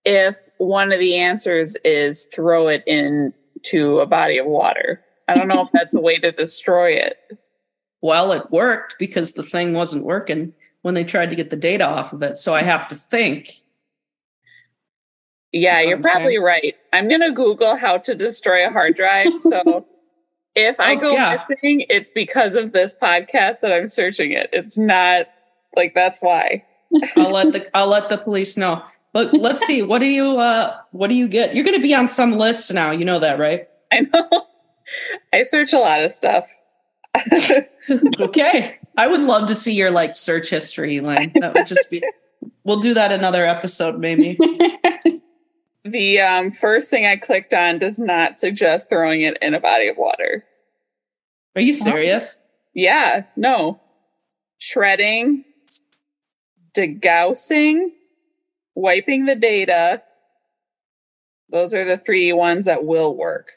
if 0.05 0.37
one 0.59 0.93
of 0.93 0.99
the 0.99 1.17
answers 1.17 1.77
is 1.85 2.27
throw 2.27 2.69
it 2.69 2.83
into 2.87 4.01
a 4.01 4.07
body 4.07 4.39
of 4.39 4.47
water. 4.47 5.03
I 5.29 5.35
don't 5.35 5.49
know 5.49 5.63
if 5.63 5.71
that's 5.73 5.95
a 5.95 6.01
way 6.01 6.19
to 6.19 6.31
destroy 6.33 6.93
it. 6.93 7.17
well 8.03 8.33
it 8.33 8.51
worked 8.51 8.97
because 8.99 9.33
the 9.33 9.43
thing 9.43 9.73
wasn't 9.73 10.05
working 10.05 10.53
when 10.83 10.93
they 10.95 11.05
tried 11.05 11.31
to 11.31 11.37
get 11.37 11.49
the 11.49 11.57
data 11.57 11.87
off 11.89 12.13
of 12.13 12.23
it 12.23 12.37
so 12.37 12.53
i 12.55 12.61
have 12.63 12.87
to 12.87 12.95
think 12.95 13.49
Yeah, 15.53 15.79
You 15.81 15.85
know 15.85 15.89
you're 15.91 15.99
probably 16.01 16.39
right. 16.39 16.75
I'm 16.93 17.09
going 17.09 17.21
to 17.23 17.31
Google 17.33 17.77
how 17.77 17.97
to 17.99 18.15
destroy 18.15 18.67
a 18.67 18.71
hard 18.71 18.95
drive. 18.97 19.35
So 19.39 19.87
if 20.55 20.79
I 20.81 20.95
Oh, 20.97 21.01
go 21.01 21.13
yeah. 21.13 21.33
missing, 21.33 21.87
it's 21.89 22.11
because 22.11 22.57
of 22.57 22.73
this 22.73 22.95
podcast 23.01 23.61
that 23.61 23.73
I'm 23.73 23.89
searching 23.89 24.33
it. 24.33 24.51
It's 24.53 24.77
not 24.77 25.27
like 25.77 25.95
that's 25.95 26.19
why. 26.19 26.65
I'll 27.17 27.31
let 27.33 27.53
the 27.53 27.71
I'll 27.77 27.89
let 27.89 28.09
the 28.11 28.19
police 28.19 28.57
know. 28.57 28.83
But 29.15 29.33
let's 29.33 29.65
see. 29.65 29.81
What 29.81 30.01
do 30.01 30.07
you 30.07 30.39
uh 30.39 30.77
what 30.91 31.09
do 31.09 31.15
you 31.15 31.29
get? 31.29 31.55
You're 31.55 31.65
gonna 31.65 31.79
be 31.79 31.95
on 31.95 32.09
some 32.09 32.33
list 32.33 32.75
now. 32.75 32.91
You 32.91 33.05
know 33.05 33.21
that, 33.21 33.39
right? 33.39 33.69
I 33.93 34.01
know. 34.01 34.47
I 35.33 35.45
search 35.45 35.73
a 35.73 35.79
lot 35.79 36.05
of 36.05 36.11
stuff. 36.11 36.47
okay. 38.21 38.77
I 38.99 39.07
would 39.07 39.23
love 39.23 39.49
to 39.49 39.55
see 39.55 39.73
your 39.73 39.93
like 39.93 40.17
search 40.17 40.51
history, 40.51 40.99
Lynn. 40.99 41.33
That 41.37 41.55
would 41.55 41.67
just 41.69 41.89
be 41.91 42.03
we'll 42.65 42.81
do 42.81 42.93
that 42.95 43.13
another 43.13 43.47
episode, 43.47 44.01
maybe. 44.01 44.37
the 45.85 46.21
um, 46.21 46.51
first 46.51 46.91
thing 46.91 47.07
I 47.07 47.17
clicked 47.17 47.55
on 47.55 47.79
does 47.79 48.01
not 48.01 48.41
suggest 48.41 48.89
throwing 48.89 49.23
it 49.23 49.39
in 49.41 49.55
a 49.55 49.61
body 49.61 49.87
of 49.87 49.97
water. 49.97 50.45
Are 51.55 51.63
you 51.63 51.73
serious? 51.73 52.41
Yeah, 52.75 53.25
no. 53.37 53.81
Shredding, 54.59 55.45
degaussing, 56.77 57.91
wiping 58.75 59.27
the 59.27 59.35
data. 59.37 60.03
Those 61.51 61.75
are 61.75 61.85
the 61.85 61.99
three 61.99 62.33
ones 62.33 62.65
that 62.65 62.85
will 62.85 63.15
work. 63.17 63.53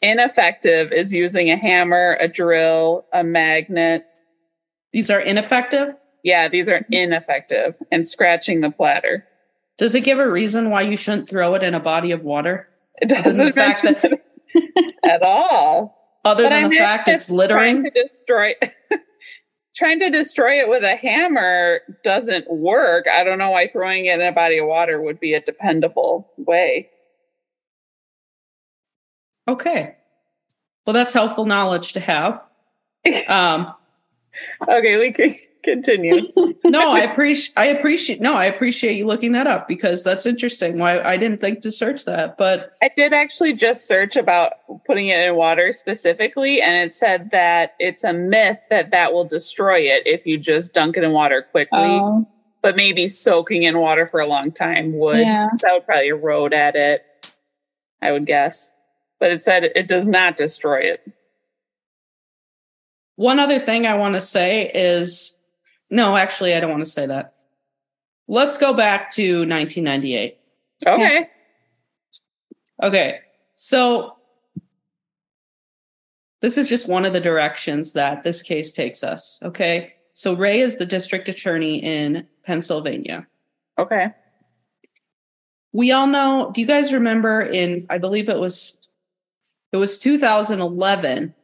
Ineffective 0.00 0.92
is 0.92 1.12
using 1.12 1.50
a 1.50 1.56
hammer, 1.56 2.16
a 2.20 2.28
drill, 2.28 3.06
a 3.12 3.22
magnet. 3.22 4.04
These 4.92 5.10
are 5.10 5.20
ineffective? 5.20 5.94
Yeah, 6.24 6.48
these 6.48 6.68
are 6.68 6.84
ineffective. 6.90 7.78
And 7.90 8.06
scratching 8.06 8.60
the 8.60 8.70
platter. 8.70 9.26
Does 9.78 9.94
it 9.94 10.02
give 10.02 10.18
a 10.18 10.28
reason 10.30 10.70
why 10.70 10.82
you 10.82 10.96
shouldn't 10.96 11.28
throw 11.30 11.54
it 11.54 11.62
in 11.62 11.74
a 11.74 11.80
body 11.80 12.10
of 12.12 12.22
water? 12.22 12.68
It 13.00 13.08
doesn't 13.08 13.44
the 13.46 13.52
fact 13.52 13.84
it 13.84 14.22
at 15.04 15.22
all. 15.22 15.98
Other 16.24 16.44
But 16.44 16.50
than 16.50 16.64
I 16.66 16.68
the 16.68 16.76
fact 16.76 17.08
it's 17.08 17.30
littering? 17.30 17.82
to 17.84 17.90
destroy 17.90 18.54
trying 19.74 20.00
to 20.00 20.10
destroy 20.10 20.60
it 20.60 20.68
with 20.68 20.84
a 20.84 20.96
hammer 20.96 21.80
doesn't 22.04 22.50
work. 22.50 23.06
I 23.08 23.24
don't 23.24 23.38
know 23.38 23.50
why 23.50 23.68
throwing 23.68 24.06
it 24.06 24.20
in 24.20 24.26
a 24.26 24.32
body 24.32 24.58
of 24.58 24.66
water 24.66 25.00
would 25.00 25.20
be 25.20 25.34
a 25.34 25.40
dependable 25.40 26.30
way. 26.36 26.90
Okay. 29.48 29.96
Well, 30.86 30.94
that's 30.94 31.14
helpful 31.14 31.46
knowledge 31.46 31.92
to 31.94 32.00
have. 32.00 32.40
Um, 33.28 33.74
Okay, 34.68 34.98
we 34.98 35.12
can 35.12 35.34
continue. 35.62 36.28
no, 36.64 36.92
I 36.92 37.00
appreciate. 37.00 37.52
I 37.56 37.66
appreciate. 37.66 38.20
No, 38.20 38.34
I 38.34 38.46
appreciate 38.46 38.94
you 38.96 39.06
looking 39.06 39.32
that 39.32 39.46
up 39.46 39.68
because 39.68 40.02
that's 40.04 40.26
interesting. 40.26 40.78
Why 40.78 41.00
I 41.00 41.16
didn't 41.16 41.38
think 41.40 41.60
to 41.62 41.70
search 41.72 42.04
that, 42.04 42.36
but 42.38 42.72
I 42.82 42.90
did 42.94 43.12
actually 43.12 43.52
just 43.54 43.86
search 43.86 44.16
about 44.16 44.52
putting 44.86 45.08
it 45.08 45.18
in 45.20 45.34
water 45.36 45.72
specifically, 45.72 46.60
and 46.62 46.76
it 46.76 46.92
said 46.92 47.30
that 47.30 47.74
it's 47.78 48.04
a 48.04 48.12
myth 48.12 48.66
that 48.70 48.90
that 48.90 49.12
will 49.12 49.24
destroy 49.24 49.78
it 49.80 50.06
if 50.06 50.26
you 50.26 50.38
just 50.38 50.72
dunk 50.74 50.96
it 50.96 51.04
in 51.04 51.12
water 51.12 51.42
quickly. 51.50 51.78
Oh, 51.80 52.26
But 52.62 52.76
maybe 52.76 53.08
soaking 53.08 53.62
in 53.64 53.78
water 53.78 54.06
for 54.06 54.20
a 54.20 54.26
long 54.26 54.52
time 54.52 54.92
would. 54.98 55.18
Yeah. 55.20 55.48
'cause 55.50 55.60
That 55.60 55.72
would 55.74 55.86
probably 55.86 56.08
erode 56.08 56.54
at 56.54 56.76
it, 56.76 57.04
I 58.00 58.12
would 58.12 58.26
guess. 58.26 58.74
But 59.20 59.30
it 59.32 59.42
said 59.42 59.64
it 59.64 59.86
does 59.88 60.08
not 60.08 60.36
destroy 60.36 60.78
it. 60.80 61.00
one 63.16 63.38
other 63.38 63.58
thing 63.58 63.86
I 63.86 63.96
want 63.96 64.14
to 64.14 64.20
say 64.20 64.70
is, 64.74 65.41
no, 65.92 66.16
actually, 66.16 66.54
I 66.54 66.60
don't 66.60 66.70
want 66.70 66.84
to 66.84 66.90
say 66.90 67.06
that. 67.06 67.34
Let's 68.26 68.56
go 68.56 68.72
back 68.72 69.10
to 69.12 69.40
1998. 69.40 70.38
Okay. 70.86 71.26
Okay, 72.82 73.20
so 73.54 74.16
this 76.40 76.58
is 76.58 76.68
just 76.68 76.88
one 76.88 77.04
of 77.04 77.12
the 77.12 77.20
directions 77.20 77.92
that 77.92 78.24
this 78.24 78.42
case 78.42 78.72
takes 78.72 79.04
us. 79.04 79.38
Okay, 79.42 79.94
so 80.14 80.34
Ray 80.34 80.60
is 80.60 80.78
the 80.78 80.86
district 80.86 81.28
attorney 81.28 81.76
in 81.76 82.26
Pennsylvania. 82.44 83.26
Okay. 83.78 84.12
We 85.72 85.92
all 85.92 86.06
know. 86.06 86.50
Do 86.52 86.60
you 86.60 86.66
guys 86.66 86.92
remember? 86.92 87.40
In 87.40 87.86
I 87.88 87.98
believe 87.98 88.28
it 88.28 88.38
was 88.38 88.80
it 89.72 89.76
was 89.76 89.98
2011. 89.98 91.34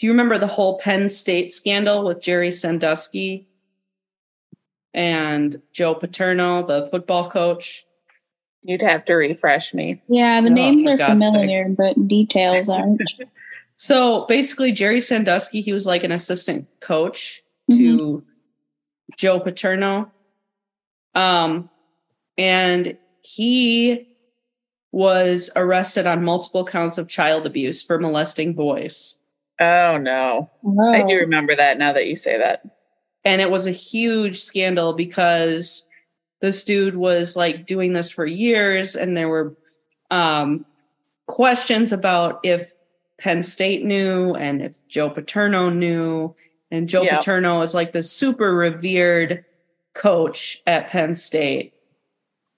Do 0.00 0.06
you 0.06 0.12
remember 0.12 0.38
the 0.38 0.46
whole 0.46 0.78
Penn 0.78 1.10
State 1.10 1.52
scandal 1.52 2.04
with 2.04 2.22
Jerry 2.22 2.50
Sandusky 2.50 3.46
and 4.94 5.60
Joe 5.72 5.94
Paterno, 5.94 6.66
the 6.66 6.86
football 6.88 7.28
coach? 7.30 7.84
You'd 8.62 8.82
have 8.82 9.04
to 9.06 9.14
refresh 9.14 9.72
me. 9.74 10.02
yeah. 10.08 10.40
The 10.40 10.50
Oh, 10.50 10.54
names 10.54 10.86
are 10.86 10.96
God's 10.96 11.22
sake. 11.22 11.32
familiar, 11.32 11.68
but 11.68 12.08
details 12.08 12.68
aren't. 12.70 13.00
So 13.76 14.24
basically, 14.26 14.72
Jerry 14.72 15.00
Sandusky, 15.00 15.60
he 15.60 15.72
was 15.72 15.86
like 15.86 16.02
an 16.04 16.12
assistant 16.12 16.66
coach 16.80 17.42
to 17.70 18.24
Joe 19.16 19.38
Paterno. 19.40 20.10
Um, 21.14 21.70
and 22.36 22.96
he 23.22 24.08
was 24.92 25.50
arrested 25.56 26.06
on 26.06 26.24
multiple 26.24 26.64
counts 26.64 26.98
of 26.98 27.06
child 27.08 27.46
abuse 27.46 27.82
for 27.82 27.98
molesting 28.00 28.54
boys. 28.54 29.19
Oh 29.60 29.98
no. 29.98 30.50
Oh. 30.64 30.92
I 30.92 31.02
do 31.02 31.16
remember 31.16 31.54
that 31.54 31.78
now 31.78 31.92
that 31.92 32.06
you 32.06 32.16
say 32.16 32.38
that. 32.38 32.62
And 33.24 33.40
it 33.42 33.50
was 33.50 33.66
a 33.66 33.72
huge 33.72 34.40
scandal 34.40 34.94
because 34.94 35.86
this 36.40 36.64
dude 36.64 36.96
was 36.96 37.36
like 37.36 37.66
doing 37.66 37.92
this 37.92 38.10
for 38.10 38.24
years, 38.24 38.96
and 38.96 39.14
there 39.16 39.28
were 39.28 39.56
um, 40.10 40.64
questions 41.26 41.92
about 41.92 42.40
if 42.42 42.72
Penn 43.18 43.42
State 43.42 43.84
knew 43.84 44.34
and 44.34 44.62
if 44.62 44.86
Joe 44.88 45.10
Paterno 45.10 45.68
knew. 45.68 46.34
And 46.72 46.88
Joe. 46.88 47.04
Paterno 47.04 47.62
is 47.62 47.74
like 47.74 47.92
the 47.92 48.02
super 48.02 48.54
revered 48.54 49.44
coach 49.92 50.62
at 50.66 50.88
Penn 50.88 51.14
State. 51.14 51.74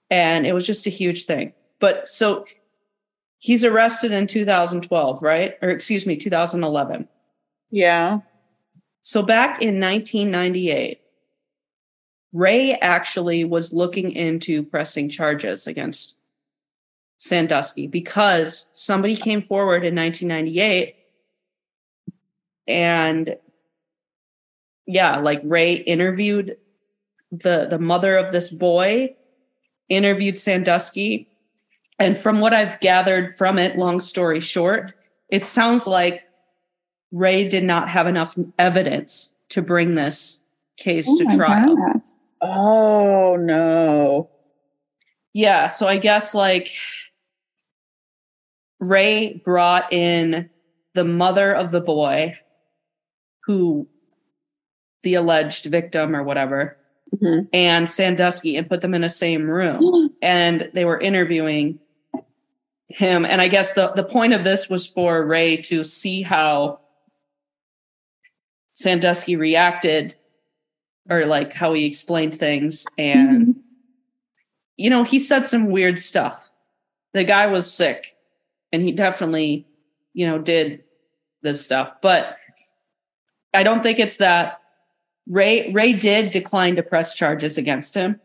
And 0.09 0.45
it 0.45 0.53
was 0.53 0.67
just 0.67 0.85
a 0.85 0.91
huge 0.91 1.25
thing. 1.25 1.53
But 1.79 2.07
so 2.07 2.45
he's 3.43 3.65
arrested 3.65 4.13
in 4.13 4.25
2012, 4.25 5.21
right? 5.21 5.57
Or 5.61 5.67
excuse 5.67 6.05
me, 6.07 6.15
2011. 6.15 7.09
Yeah. 7.71 8.19
So 9.01 9.21
back 9.21 9.61
in 9.61 9.81
1998, 9.81 11.01
Ray 12.31 12.71
actually 12.75 13.43
was 13.43 13.73
looking 13.73 14.13
into 14.13 14.63
pressing 14.63 15.09
charges 15.09 15.67
against 15.67 16.15
Sandusky 17.17 17.85
because 17.85 18.69
somebody 18.71 19.17
came 19.17 19.41
forward 19.41 19.83
in 19.83 19.93
1998 19.93 20.95
and 22.65 23.35
yeah, 24.85 25.17
like 25.17 25.41
Ray 25.43 25.73
interviewed 25.73 26.55
the 27.29 27.67
the 27.69 27.79
mother 27.79 28.15
of 28.15 28.31
this 28.31 28.49
boy, 28.49 29.15
interviewed 29.89 30.37
Sandusky, 30.37 31.27
and 31.99 32.17
from 32.17 32.39
what 32.39 32.53
I've 32.53 32.79
gathered 32.79 33.37
from 33.37 33.57
it, 33.59 33.77
long 33.77 33.99
story 33.99 34.39
short, 34.39 34.93
it 35.29 35.45
sounds 35.45 35.87
like 35.87 36.21
Ray 37.11 37.47
did 37.47 37.63
not 37.63 37.89
have 37.89 38.07
enough 38.07 38.35
evidence 38.57 39.35
to 39.49 39.61
bring 39.61 39.95
this 39.95 40.45
case 40.77 41.05
Oh 41.07 41.17
to 41.19 41.35
trial. 41.37 41.75
gosh. 41.75 42.05
Oh 42.41 43.35
no. 43.37 44.29
Yeah, 45.33 45.67
so 45.67 45.87
I 45.87 45.97
guess 45.97 46.33
like 46.33 46.69
Ray 48.79 49.41
brought 49.45 49.91
in 49.93 50.49
the 50.93 51.03
mother 51.03 51.53
of 51.55 51.71
the 51.71 51.81
boy 51.81 52.35
who 53.45 53.87
the 55.03 55.15
alleged 55.15 55.65
victim 55.65 56.15
or 56.15 56.23
whatever 56.23 56.77
Mhm. 57.21 57.47
and 57.53 57.87
Sandusky 57.89 58.55
and 58.57 58.67
put 58.69 58.81
them 58.81 58.93
in 58.93 59.01
the 59.01 59.09
same 59.09 59.49
room 59.49 60.09
and 60.21 60.69
they 60.73 60.85
were 60.85 60.99
interviewing 60.99 61.79
him 62.89 63.25
and 63.25 63.41
I 63.41 63.47
guess 63.47 63.73
the 63.73 63.91
the 63.93 64.03
point 64.03 64.33
of 64.33 64.43
this 64.43 64.69
was 64.69 64.85
for 64.85 65.25
Ray 65.25 65.57
to 65.63 65.83
see 65.83 66.21
how 66.21 66.79
Sandusky 68.73 69.35
reacted 69.35 70.15
or 71.09 71.25
like 71.25 71.53
how 71.53 71.73
he 71.73 71.85
explained 71.85 72.37
things 72.37 72.85
and 72.97 73.47
Mhm. 73.47 73.55
you 74.77 74.89
know, 74.89 75.03
he 75.03 75.19
said 75.19 75.45
some 75.45 75.67
weird 75.69 75.99
stuff. 75.99 76.49
The 77.13 77.23
guy 77.23 77.47
was 77.47 77.71
sick 77.71 78.15
and 78.71 78.81
he 78.81 78.91
definitely, 78.91 79.67
you 80.13 80.25
know, 80.25 80.39
did 80.39 80.83
this 81.41 81.63
stuff. 81.63 81.93
But 82.01 82.37
I 83.53 83.63
don't 83.63 83.83
think 83.83 83.99
it's 83.99 84.17
that 84.17 84.59
Ray 85.27 85.71
Ray 85.71 85.93
did 85.93 86.31
decline 86.31 86.75
to 86.75 86.83
press 86.83 87.13
charges 87.13 87.57
against 87.57 87.93
him, 87.93 88.19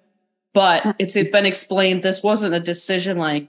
but 0.55 0.97
it's 0.99 1.14
been 1.14 1.47
explained 1.47 2.03
this 2.03 2.23
wasn't 2.23 2.55
a 2.55 2.61
decision 2.61 3.18
like 3.18 3.49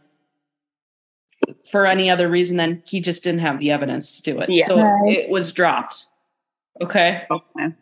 for 1.70 1.86
any 1.86 2.10
other 2.10 2.28
reason 2.30 2.58
than 2.58 2.82
he 2.86 3.00
just 3.00 3.24
didn't 3.24 3.42
have 3.42 3.60
the 3.60 3.72
evidence 3.72 4.20
to 4.20 4.24
do 4.34 4.40
it. 4.40 4.50
Yeah. 4.50 4.66
So 4.66 4.82
Right. 4.82 5.10
it 5.18 5.30
was 5.30 5.52
dropped. 5.52 6.08
Okay. 6.82 7.26
Okay. 7.30 7.74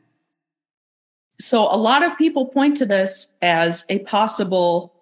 So 1.39 1.63
a 1.71 1.77
lot 1.77 2.03
of 2.03 2.17
people 2.17 2.47
point 2.47 2.77
to 2.77 2.85
this 2.85 3.35
as 3.41 3.85
a 3.89 3.99
possible 3.99 4.93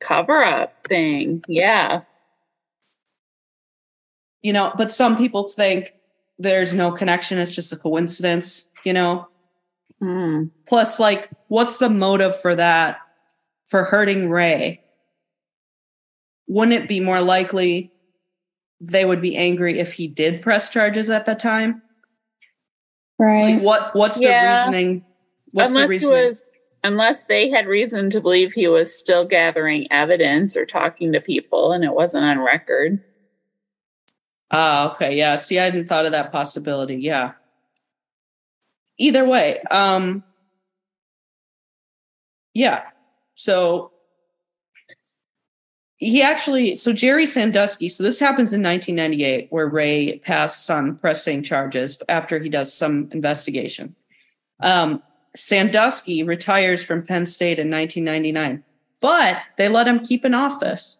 Cover 0.00 0.42
up 0.42 0.86
thing. 0.86 1.42
Yeah. 1.48 2.02
you 4.42 4.52
know, 4.52 4.72
but 4.76 4.92
some 4.92 5.16
people 5.16 5.48
think 5.48 5.92
there's 6.38 6.72
no 6.74 6.92
connection, 6.92 7.38
it's 7.38 7.54
just 7.54 7.72
a 7.72 7.76
coincidence, 7.76 8.70
you 8.84 8.92
know. 8.92 9.26
Hmm. 9.98 10.44
Plus, 10.68 11.00
like, 11.00 11.30
what's 11.48 11.78
the 11.78 11.88
motive 11.88 12.38
for 12.40 12.54
that 12.54 12.98
for 13.64 13.84
hurting 13.84 14.30
Ray? 14.30 14.82
Wouldn't 16.48 16.76
it 16.82 16.88
be 16.88 17.00
more 17.00 17.20
likely 17.20 17.92
they 18.80 19.04
would 19.04 19.20
be 19.22 19.36
angry 19.36 19.78
if 19.78 19.92
he 19.94 20.06
did 20.06 20.42
press 20.42 20.68
charges 20.68 21.10
at 21.10 21.26
that 21.26 21.40
time? 21.40 21.82
Right. 23.18 23.54
Like, 23.54 23.62
what 23.62 23.94
what's 23.94 24.20
Yeah. 24.20 24.66
the 24.66 24.70
reasoning? 24.70 25.04
What's 25.52 25.70
unless 25.70 25.88
the 25.88 25.94
he 25.94 26.04
reasoning? 26.04 26.24
was 26.26 26.50
unless 26.84 27.24
they 27.24 27.48
had 27.48 27.66
reason 27.66 28.10
to 28.10 28.20
believe 28.20 28.52
he 28.52 28.68
was 28.68 28.96
still 28.96 29.24
gathering 29.24 29.86
evidence 29.90 30.56
or 30.56 30.64
talking 30.66 31.12
to 31.12 31.20
people 31.20 31.72
and 31.72 31.82
it 31.84 31.94
wasn't 31.94 32.24
on 32.24 32.38
record. 32.38 33.02
Ah, 34.52 34.92
okay. 34.92 35.16
Yeah. 35.16 35.34
See, 35.36 35.58
I 35.58 35.64
hadn't 35.64 35.88
thought 35.88 36.06
of 36.06 36.12
that 36.12 36.30
possibility. 36.30 36.96
Yeah. 36.96 37.32
Either 38.98 39.26
way, 39.26 39.60
um 39.70 40.22
yeah. 42.54 42.82
So 43.34 43.90
he 45.98 46.22
actually 46.22 46.76
so 46.76 46.92
Jerry 46.92 47.26
Sandusky, 47.26 47.88
so 47.88 48.02
this 48.02 48.20
happens 48.20 48.52
in 48.52 48.62
1998 48.62 49.48
where 49.50 49.66
Ray 49.68 50.18
passed 50.18 50.70
on 50.70 50.96
pressing 50.96 51.42
charges 51.42 52.00
after 52.08 52.38
he 52.38 52.48
does 52.48 52.72
some 52.72 53.08
investigation. 53.12 53.94
Um 54.60 55.02
Sandusky 55.34 56.22
retires 56.22 56.82
from 56.82 57.04
Penn 57.04 57.26
State 57.26 57.58
in 57.58 57.70
1999, 57.70 58.64
but 59.00 59.36
they 59.58 59.68
let 59.68 59.86
him 59.86 59.98
keep 60.00 60.24
an 60.24 60.32
office. 60.34 60.98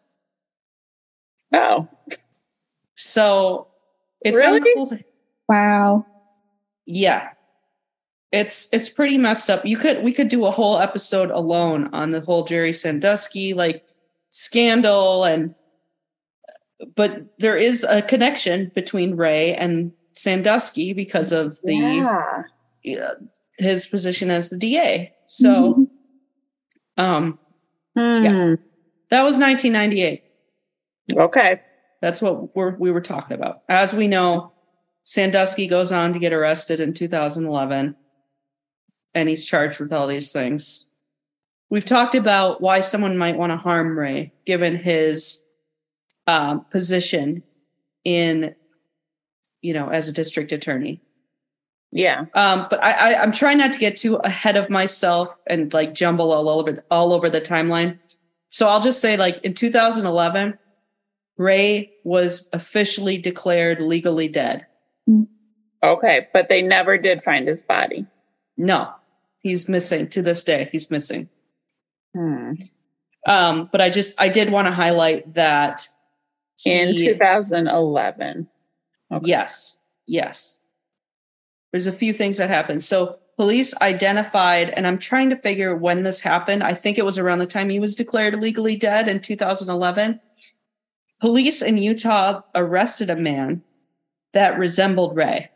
Oh. 1.54 1.88
So 2.96 3.68
it's 4.22 4.37
Really? 4.37 4.59
unclear- 4.59 5.04
Wow. 5.48 6.04
yeah 6.87 7.28
it's 8.32 8.68
it's 8.72 8.88
pretty 8.88 9.16
messed 9.16 9.48
up 9.48 9.64
you 9.64 9.76
could 9.76 10.02
we 10.02 10.12
could 10.12 10.26
do 10.28 10.44
a 10.44 10.50
whole 10.50 10.78
episode 10.78 11.30
alone 11.30 11.88
on 11.92 12.11
the 12.11 12.20
whole 12.20 12.42
jerry 12.44 12.72
sandusky 12.72 13.54
like 13.54 13.87
scandal 14.38 15.25
and 15.25 15.55
but 16.94 17.25
there 17.38 17.57
is 17.57 17.85
a 17.85 18.03
connection 18.03 18.70
between 18.75 19.14
ray 19.16 19.55
and 19.55 19.92
sandusky 20.12 20.92
because 20.92 21.33
of 21.33 21.59
the 21.62 21.75
Yeah. 22.85 23.03
uh, 23.03 23.14
his 23.59 23.87
position 23.87 24.31
as 24.31 24.51
the 24.51 24.59
da 24.59 25.11
so 25.27 25.87
um 26.99 27.38
Hmm. 27.96 28.57
that 29.09 29.22
was 29.22 29.38
1998 29.38 30.22
Okay. 31.16 31.62
That's 32.03 32.20
what 32.20 32.55
we're, 32.55 32.77
we 32.77 32.90
were 32.90 33.01
talking 33.01 33.37
about. 33.37 33.62
As 33.70 33.94
we 33.94 34.07
know, 34.09 34.53
Sandusky 35.05 35.66
goes 35.68 35.92
on 35.92 36.12
to 36.12 36.18
get 36.18 36.33
arrested 36.35 36.79
in 36.81 36.92
2011, 36.92 37.94
and 39.14 39.29
he's 39.29 39.44
charged 39.46 39.79
with 39.81 39.92
all 39.92 40.07
these 40.09 40.31
things. 40.33 40.88
We've 41.68 41.85
talked 41.85 42.14
about 42.14 42.61
why 42.61 42.81
someone 42.81 43.18
might 43.18 43.37
want 43.37 43.50
to 43.50 43.57
harm 43.57 43.98
Ray, 43.98 44.33
given 44.44 44.76
his 44.76 45.44
um, 46.26 46.64
position 46.70 47.42
in, 48.05 48.55
you 49.62 49.74
know, 49.74 49.88
as 49.88 50.09
a 50.09 50.12
district 50.12 50.52
attorney. 50.52 51.00
Yeah. 51.92 52.26
Um, 52.35 52.66
but 52.68 52.83
I, 52.85 53.14
I, 53.14 53.22
I'm 53.22 53.33
trying 53.33 53.59
not 53.59 53.72
to 53.72 53.79
get 53.79 53.96
too 53.96 54.16
ahead 54.16 54.57
of 54.57 54.70
myself 54.70 55.40
and 55.46 55.72
like 55.72 55.94
jumble 55.94 56.33
all 56.33 56.48
over 56.48 56.85
all 56.90 57.12
over 57.12 57.31
the 57.31 57.40
timeline. 57.40 57.98
So 58.48 58.68
I'll 58.68 58.81
just 58.81 59.00
say, 59.00 59.16
like 59.16 59.40
in 59.42 59.55
2011, 59.55 60.59
Ray 61.37 61.92
was 62.05 62.48
officially 62.52 63.18
declared 63.18 63.81
legally 63.81 64.29
dead. 64.29 64.66
Okay. 65.83 66.29
But 66.33 66.48
they 66.48 66.62
never 66.62 66.96
did 66.98 67.22
find 67.22 67.48
his 67.48 67.62
body. 67.62 68.07
No, 68.57 68.90
he's 69.42 69.68
missing 69.68 70.09
to 70.09 70.22
this 70.22 70.42
day. 70.44 70.68
He's 70.72 70.90
missing. 70.90 71.29
Hmm. 72.16 72.52
Um, 73.26 73.68
but 73.70 73.81
I 73.81 73.90
just 73.90 74.18
I 74.20 74.29
did 74.29 74.50
want 74.50 74.66
to 74.68 74.72
highlight 74.72 75.35
that 75.35 75.87
In 76.64 76.94
he- 76.94 77.09
2011. 77.09 78.48
Okay. 79.12 79.29
Yes, 79.29 79.81
yes. 80.07 80.61
There's 81.72 81.87
a 81.87 81.92
few 81.92 82.12
things 82.12 82.38
that 82.38 82.48
happened. 82.48 82.83
So 82.83 83.18
police 83.37 83.79
identified, 83.83 84.70
and 84.70 84.87
I'm 84.87 84.98
trying 84.98 85.29
to 85.31 85.37
figure 85.37 85.76
when 85.76 86.05
this 86.05 86.20
happened. 86.20 86.62
I 86.62 86.72
think 86.72 86.96
it 86.96 87.05
was 87.05 87.18
around 87.18 87.38
the 87.38 87.46
time 87.46 87.68
he 87.68 87.81
was 87.81 87.94
declared 87.94 88.40
legally 88.40 88.76
dead 88.76 89.09
in 89.09 89.20
2011. 89.20 90.20
Police 91.20 91.61
in 91.61 91.76
Utah 91.76 92.42
arrested 92.55 93.11
a 93.11 93.16
man 93.16 93.62
that 94.33 94.59
resembled 94.59 95.16
Ray. 95.16 95.50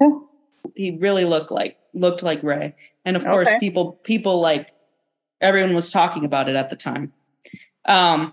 Oh. 0.00 0.28
He 0.74 0.98
really 1.00 1.24
looked 1.24 1.50
like 1.50 1.78
looked 1.94 2.22
like 2.22 2.42
Ray, 2.42 2.74
and 3.04 3.16
of 3.16 3.24
course, 3.24 3.48
people 3.60 3.92
people 4.04 4.40
like 4.40 4.72
everyone 5.42 5.74
was 5.74 5.90
talking 5.90 6.24
about 6.24 6.48
it 6.48 6.56
at 6.56 6.70
the 6.70 6.76
time. 6.76 7.12
Um, 7.84 8.32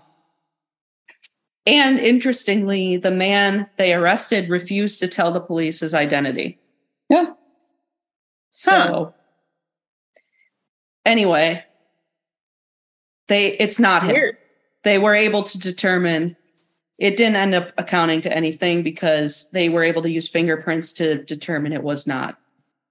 and 1.66 1.98
interestingly, 1.98 2.96
the 2.96 3.10
man 3.10 3.66
they 3.76 3.92
arrested 3.92 4.48
refused 4.48 5.00
to 5.00 5.08
tell 5.08 5.30
the 5.30 5.40
police 5.40 5.80
his 5.80 5.92
identity. 5.92 6.58
Yeah. 7.08 7.26
So, 8.50 9.14
anyway, 11.04 11.64
they 13.28 13.48
it's 13.58 13.78
not 13.78 14.02
him. 14.02 14.12
Weird. 14.12 14.36
They 14.84 14.98
were 14.98 15.14
able 15.14 15.42
to 15.42 15.58
determine 15.58 16.36
it 16.98 17.16
didn't 17.16 17.36
end 17.36 17.54
up 17.54 17.72
accounting 17.78 18.20
to 18.22 18.34
anything 18.34 18.82
because 18.82 19.50
they 19.52 19.68
were 19.68 19.82
able 19.84 20.02
to 20.02 20.10
use 20.10 20.28
fingerprints 20.28 20.92
to 20.94 21.22
determine 21.24 21.72
it 21.72 21.82
was 21.82 22.06
not 22.06 22.38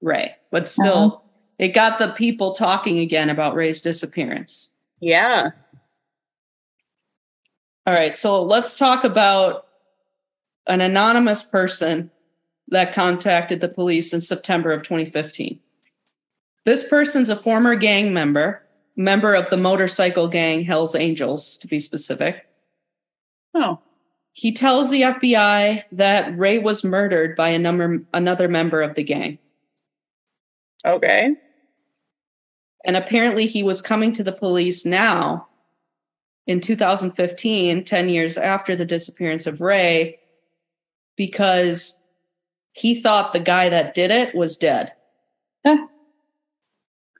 Ray. 0.02 0.36
But 0.52 0.70
still, 0.70 1.04
Uh-huh. 1.04 1.29
It 1.60 1.70
got 1.70 2.00
the 2.00 2.08
people 2.08 2.54
talking 2.54 2.98
again 3.00 3.30
about 3.30 3.54
Ray's 3.54 3.82
disappearance. 3.82 4.74
Yeah. 5.02 5.52
All 7.86 7.94
right, 7.94 8.16
so 8.16 8.42
let's 8.42 8.78
talk 8.78 9.04
about 9.04 9.68
an 10.68 10.80
anonymous 10.82 11.44
person 11.44 12.12
that 12.70 12.94
contacted 12.94 13.62
the 13.62 13.68
police 13.68 14.14
in 14.14 14.22
September 14.22 14.72
of 14.72 14.84
2015. 14.84 15.60
This 16.66 16.88
person's 16.88 17.30
a 17.30 17.36
former 17.36 17.76
gang 17.76 18.14
member, 18.14 18.64
member 18.96 19.34
of 19.34 19.50
the 19.50 19.58
motorcycle 19.58 20.28
gang 20.28 20.64
Hells 20.64 20.96
Angels, 20.96 21.58
to 21.58 21.68
be 21.68 21.80
specific. 21.80 22.46
Oh. 23.54 23.80
He 24.34 24.54
tells 24.54 24.92
the 24.92 25.02
FBI 25.02 25.84
that 25.92 26.38
Ray 26.38 26.60
was 26.60 26.84
murdered 26.84 27.36
by 27.36 27.50
a 27.50 27.60
number, 27.60 28.06
another 28.14 28.48
member 28.48 28.82
of 28.82 28.96
the 28.96 29.04
gang. 29.04 29.40
Okay. 30.86 31.36
And 32.86 32.96
apparently, 32.96 33.46
he 33.46 33.64
was 33.64 33.82
coming 33.82 34.14
to 34.14 34.24
the 34.24 34.32
police 34.32 34.86
now 34.86 35.48
in 36.48 36.62
2015, 36.62 37.84
10 37.84 38.10
years 38.10 38.38
after 38.38 38.76
the 38.76 38.86
disappearance 38.86 39.46
of 39.46 39.62
Ray, 39.62 40.20
because 41.16 42.06
he 42.72 43.00
thought 43.00 43.34
the 43.34 43.40
guy 43.40 43.70
that 43.70 43.94
did 43.94 44.12
it 44.12 44.34
was 44.34 44.58
dead. 44.58 44.94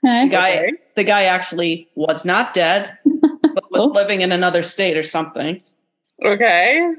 Okay. 0.04 0.26
The 0.26 0.32
guy, 0.32 0.72
the 0.96 1.04
guy 1.04 1.24
actually 1.24 1.90
was 1.96 2.24
not 2.24 2.54
dead, 2.54 2.98
but 3.06 3.72
was 3.72 3.92
living 3.94 4.22
in 4.22 4.32
another 4.32 4.64
state 4.64 4.96
or 4.98 5.04
something. 5.04 5.62
Okay. 6.24 6.96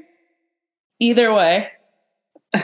Either 0.99 1.33
way. 1.33 1.71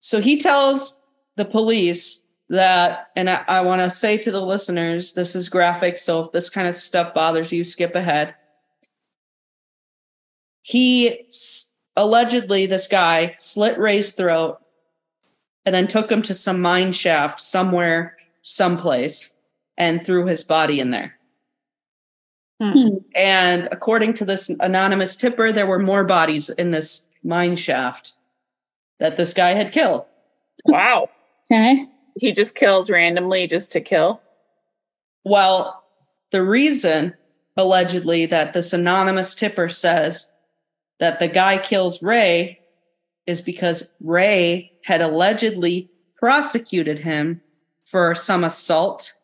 so 0.00 0.20
he 0.20 0.40
tells 0.40 1.02
the 1.36 1.44
police 1.44 2.21
that, 2.52 3.08
and 3.16 3.30
I, 3.30 3.44
I 3.48 3.60
want 3.62 3.80
to 3.80 3.90
say 3.90 4.18
to 4.18 4.30
the 4.30 4.42
listeners, 4.42 5.14
this 5.14 5.34
is 5.34 5.48
graphic. 5.48 5.96
So 5.96 6.20
if 6.20 6.32
this 6.32 6.50
kind 6.50 6.68
of 6.68 6.76
stuff 6.76 7.14
bothers 7.14 7.50
you, 7.50 7.64
skip 7.64 7.94
ahead. 7.94 8.34
He 10.60 11.26
allegedly, 11.96 12.66
this 12.66 12.86
guy 12.86 13.34
slit 13.38 13.78
Ray's 13.78 14.12
throat 14.12 14.58
and 15.64 15.74
then 15.74 15.88
took 15.88 16.12
him 16.12 16.20
to 16.22 16.34
some 16.34 16.60
mine 16.60 16.92
shaft 16.92 17.40
somewhere, 17.40 18.18
someplace, 18.42 19.34
and 19.78 20.04
threw 20.04 20.26
his 20.26 20.44
body 20.44 20.78
in 20.78 20.90
there. 20.90 21.14
Hmm. 22.60 22.98
And 23.14 23.66
according 23.72 24.12
to 24.14 24.26
this 24.26 24.50
anonymous 24.60 25.16
tipper, 25.16 25.52
there 25.52 25.66
were 25.66 25.78
more 25.78 26.04
bodies 26.04 26.50
in 26.50 26.70
this 26.70 27.08
mine 27.24 27.56
shaft 27.56 28.12
that 28.98 29.16
this 29.16 29.32
guy 29.32 29.54
had 29.54 29.72
killed. 29.72 30.04
Wow. 30.66 31.08
Okay. 31.50 31.86
He 32.16 32.32
just 32.32 32.54
kills 32.54 32.90
randomly 32.90 33.46
just 33.46 33.72
to 33.72 33.80
kill. 33.80 34.20
Well, 35.24 35.84
the 36.30 36.42
reason 36.42 37.14
allegedly 37.56 38.26
that 38.26 38.52
this 38.52 38.72
anonymous 38.72 39.34
tipper 39.34 39.68
says 39.68 40.30
that 40.98 41.18
the 41.18 41.28
guy 41.28 41.58
kills 41.58 42.02
Ray 42.02 42.60
is 43.26 43.40
because 43.40 43.94
Ray 44.00 44.72
had 44.84 45.00
allegedly 45.00 45.90
prosecuted 46.16 47.00
him 47.00 47.40
for 47.84 48.14
some 48.14 48.44
assault 48.44 49.14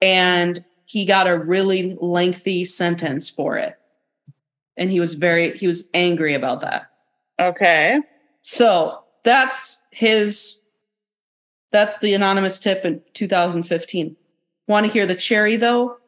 and 0.00 0.64
he 0.84 1.04
got 1.04 1.26
a 1.26 1.38
really 1.38 1.96
lengthy 2.00 2.64
sentence 2.64 3.28
for 3.28 3.56
it. 3.56 3.78
And 4.76 4.90
he 4.90 5.00
was 5.00 5.14
very 5.14 5.56
he 5.56 5.66
was 5.66 5.88
angry 5.94 6.34
about 6.34 6.60
that. 6.60 6.90
Okay. 7.40 8.00
So 8.42 9.00
that's 9.24 9.86
his 9.90 10.60
That's 11.72 11.98
the 11.98 12.14
anonymous 12.14 12.58
tip 12.58 12.84
in 12.84 13.02
2015. 13.14 14.16
Want 14.68 14.86
to 14.86 14.92
hear 14.92 15.06
the 15.06 15.14
cherry 15.14 15.56
though 15.56 15.98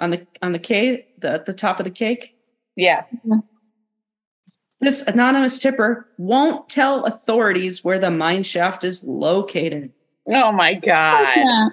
on 0.00 0.10
the 0.10 0.26
on 0.42 0.52
the 0.52 0.58
cake, 0.58 1.20
the 1.20 1.30
at 1.30 1.46
the 1.46 1.52
top 1.52 1.78
of 1.80 1.84
the 1.84 1.90
cake? 1.90 2.36
Yeah. 2.76 3.04
This 4.80 5.02
anonymous 5.02 5.58
tipper 5.58 6.06
won't 6.18 6.68
tell 6.68 7.04
authorities 7.04 7.82
where 7.82 7.98
the 7.98 8.10
mine 8.10 8.44
shaft 8.44 8.84
is 8.84 9.02
located. 9.04 9.92
Oh 10.26 10.52
my 10.52 10.74
god. 10.74 11.72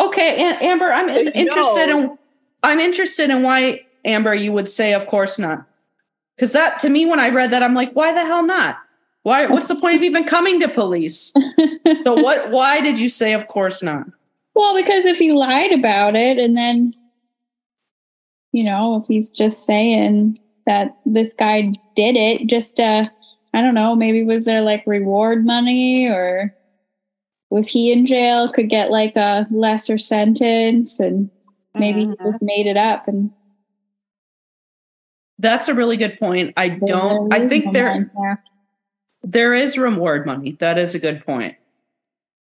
Okay, 0.00 0.36
Am- 0.40 0.62
Amber, 0.62 0.92
I'm 0.92 1.06
But 1.08 1.34
interested 1.34 1.86
no. 1.88 1.98
in 2.12 2.18
I'm 2.62 2.78
interested 2.80 3.30
in 3.30 3.42
why 3.42 3.80
Amber 4.04 4.34
you 4.34 4.52
would 4.52 4.68
say 4.68 4.94
of 4.94 5.06
course 5.06 5.38
not. 5.38 5.66
Cuz 6.38 6.52
that 6.52 6.78
to 6.80 6.88
me 6.88 7.04
when 7.06 7.18
I 7.18 7.30
read 7.30 7.50
that 7.50 7.62
I'm 7.64 7.74
like 7.74 7.92
why 7.94 8.12
the 8.12 8.24
hell 8.24 8.44
not? 8.46 8.76
Why 9.22 9.46
what's 9.46 9.68
the 9.68 9.76
point 9.76 9.96
of 9.96 10.02
even 10.02 10.24
coming 10.24 10.60
to 10.60 10.68
police? 10.68 11.32
So 12.04 12.14
what 12.14 12.50
why 12.50 12.80
did 12.82 12.98
you 12.98 13.08
say 13.08 13.32
of 13.32 13.48
course 13.48 13.82
not? 13.82 14.06
well, 14.54 14.76
because 14.76 15.06
if 15.06 15.16
he 15.18 15.32
lied 15.32 15.72
about 15.72 16.16
it 16.16 16.36
and 16.38 16.54
then, 16.56 16.92
you 18.52 18.62
know, 18.64 18.96
if 19.00 19.08
he's 19.08 19.30
just 19.30 19.64
saying 19.64 20.38
that 20.66 20.96
this 21.06 21.32
guy 21.32 21.72
did 21.96 22.16
it, 22.16 22.46
just 22.46 22.78
uh, 22.78 23.08
I 23.54 23.62
don't 23.62 23.74
know, 23.74 23.94
maybe 23.94 24.22
was 24.22 24.44
there 24.44 24.60
like 24.60 24.82
reward 24.86 25.46
money 25.46 26.06
or 26.08 26.54
was 27.50 27.68
he 27.68 27.90
in 27.92 28.04
jail? 28.04 28.52
Could 28.52 28.68
get 28.68 28.90
like 28.90 29.16
a 29.16 29.46
lesser 29.50 29.96
sentence 29.96 31.00
and 31.00 31.30
maybe 31.74 32.00
he 32.00 32.06
Mhm. 32.06 32.30
just 32.32 32.42
made 32.42 32.66
it 32.66 32.76
up 32.76 33.08
and 33.08 33.30
That's 35.38 35.68
a 35.68 35.74
really 35.74 35.96
good 35.96 36.18
point. 36.18 36.52
I 36.56 36.68
don't 36.68 37.32
I 37.32 37.48
think 37.48 37.66
no 37.66 37.72
there 37.72 38.10
Minecraft. 38.14 38.38
There 39.30 39.52
is 39.52 39.76
reward 39.76 40.24
money. 40.24 40.52
That 40.52 40.78
is 40.78 40.94
a 40.94 40.98
good 40.98 41.24
point. 41.24 41.54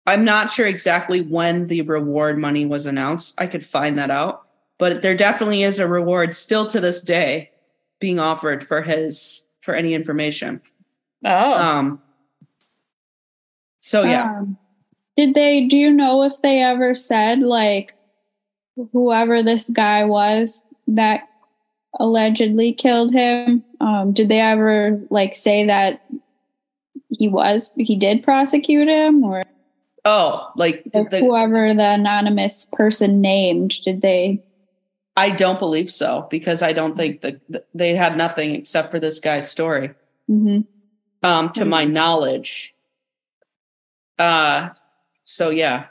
I'm 0.05 0.23
not 0.23 0.51
sure 0.51 0.65
exactly 0.65 1.19
when 1.19 1.67
the 1.67 1.81
reward 1.81 2.37
money 2.37 2.65
was 2.65 2.85
announced. 2.85 3.35
I 3.37 3.45
could 3.45 3.65
find 3.65 3.97
that 3.97 4.09
out, 4.09 4.47
but 4.77 5.01
there 5.01 5.15
definitely 5.15 5.63
is 5.63 5.79
a 5.79 5.87
reward 5.87 6.33
still 6.33 6.65
to 6.67 6.79
this 6.79 7.01
day 7.01 7.51
being 7.99 8.19
offered 8.19 8.65
for 8.65 8.81
his 8.81 9.45
for 9.59 9.75
any 9.75 9.93
information. 9.93 10.61
Oh. 11.25 11.53
Um 11.53 12.01
so 13.81 14.03
yeah. 14.03 14.37
Um, 14.37 14.57
did 15.17 15.33
they? 15.33 15.65
Do 15.67 15.77
you 15.77 15.91
know 15.91 16.23
if 16.23 16.41
they 16.41 16.61
ever 16.61 16.95
said 16.95 17.39
like 17.39 17.93
whoever 18.93 19.43
this 19.43 19.69
guy 19.69 20.05
was 20.05 20.63
that 20.87 21.27
allegedly 21.99 22.71
killed 22.71 23.11
him? 23.11 23.65
Um, 23.81 24.13
did 24.13 24.29
they 24.29 24.39
ever 24.39 25.01
like 25.09 25.35
say 25.35 25.65
that 25.65 26.01
he 27.11 27.27
was 27.27 27.71
he 27.77 27.95
did 27.95 28.23
prosecute 28.23 28.87
him 28.87 29.23
or 29.23 29.43
Oh, 30.03 30.49
like 30.55 30.83
the, 30.93 31.03
whoever 31.19 31.75
the 31.75 31.89
anonymous 31.91 32.65
person 32.73 33.21
named? 33.21 33.75
Did 33.85 34.01
they? 34.01 34.41
I 35.15 35.29
don't 35.29 35.59
believe 35.59 35.91
so 35.91 36.27
because 36.31 36.63
I 36.63 36.73
don't 36.73 36.97
think 36.97 37.21
that 37.21 37.39
that 37.49 37.67
they 37.75 37.93
had 37.93 38.17
nothing 38.17 38.55
except 38.55 38.89
for 38.89 38.99
this 38.99 39.19
guy's 39.19 39.49
story. 39.51 39.91
mhm. 40.29 40.65
um 41.21 41.51
to 41.51 41.65
my 41.65 41.83
knowledge 41.85 42.73
uh 44.17 44.69
so 45.23 45.49
yeah 45.51 45.85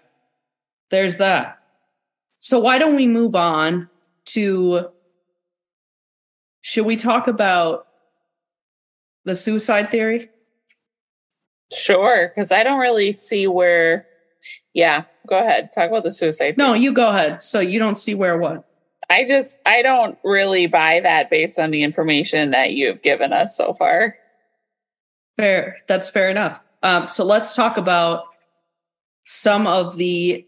there's 0.90 1.18
that 1.18 1.59
so 2.40 2.59
why 2.59 2.78
don't 2.78 2.96
we 2.96 3.06
move 3.06 3.35
on 3.37 3.88
to 4.24 4.88
should 6.62 6.87
we 6.87 6.96
talk 6.96 7.28
about 7.28 7.87
the 9.24 9.35
suicide 9.35 9.90
theory 9.90 10.30
Sure, 11.72 12.28
because 12.35 12.50
I 12.52 12.62
don't 12.62 12.80
really 12.80 13.12
see 13.12 13.46
where. 13.46 14.06
Yeah, 14.74 15.04
go 15.26 15.38
ahead. 15.38 15.72
Talk 15.72 15.90
about 15.90 16.04
the 16.04 16.12
suicide. 16.12 16.56
no 16.56 16.74
you 16.74 16.92
go 16.92 17.09
ahead 17.09 17.42
so 17.42 17.61
you 17.61 17.78
don't 17.78 17.96
see 17.96 18.14
where 18.14 18.38
what 18.38 18.64
I 19.11 19.24
just 19.24 19.59
I 19.66 19.83
don't 19.83 20.16
really 20.24 20.66
buy 20.66 21.00
that 21.00 21.28
based 21.30 21.59
on 21.59 21.70
the 21.72 21.83
information 21.83 22.52
that 22.52 22.72
you've 22.72 23.02
given 23.02 23.33
us 23.33 23.56
so 23.56 23.74
far. 23.74 24.16
fair 25.37 25.76
that's 25.88 26.09
fair 26.09 26.28
enough 26.30 26.62
um 26.83 27.09
so 27.09 27.24
let's 27.24 27.54
talk 27.56 27.76
about 27.76 28.24
some 29.24 29.66
of 29.66 29.96
the 29.96 30.46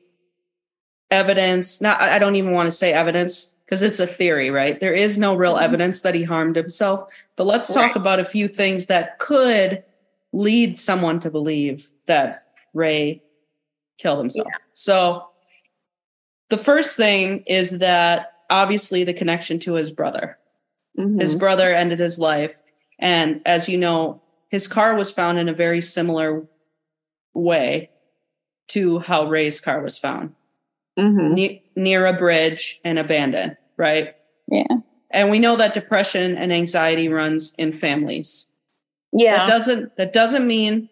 evidence 1.10 1.80
not 1.80 2.00
i 2.00 2.18
don't 2.18 2.36
even 2.36 2.52
want 2.52 2.66
to 2.66 2.70
say 2.70 2.92
evidence 2.92 3.56
because 3.64 3.82
it's 3.82 4.00
a 4.00 4.06
theory 4.06 4.50
right 4.50 4.80
there 4.80 4.92
is 4.94 5.18
no 5.18 5.34
real 5.34 5.54
Mhm. 5.56 5.62
evidence 5.62 6.00
that 6.02 6.14
he 6.14 6.22
harmed 6.22 6.56
himself 6.56 7.10
but 7.36 7.44
let's 7.46 7.68
talk 7.72 7.88
Right. 7.88 7.96
about 7.96 8.20
a 8.20 8.24
few 8.24 8.48
things 8.48 8.86
that 8.86 9.18
could 9.18 9.82
lead 10.32 10.78
someone 10.78 11.20
to 11.20 11.30
believe 11.30 11.88
that 12.06 12.36
ray 12.74 13.22
killed 13.98 14.18
himself 14.18 14.48
so 14.72 15.26
the 16.48 16.56
first 16.56 16.96
thing 16.96 17.42
is 17.46 17.78
that 17.78 18.32
obviously 18.50 19.04
the 19.04 19.12
connection 19.14 19.58
to 19.58 19.74
his 19.74 19.90
brother 19.90 20.38
his 21.18 21.34
Mhm. 21.34 21.38
brother 21.38 21.72
ended 21.74 21.98
his 21.98 22.18
life 22.18 22.60
and 22.98 23.40
as 23.46 23.68
you 23.68 23.78
know 23.78 24.20
his 24.50 24.68
car 24.68 24.94
was 24.94 25.10
found 25.10 25.38
in 25.38 25.48
a 25.48 25.54
very 25.54 25.80
similar 25.80 26.46
way 27.34 27.88
to 28.68 28.98
how 29.00 29.24
ray's 29.28 29.60
car 29.60 29.82
was 29.82 29.96
found 29.98 30.34
Mhm. 30.98 31.34
ne- 31.34 31.62
near 31.76 32.04
a 32.06 32.12
bridge 32.12 32.80
and 32.84 32.98
abandoned 32.98 33.56
right 33.78 34.14
Yeah. 34.48 34.64
and 35.10 35.30
we 35.30 35.38
know 35.38 35.56
that 35.56 35.72
depression 35.74 36.36
and 36.36 36.52
anxiety 36.52 37.08
runs 37.08 37.54
in 37.56 37.72
families 37.72 38.48
Yeah. 39.12 39.38
that 39.38 39.46
doesn't 39.46 39.96
that 39.96 40.12
doesn't 40.12 40.46
mean 40.46 40.88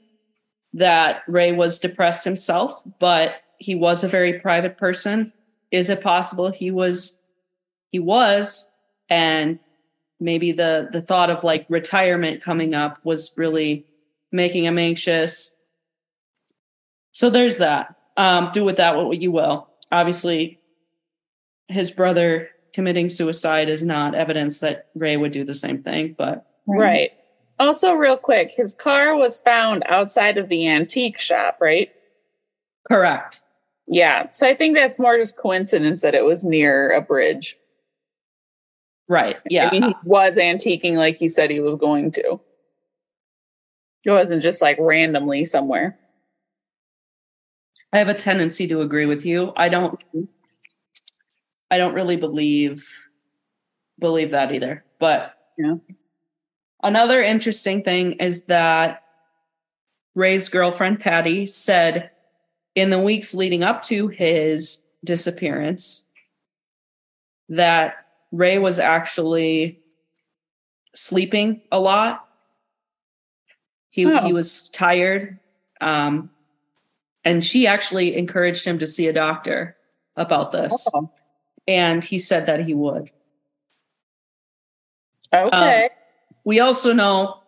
that 0.74 1.22
ray 1.26 1.52
was 1.52 1.78
depressed 1.78 2.24
himself 2.24 2.82
but 2.98 3.36
he 3.58 3.74
was 3.74 4.04
a 4.04 4.08
very 4.08 4.38
private 4.38 4.76
person 4.76 5.32
is 5.70 5.88
it 5.90 6.02
possible 6.02 6.50
he 6.50 6.70
was 6.70 7.22
he 7.90 7.98
was 7.98 8.72
and 9.08 9.58
maybe 10.20 10.52
the 10.52 10.88
the 10.92 11.00
thought 11.00 11.30
of 11.30 11.44
like 11.44 11.66
retirement 11.68 12.42
coming 12.42 12.74
up 12.74 12.98
was 13.04 13.32
really 13.36 13.86
making 14.32 14.64
him 14.64 14.78
anxious 14.78 15.56
so 17.12 17.30
there's 17.30 17.58
that 17.58 17.96
um 18.16 18.50
do 18.52 18.64
with 18.64 18.76
that 18.76 18.96
what 18.96 19.20
you 19.20 19.32
will 19.32 19.68
obviously 19.90 20.60
his 21.68 21.90
brother 21.90 22.50
committing 22.72 23.08
suicide 23.08 23.68
is 23.68 23.82
not 23.82 24.14
evidence 24.14 24.60
that 24.60 24.88
ray 24.94 25.16
would 25.16 25.32
do 25.32 25.42
the 25.42 25.54
same 25.54 25.82
thing 25.82 26.14
but 26.16 26.46
right. 26.66 27.10
Also, 27.60 27.92
real 27.92 28.16
quick, 28.16 28.50
his 28.50 28.74
car 28.74 29.14
was 29.16 29.40
found 29.40 29.84
outside 29.86 30.38
of 30.38 30.48
the 30.48 30.66
antique 30.66 31.18
shop, 31.20 31.58
right? 31.60 31.92
correct 32.90 33.42
Yeah. 33.86 34.30
So 34.32 34.46
I 34.46 34.54
think 34.54 34.74
that's 34.74 34.98
more 34.98 35.16
just 35.18 35.36
coincidence 35.36 36.00
that 36.00 36.14
it 36.14 36.24
was 36.24 36.44
near 36.44 36.90
a 36.90 37.00
bridge. 37.02 37.56
right 39.08 39.36
yeah 39.50 39.68
Maybe 39.70 39.86
he 39.86 39.92
uh. 39.92 39.98
was 40.04 40.38
antiquing 40.38 40.94
like 40.94 41.16
he 41.18 41.28
said 41.28 41.50
he 41.50 41.60
was 41.60 41.76
going 41.76 42.10
to. 42.12 42.40
It 44.04 44.10
wasn't 44.10 44.42
just 44.42 44.62
like 44.62 44.78
randomly 44.80 45.44
somewhere. 45.44 45.98
I 47.92 47.98
have 47.98 48.08
a 48.08 48.14
tendency 48.14 48.66
to 48.68 48.80
agree 48.80 49.06
with 49.06 49.26
you. 49.26 49.52
I 49.56 49.68
don't 49.68 50.02
I 51.70 51.76
don't 51.76 51.94
really 51.94 52.16
believe 52.16 52.88
believe 53.98 54.30
that 54.30 54.52
either. 54.52 54.84
But 54.98 55.36
Yeah. 55.58 55.74
Another 56.82 57.22
interesting 57.22 57.82
thing 57.82 58.12
is 58.12 58.42
that 58.42 59.02
Ray's 60.14 60.48
girlfriend 60.48 61.00
Patty 61.00 61.46
said 61.46 62.10
in 62.74 62.90
the 62.90 63.00
weeks 63.00 63.34
leading 63.34 63.62
up 63.62 63.82
to 63.84 64.08
his 64.08 64.84
disappearance 65.04 66.04
that 67.48 68.06
Ray 68.32 68.58
was 68.58 68.78
actually 68.78 69.80
sleeping 70.94 71.62
a 71.72 71.80
lot. 71.80 72.26
He 73.90 74.06
Oh. 74.06 74.18
he 74.26 74.32
was 74.32 74.68
tired. 74.70 75.38
Um 75.80 76.30
and 77.24 77.44
she 77.44 77.66
actually 77.66 78.16
encouraged 78.16 78.64
him 78.64 78.78
to 78.78 78.86
see 78.86 79.06
a 79.06 79.12
doctor 79.12 79.76
about 80.16 80.52
this. 80.52 80.88
Oh, 80.94 81.10
And 81.68 82.02
he 82.02 82.18
said 82.18 82.46
that 82.46 82.64
he 82.64 82.74
would. 82.74 83.10
okay. 85.32 85.90
We 86.44 86.60
also 86.60 86.92
know 86.92 87.42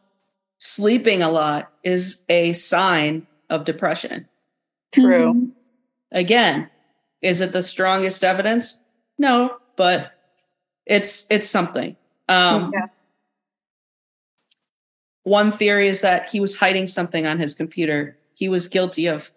sleeping 0.59 1.23
a 1.23 1.31
lot 1.31 1.73
is 1.83 2.25
a 2.29 2.53
sign 2.53 3.27
of 3.51 3.65
depression. 3.65 4.29
True. 4.93 5.33
Mhm. 5.35 5.51
Again, 6.13 6.71
is 7.23 7.41
it 7.41 7.53
the 7.53 7.63
strongest 7.63 8.23
evidence? 8.25 8.83
No, 9.19 9.57
but 9.77 10.13
it's 10.87 11.27
it's 11.31 11.49
something. 11.49 11.97
Um, 12.29 12.71
Yeah. 12.75 12.87
One 15.25 15.53
theory 15.53 15.87
is 15.89 16.01
that 16.01 16.29
he 16.31 16.41
was 16.41 16.57
hiding 16.57 16.89
something 16.89 17.27
on 17.27 17.39
his 17.39 17.55
computer. 17.55 18.19
He 18.35 18.49
was 18.49 18.67
guilty 18.69 19.07
of 19.07 19.31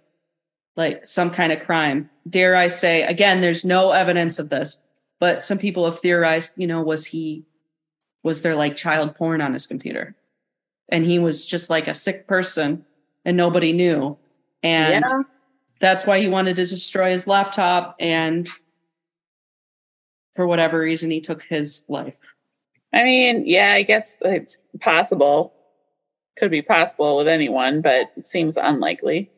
like 0.75 1.05
some 1.05 1.29
kind 1.29 1.51
of 1.51 1.59
crime. 1.59 2.09
Dare 2.27 2.55
I 2.55 2.67
say, 2.69 3.03
again, 3.03 3.41
there's 3.41 3.63
no 3.63 3.91
evidence 3.91 4.39
of 4.39 4.49
this, 4.49 4.81
but 5.19 5.43
some 5.43 5.57
people 5.59 5.85
have 5.85 5.99
theorized, 5.99 6.53
you 6.57 6.65
know, 6.67 6.81
was 6.81 7.05
he, 7.05 7.45
was 8.25 8.41
there 8.41 8.55
like 8.55 8.75
child 8.75 9.15
porn 9.15 9.39
on 9.39 9.53
his 9.53 9.67
computer? 9.67 10.15
And 10.89 11.05
he 11.05 11.19
was 11.19 11.45
just 11.45 11.69
like 11.69 11.87
a 11.87 11.93
sick 11.93 12.27
person 12.27 12.83
and 13.23 13.37
nobody 13.37 13.71
knew. 13.71 14.17
And 14.63 15.05
yeah. 15.07 15.21
that's 15.79 16.07
why 16.07 16.19
he 16.19 16.27
wanted 16.27 16.55
to 16.55 16.65
destroy 16.65 17.11
his 17.11 17.27
laptop. 17.27 17.95
And 17.99 18.49
for 20.33 20.47
whatever 20.47 20.79
reason, 20.79 21.11
he 21.11 21.21
took 21.21 21.43
his 21.43 21.83
life. 21.87 22.19
I 22.91 23.03
mean, 23.03 23.43
yeah, 23.45 23.73
I 23.73 23.83
guess 23.83 24.17
it's 24.21 24.57
possible. 24.81 25.53
Could 26.35 26.49
be 26.49 26.63
possible 26.63 27.17
with 27.17 27.27
anyone, 27.27 27.81
but 27.81 28.11
it 28.17 28.25
seems 28.25 28.57
unlikely. 28.57 29.29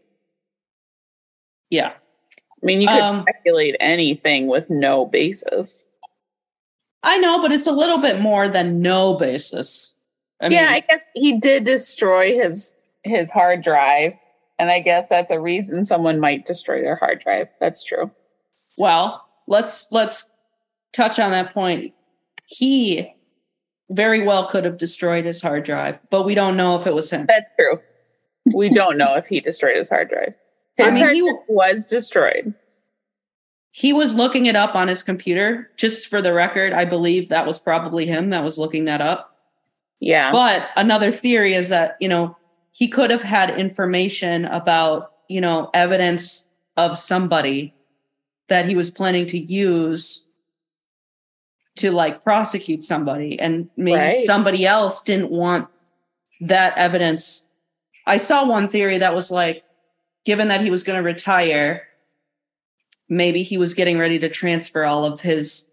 Yeah. 1.69 1.91
I 1.91 2.65
mean, 2.65 2.79
you 2.79 2.87
could 2.87 3.01
Um, 3.01 3.21
speculate 3.23 3.75
anything 3.81 4.47
with 4.47 4.69
no 4.69 5.05
basis. 5.05 5.86
I 7.03 7.17
know, 7.17 7.41
but 7.41 7.51
it's 7.51 7.67
a 7.67 7.71
little 7.71 7.99
bit 7.99 8.19
more 8.19 8.47
than 8.49 8.81
no 8.81 9.13
basis. 9.15 9.95
I 10.41 10.47
yeah, 10.49 10.65
mean, 10.65 10.69
I 10.69 10.79
guess 10.81 11.05
he 11.13 11.39
did 11.39 11.63
destroy 11.63 12.33
his 12.35 12.75
his 13.03 13.31
hard 13.31 13.61
drive, 13.61 14.13
and 14.59 14.69
I 14.69 14.79
guess 14.79 15.07
that's 15.07 15.31
a 15.31 15.39
reason 15.39 15.85
someone 15.85 16.19
might 16.19 16.45
destroy 16.45 16.81
their 16.81 16.95
hard 16.95 17.19
drive. 17.21 17.49
That's 17.59 17.83
true. 17.83 18.11
well, 18.77 19.25
let's 19.47 19.87
let's 19.91 20.31
touch 20.93 21.19
on 21.19 21.31
that 21.31 21.53
point. 21.53 21.93
He 22.45 23.13
very 23.89 24.21
well 24.21 24.47
could 24.47 24.65
have 24.65 24.77
destroyed 24.77 25.25
his 25.25 25.41
hard 25.41 25.63
drive, 25.63 25.99
but 26.09 26.23
we 26.23 26.35
don't 26.35 26.57
know 26.57 26.79
if 26.79 26.85
it 26.87 26.93
was 26.93 27.09
him. 27.09 27.25
That's 27.27 27.49
true. 27.59 27.79
We 28.53 28.69
don't 28.69 28.97
know 28.97 29.15
if 29.15 29.27
he 29.27 29.39
destroyed 29.39 29.77
his 29.77 29.89
hard 29.89 30.09
drive. 30.09 30.33
His 30.77 30.87
I 30.87 30.91
mean, 30.91 31.03
hard 31.03 31.15
he- 31.15 31.21
drive 31.21 31.35
was 31.47 31.85
destroyed. 31.87 32.53
He 33.77 33.93
was 33.93 34.15
looking 34.15 34.47
it 34.47 34.55
up 34.55 34.73
on 34.73 34.87
his 34.87 35.03
computer. 35.03 35.69
Just 35.77 36.07
for 36.07 36.19
the 36.19 36.33
record, 36.33 36.73
I 36.73 36.83
believe 36.83 37.29
that 37.29 37.45
was 37.45 37.59
probably 37.59 38.07
him 38.07 38.31
that 38.31 38.43
was 38.43 38.57
looking 38.57 38.85
that 38.85 39.01
up. 39.01 39.37
Yeah. 39.99 40.31
But 40.31 40.69
another 40.75 41.11
theory 41.11 41.53
is 41.53 41.69
that, 41.69 41.95
you 41.99 42.09
know, 42.09 42.35
he 42.71 42.87
could 42.87 43.11
have 43.11 43.21
had 43.21 43.51
information 43.51 44.45
about, 44.45 45.11
you 45.29 45.39
know, 45.39 45.69
evidence 45.75 46.49
of 46.75 46.97
somebody 46.97 47.75
that 48.47 48.65
he 48.65 48.75
was 48.75 48.89
planning 48.89 49.27
to 49.27 49.37
use 49.37 50.25
to 51.75 51.91
like 51.91 52.23
prosecute 52.23 52.81
somebody. 52.81 53.39
And 53.39 53.69
maybe 53.77 53.99
Right. 53.99 54.13
somebody 54.25 54.65
else 54.65 55.03
didn't 55.03 55.29
want 55.29 55.67
that 56.41 56.75
evidence. 56.79 57.53
I 58.07 58.17
saw 58.17 58.43
one 58.43 58.69
theory 58.69 58.97
that 58.97 59.13
was 59.13 59.29
like, 59.29 59.63
given 60.25 60.47
that 60.47 60.61
he 60.61 60.71
was 60.71 60.83
going 60.83 60.97
to 60.97 61.05
retire, 61.05 61.86
maybe 63.09 63.43
he 63.43 63.57
was 63.57 63.73
getting 63.73 63.97
ready 63.97 64.19
to 64.19 64.29
transfer 64.29 64.85
all 64.85 65.05
of 65.05 65.21
his 65.21 65.71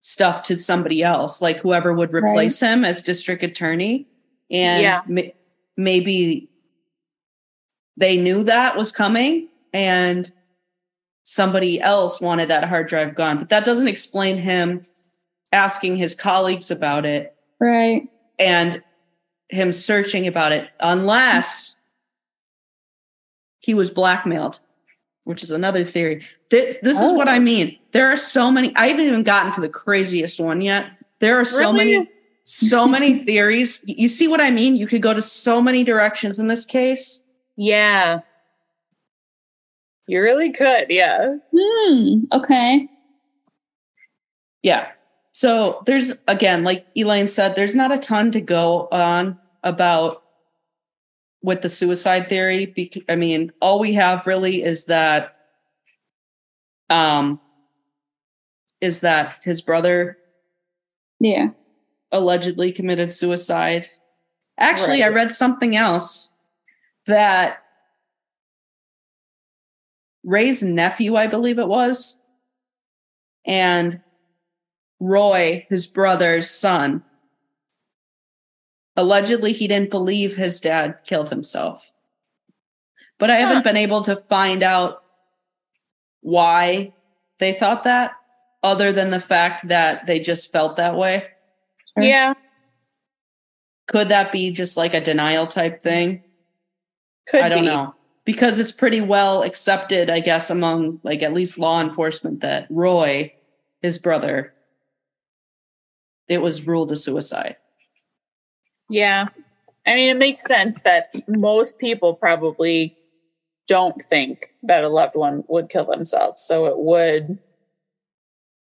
stuff 0.00 0.42
to 0.44 0.56
somebody 0.56 1.02
else, 1.02 1.42
like 1.42 1.58
whoever 1.58 1.92
would 1.92 2.12
Right. 2.12 2.22
replace 2.22 2.60
him 2.60 2.84
as 2.84 3.02
district 3.02 3.42
attorney. 3.42 4.06
And 4.50 4.82
Yeah. 4.82 5.02
ma- 5.06 5.32
maybe 5.76 6.48
they 7.96 8.16
knew 8.16 8.44
that 8.44 8.76
was 8.76 8.92
coming 8.92 9.48
and 9.72 10.32
somebody 11.24 11.80
else 11.80 12.20
wanted 12.20 12.48
that 12.48 12.64
hard 12.64 12.88
drive 12.88 13.14
gone. 13.14 13.38
But 13.38 13.50
that 13.50 13.64
doesn't 13.64 13.88
explain 13.88 14.38
him 14.38 14.84
asking 15.52 15.96
his 15.96 16.14
colleagues 16.14 16.70
about 16.70 17.04
it 17.04 17.34
Right. 17.58 18.08
and 18.38 18.82
him 19.48 19.72
searching 19.72 20.26
about 20.26 20.52
it 20.52 20.70
unless 20.80 21.80
he 23.58 23.74
was 23.74 23.90
blackmailed 23.90 24.60
which 25.24 25.42
is 25.42 25.50
another 25.50 25.84
theory 25.84 26.24
Th- 26.50 26.76
this 26.82 27.00
is 27.00 27.12
what 27.12 27.28
Oh. 27.28 27.32
i 27.32 27.38
mean 27.38 27.78
there 27.92 28.08
are 28.10 28.16
so 28.16 28.50
many 28.50 28.74
i 28.76 28.86
haven't 28.88 29.04
even 29.06 29.22
gotten 29.22 29.52
to 29.52 29.60
the 29.60 29.68
craziest 29.68 30.40
one 30.40 30.60
yet 30.60 30.86
there 31.20 31.38
are 31.38 31.44
so 31.44 31.72
Really? 31.72 31.76
many 31.98 32.10
so 32.44 32.86
many 32.88 33.18
theories 33.24 33.84
you 33.86 34.08
see 34.08 34.26
what 34.28 34.40
i 34.40 34.50
mean 34.50 34.76
you 34.76 34.86
could 34.86 35.02
go 35.02 35.12
to 35.14 35.22
so 35.22 35.60
many 35.62 35.84
directions 35.84 36.38
in 36.38 36.48
this 36.48 36.64
case 36.66 37.24
Yeah. 37.56 38.20
You 40.06 40.20
really 40.22 40.50
could. 40.52 40.86
Yeah. 40.88 41.36
Hmm. 41.56 42.24
Okay. 42.32 42.88
Yeah. 44.62 44.88
So 45.30 45.82
there's 45.86 46.12
again, 46.26 46.64
like 46.64 46.84
Elaine 46.96 47.28
said, 47.28 47.54
there's 47.54 47.76
not 47.76 47.92
a 47.92 47.98
ton 47.98 48.32
to 48.32 48.40
go 48.40 48.88
on 48.90 49.38
about 49.62 50.24
with 51.42 51.62
the 51.62 51.70
suicide 51.70 52.26
theory. 52.26 52.66
Because 52.66 53.02
I 53.08 53.16
mean, 53.16 53.52
all 53.60 53.78
we 53.78 53.94
have 53.94 54.26
really 54.26 54.62
is 54.62 54.86
that 54.86 55.36
um 56.88 57.40
is 58.80 59.00
that 59.00 59.38
his 59.42 59.60
brother 59.60 60.16
Yeah. 61.18 61.50
allegedly 62.12 62.72
committed 62.72 63.12
suicide. 63.12 63.90
Actually, 64.58 65.02
I 65.02 65.08
read 65.08 65.32
something 65.32 65.76
else 65.76 66.32
that 67.06 67.62
Ray's 70.22 70.62
nephew, 70.62 71.16
I 71.16 71.26
believe 71.26 71.58
it 71.58 71.68
was, 71.68 72.20
and 73.46 74.00
Roy, 74.98 75.66
his 75.70 75.86
brother's 75.86 76.50
son, 76.50 77.02
allegedly 78.96 79.52
he 79.52 79.68
didn't 79.68 79.90
believe 79.90 80.36
his 80.36 80.60
dad 80.60 80.98
killed 81.04 81.30
himself. 81.30 81.92
But 83.18 83.30
I 83.30 83.40
Huh. 83.40 83.46
haven't 83.48 83.64
been 83.64 83.76
able 83.76 84.02
to 84.02 84.16
find 84.16 84.62
out 84.62 85.02
why 86.22 86.92
they 87.38 87.52
thought 87.52 87.84
that, 87.84 88.12
other 88.62 88.92
than 88.92 89.10
the 89.10 89.20
fact 89.20 89.68
that 89.68 90.06
they 90.06 90.18
just 90.20 90.52
felt 90.52 90.76
that 90.76 90.96
way. 90.96 91.26
Sure. 91.96 92.06
Yeah. 92.06 92.34
Could 93.86 94.08
that 94.10 94.32
be 94.32 94.50
just 94.50 94.76
like 94.76 94.94
a 94.94 95.00
denial 95.00 95.46
type 95.46 95.82
thing? 95.82 96.22
Could 97.26 97.40
I 97.40 97.48
don't 97.48 97.62
be. 97.62 97.66
know. 97.66 97.94
Because 98.24 98.58
it's 98.58 98.70
pretty 98.72 99.00
well 99.00 99.42
accepted, 99.42 100.10
I 100.10 100.20
guess, 100.20 100.50
among 100.50 101.00
like 101.02 101.22
at 101.22 101.32
least 101.32 101.58
law 101.58 101.80
enforcement 101.80 102.40
that 102.40 102.66
Roy, 102.70 103.32
his 103.82 103.98
brother, 103.98 104.54
it 106.28 106.40
was 106.42 106.66
ruled 106.66 106.92
a 106.92 106.96
suicide. 106.96 107.56
Yeah. 108.90 109.26
I 109.86 109.94
mean, 109.94 110.10
it 110.10 110.18
makes 110.18 110.42
sense 110.42 110.82
that 110.82 111.14
most 111.28 111.78
people 111.78 112.14
probably 112.14 112.96
don't 113.66 114.02
think 114.02 114.54
that 114.64 114.84
a 114.84 114.88
loved 114.88 115.14
one 115.14 115.44
would 115.48 115.68
kill 115.68 115.84
themselves. 115.86 116.40
So 116.40 116.66
it 116.66 116.78
would 116.78 117.38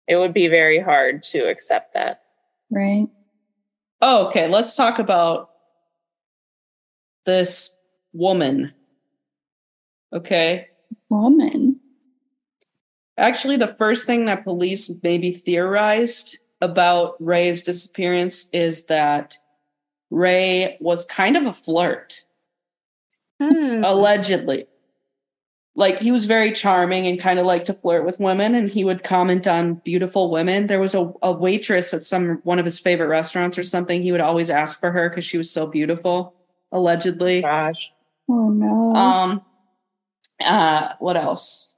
it 0.09 0.16
would 0.16 0.35
be 0.35 0.49
very 0.49 0.79
hard 0.79 1.22
to 1.24 1.49
accept 1.49 1.95
that. 1.95 2.22
Right. 2.70 3.09
Oh, 4.01 4.29
okay. 4.29 4.49
Let's 4.49 4.77
talk 4.77 4.99
about 4.99 5.51
this 7.24 7.81
woman. 8.12 8.72
Okay. 10.12 10.68
Woman. 11.11 11.81
Actually, 13.18 13.57
the 13.57 13.66
first 13.66 14.07
thing 14.07 14.27
that 14.27 14.45
police 14.45 14.93
maybe 15.03 15.33
theorized 15.33 16.39
about 16.61 17.16
Ray's 17.20 17.62
disappearance 17.62 18.49
is 18.53 18.85
that 18.85 19.37
Ray 20.11 20.77
was 20.81 21.05
kind 21.05 21.37
of 21.37 21.47
a 21.47 21.53
flirt, 21.53 22.25
Hmm. 23.41 23.83
allegedly. 23.85 24.67
Like 25.75 26.01
he 26.01 26.11
was 26.11 26.25
very 26.25 26.53
charming 26.53 27.07
and 27.07 27.21
kind 27.21 27.39
of 27.39 27.45
liked 27.45 27.67
to 27.67 27.75
flirt 27.75 28.07
with 28.07 28.19
women, 28.19 28.55
and 28.55 28.71
he 28.71 28.83
would 28.83 29.03
comment 29.05 29.47
on 29.47 29.75
beautiful 29.75 30.31
women. 30.31 30.69
There 30.69 30.81
was 30.81 30.95
a, 30.95 31.13
a 31.23 31.33
waitress 31.33 31.93
at 31.93 32.05
some 32.05 32.41
one 32.45 32.59
of 32.59 32.65
his 32.65 32.79
favorite 32.79 33.09
restaurants 33.09 33.59
or 33.59 33.63
something. 33.63 34.01
He 34.01 34.11
would 34.11 34.23
always 34.23 34.49
ask 34.49 34.81
for 34.81 34.91
her 34.91 35.11
because 35.11 35.27
she 35.27 35.37
was 35.37 35.51
so 35.51 35.67
beautiful, 35.67 36.35
allegedly. 36.73 37.43
Gosh. 37.43 37.93
Oh 38.27 38.49
no. 38.49 38.95
Um, 38.95 39.43
uh, 40.43 40.95
what 40.99 41.17
else? 41.19 41.75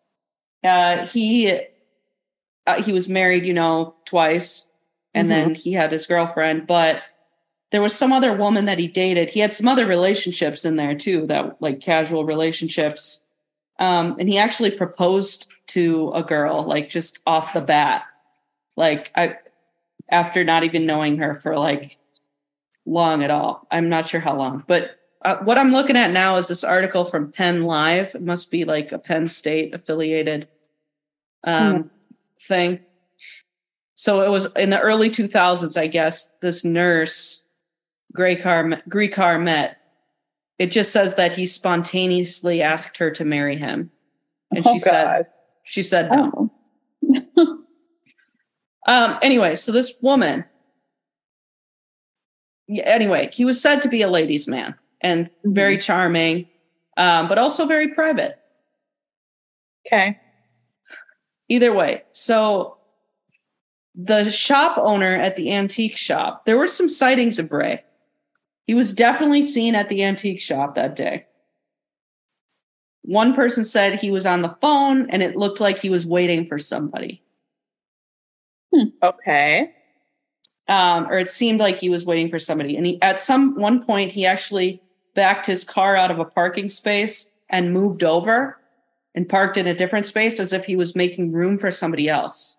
Uh, 0.62 1.04
he 1.06 1.58
uh, 2.68 2.82
he 2.82 2.92
was 2.92 3.08
married, 3.08 3.46
you 3.46 3.52
know, 3.52 3.96
twice, 4.04 4.70
and 5.12 5.28
then 5.28 5.56
he 5.56 5.72
had 5.72 5.90
his 5.90 6.06
girlfriend. 6.06 6.68
But 6.68 7.02
there 7.70 7.82
was 7.82 7.94
some 7.94 8.12
other 8.12 8.32
woman 8.32 8.64
that 8.64 8.78
he 8.78 8.88
dated. 8.88 9.30
He 9.30 9.40
had 9.40 9.52
some 9.52 9.68
other 9.68 9.86
relationships 9.86 10.64
in 10.64 10.76
there 10.76 10.94
too, 10.94 11.26
that 11.26 11.60
like 11.60 11.80
casual 11.80 12.24
relationships. 12.24 13.24
Um, 13.78 14.16
and 14.18 14.28
he 14.28 14.38
actually 14.38 14.70
proposed 14.70 15.52
to 15.68 16.12
a 16.14 16.22
girl, 16.22 16.64
like 16.64 16.88
just 16.88 17.20
off 17.26 17.52
the 17.52 17.60
bat, 17.60 18.04
like 18.76 19.12
I 19.14 19.36
after 20.10 20.42
not 20.42 20.64
even 20.64 20.86
knowing 20.86 21.18
her 21.18 21.34
for 21.34 21.56
like 21.56 21.98
long 22.86 23.22
at 23.22 23.30
all. 23.30 23.66
I'm 23.70 23.88
not 23.88 24.08
sure 24.08 24.20
how 24.20 24.36
long, 24.36 24.64
but 24.66 24.98
uh, 25.22 25.36
what 25.38 25.58
I'm 25.58 25.72
looking 25.72 25.96
at 25.96 26.12
now 26.12 26.36
is 26.36 26.48
this 26.48 26.64
article 26.64 27.04
from 27.04 27.32
Penn 27.32 27.64
Live. 27.64 28.14
It 28.14 28.22
must 28.22 28.50
be 28.50 28.64
like 28.64 28.92
a 28.92 28.98
Penn 28.98 29.28
State 29.28 29.74
affiliated 29.74 30.48
um, 31.44 31.90
thing. 32.40 32.80
So 33.94 34.22
it 34.22 34.30
was 34.30 34.52
in 34.54 34.70
the 34.70 34.80
early 34.80 35.10
2000s, 35.10 35.76
I 35.76 35.88
guess. 35.88 36.32
This 36.40 36.64
nurse, 36.64 37.47
Gricar, 38.16 38.82
Gricar 38.88 39.42
met. 39.42 39.78
It 40.58 40.70
just 40.72 40.92
says 40.92 41.14
that 41.14 41.32
he 41.32 41.46
spontaneously 41.46 42.62
asked 42.62 42.98
her 42.98 43.10
to 43.12 43.24
marry 43.24 43.56
him, 43.56 43.90
and 44.54 44.66
oh 44.66 44.72
she 44.72 44.78
said 44.80 45.26
she 45.64 45.82
said 45.82 46.10
no. 46.10 46.50
oh. 47.36 47.54
Um, 48.86 49.18
anyway, 49.20 49.54
so 49.54 49.70
this 49.70 50.00
woman, 50.02 50.46
yeah, 52.66 52.84
anyway, 52.86 53.28
he 53.30 53.44
was 53.44 53.60
said 53.60 53.80
to 53.80 53.88
be 53.90 54.00
a 54.00 54.08
ladies' 54.08 54.48
man 54.48 54.74
and 55.02 55.28
very 55.44 55.76
charming. 55.76 56.48
um, 56.96 57.28
but 57.28 57.36
also 57.38 57.66
very 57.66 57.88
private. 57.88 58.38
Okay. 59.86 60.18
Either 61.50 61.72
way, 61.74 62.02
so 62.12 62.78
the 63.94 64.30
shop 64.30 64.78
owner 64.78 65.16
at 65.16 65.36
the 65.36 65.52
antique 65.52 65.96
shop, 65.98 66.46
there 66.46 66.56
were 66.56 66.66
some 66.66 66.88
sightings 66.88 67.38
of 67.38 67.52
Ray. 67.52 67.84
He 68.68 68.74
was 68.74 68.92
definitely 68.92 69.42
seen 69.42 69.74
at 69.74 69.88
the 69.88 70.04
antique 70.04 70.40
shop 70.40 70.76
that 70.76 70.94
day. 70.94 71.26
One 73.02 73.34
person 73.34 73.64
said 73.64 73.98
he 73.98 74.12
was 74.12 74.26
on 74.26 74.42
the 74.42 74.48
phone 74.48 75.10
and 75.10 75.22
it 75.22 75.34
looked 75.34 75.58
like 75.58 75.80
he 75.80 75.90
was 75.90 76.06
waiting 76.06 76.46
for 76.46 76.58
somebody. 76.60 77.22
Okay. 79.02 79.72
um, 80.68 81.06
or 81.10 81.18
it 81.18 81.28
seemed 81.28 81.60
like 81.60 81.78
he 81.78 81.88
was 81.88 82.04
waiting 82.06 82.28
for 82.28 82.38
somebody. 82.38 82.76
And 82.76 82.86
he, 82.86 83.00
at 83.02 83.20
some 83.22 83.54
one 83.54 83.82
point, 83.82 84.12
he 84.12 84.26
actually 84.26 84.82
backed 85.14 85.46
his 85.46 85.64
car 85.64 85.96
out 85.96 86.10
of 86.10 86.18
a 86.18 86.24
parking 86.24 86.68
space 86.68 87.38
and 87.48 87.72
moved 87.72 88.04
over 88.04 88.58
and 89.14 89.28
parked 89.28 89.56
in 89.56 89.66
a 89.66 89.74
different 89.74 90.06
space 90.06 90.38
as 90.38 90.52
if 90.52 90.66
he 90.66 90.76
was 90.76 90.94
making 90.94 91.32
room 91.32 91.58
for 91.58 91.70
somebody 91.70 92.08
else. 92.08 92.58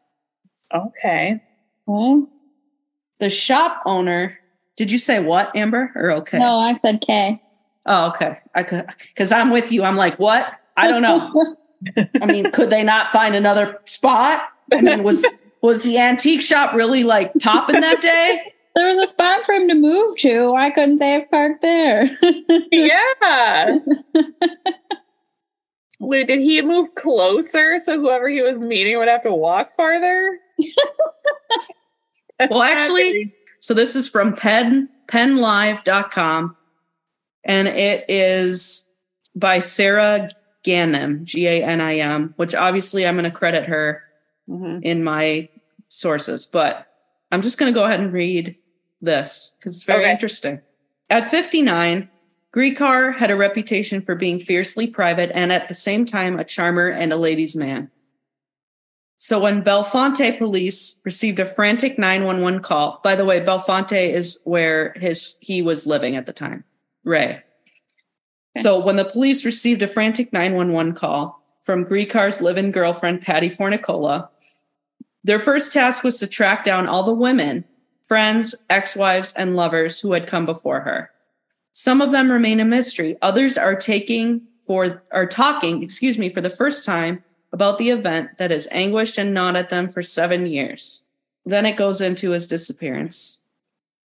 Okay. 0.74 1.42
Okay. 1.88 2.26
The 3.20 3.30
shop 3.30 3.82
owner, 3.86 4.40
did 4.80 4.92
you 4.92 4.98
say 4.98 5.20
what, 5.20 5.54
Amber? 5.58 5.92
Or 5.94 6.10
okay? 6.14 6.40
No, 6.40 6.58
I 6.58 6.74
said 6.74 7.02
K. 7.02 7.42
Oh, 7.86 8.08
okay. 8.08 8.38
I 8.56 8.64
could 8.64 8.88
because 9.10 9.30
I'm 9.30 9.50
with 9.50 9.74
you. 9.74 9.84
I'm 9.84 9.98
like, 9.98 10.18
what? 10.20 10.58
I 10.78 10.88
don't 10.88 11.02
know. 11.02 11.58
I 12.22 12.26
mean, 12.26 12.50
could 12.52 12.70
they 12.70 12.82
not 12.82 13.12
find 13.12 13.36
another 13.36 13.78
spot? 13.84 14.42
I 14.72 14.80
mean, 14.80 15.04
was 15.04 15.26
was 15.62 15.84
the 15.84 15.98
antique 15.98 16.42
shop 16.42 16.74
really 16.74 17.04
like 17.04 17.34
popping 17.42 17.82
that 17.82 18.00
day? 18.00 18.42
there 18.74 18.88
was 18.88 19.00
a 19.00 19.08
spot 19.08 19.46
for 19.46 19.52
him 19.52 19.68
to 19.68 19.76
move 19.76 20.16
to. 20.20 20.54
Why 20.54 20.72
couldn't 20.72 21.00
they 21.00 21.12
have 21.12 21.30
parked 21.30 21.62
there? 21.62 22.18
Yeah. 22.72 23.80
Wait, 26.00 26.28
did 26.28 26.40
he 26.40 26.62
move 26.62 26.96
closer 26.96 27.78
so 27.80 28.00
whoever 28.00 28.30
he 28.30 28.42
was 28.42 28.64
meeting 28.64 28.98
would 28.98 29.10
have 29.10 29.24
to 29.24 29.34
walk 29.34 29.74
farther? 29.74 30.40
Well, 32.50 32.62
actually, 32.62 33.34
so 33.60 33.74
this 33.74 33.96
is 33.96 34.10
from 34.10 34.34
pen 34.36 34.90
pennlive.com 35.08 36.56
and 37.44 37.68
it 37.68 38.06
is 38.10 38.92
by 39.36 39.60
Sarah 39.60 40.30
Ganim, 40.66 41.24
G 41.24 41.48
A 41.48 41.64
N 41.64 41.82
I 41.82 41.98
M, 41.98 42.34
which 42.38 42.54
obviously 42.54 43.08
I'm 43.08 43.16
going 43.16 43.24
to 43.24 43.32
credit 43.32 43.66
her 43.66 44.04
Mhm. 44.50 44.82
in 44.84 45.04
my 45.04 45.48
sources, 45.88 46.46
but 46.46 46.88
I'm 47.32 47.42
just 47.42 47.58
going 47.58 47.72
to 47.72 47.78
go 47.80 47.86
ahead 47.86 48.00
and 48.00 48.12
read 48.12 48.56
this 49.02 49.56
because 49.58 49.76
it's 49.78 49.86
very 49.86 50.02
Okay. 50.04 50.12
interesting. 50.12 50.62
At 51.10 51.26
59, 51.28 52.10
Gricar 52.54 53.16
had 53.16 53.32
a 53.32 53.36
reputation 53.36 54.02
for 54.02 54.16
being 54.16 54.40
fiercely 54.40 54.88
private 54.88 55.32
and 55.34 55.52
at 55.52 55.68
the 55.68 55.74
same 55.74 56.06
time 56.06 56.40
a 56.40 56.44
charmer 56.44 56.88
and 56.90 57.14
a 57.14 57.16
ladies' 57.16 57.56
man. 57.56 57.90
So 59.22 59.38
when 59.38 59.62
Bellefonte 59.62 60.38
police 60.38 61.02
received 61.04 61.40
a 61.40 61.46
frantic 61.46 62.00
911 62.00 62.62
call, 62.62 63.02
by 63.04 63.18
the 63.18 63.26
way, 63.26 63.42
Bellefonte 63.42 64.10
is 64.10 64.42
where 64.46 64.94
his 64.96 65.38
he 65.42 65.62
was 65.62 65.86
living 65.86 66.16
at 66.16 66.26
the 66.26 66.32
time, 66.32 66.64
Ray. 67.04 67.44
So 68.62 68.80
when 68.80 68.96
the 68.96 69.04
police 69.04 69.44
received 69.44 69.82
a 69.82 69.90
frantic 69.90 70.32
911 70.32 70.94
call 70.94 71.44
from 71.64 71.84
Gricar's 71.84 72.40
live-in 72.40 72.72
girlfriend 72.72 73.22
Patty 73.22 73.50
Fornicola, 73.50 74.30
their 75.26 75.40
first 75.40 75.74
task 75.74 76.02
was 76.02 76.18
to 76.20 76.28
track 76.28 76.64
down 76.64 76.88
all 76.88 77.04
the 77.04 77.12
women, 77.12 77.66
friends, 78.04 78.56
ex-wives, 78.70 79.34
and 79.34 79.58
lovers 79.58 80.00
who 80.00 80.14
had 80.14 80.28
come 80.28 80.46
before 80.46 80.80
her. 80.80 81.12
Some 81.74 82.00
of 82.00 82.14
them 82.14 82.32
remain 82.32 82.62
a 82.62 82.66
mystery. 82.66 83.18
Others 83.22 83.58
are 83.58 83.76
taking 83.76 84.48
for 84.64 85.04
are 85.12 85.28
talking, 85.28 85.84
excuse 85.84 86.18
me, 86.18 86.30
for 86.30 86.40
the 86.40 86.50
first 86.50 86.86
time 86.86 87.22
about 87.52 87.78
the 87.78 87.90
event 87.90 88.38
that 88.38 88.52
has 88.52 88.68
anguished 88.72 89.18
and 89.18 89.34
gnawed 89.34 89.56
at 89.56 89.70
them 89.70 89.90
for 89.90 90.04
seven 90.04 90.46
years. 90.46 91.04
Then 91.46 91.66
it 91.66 91.78
goes 91.78 92.02
into 92.02 92.32
his 92.32 92.48
disappearance. 92.48 93.40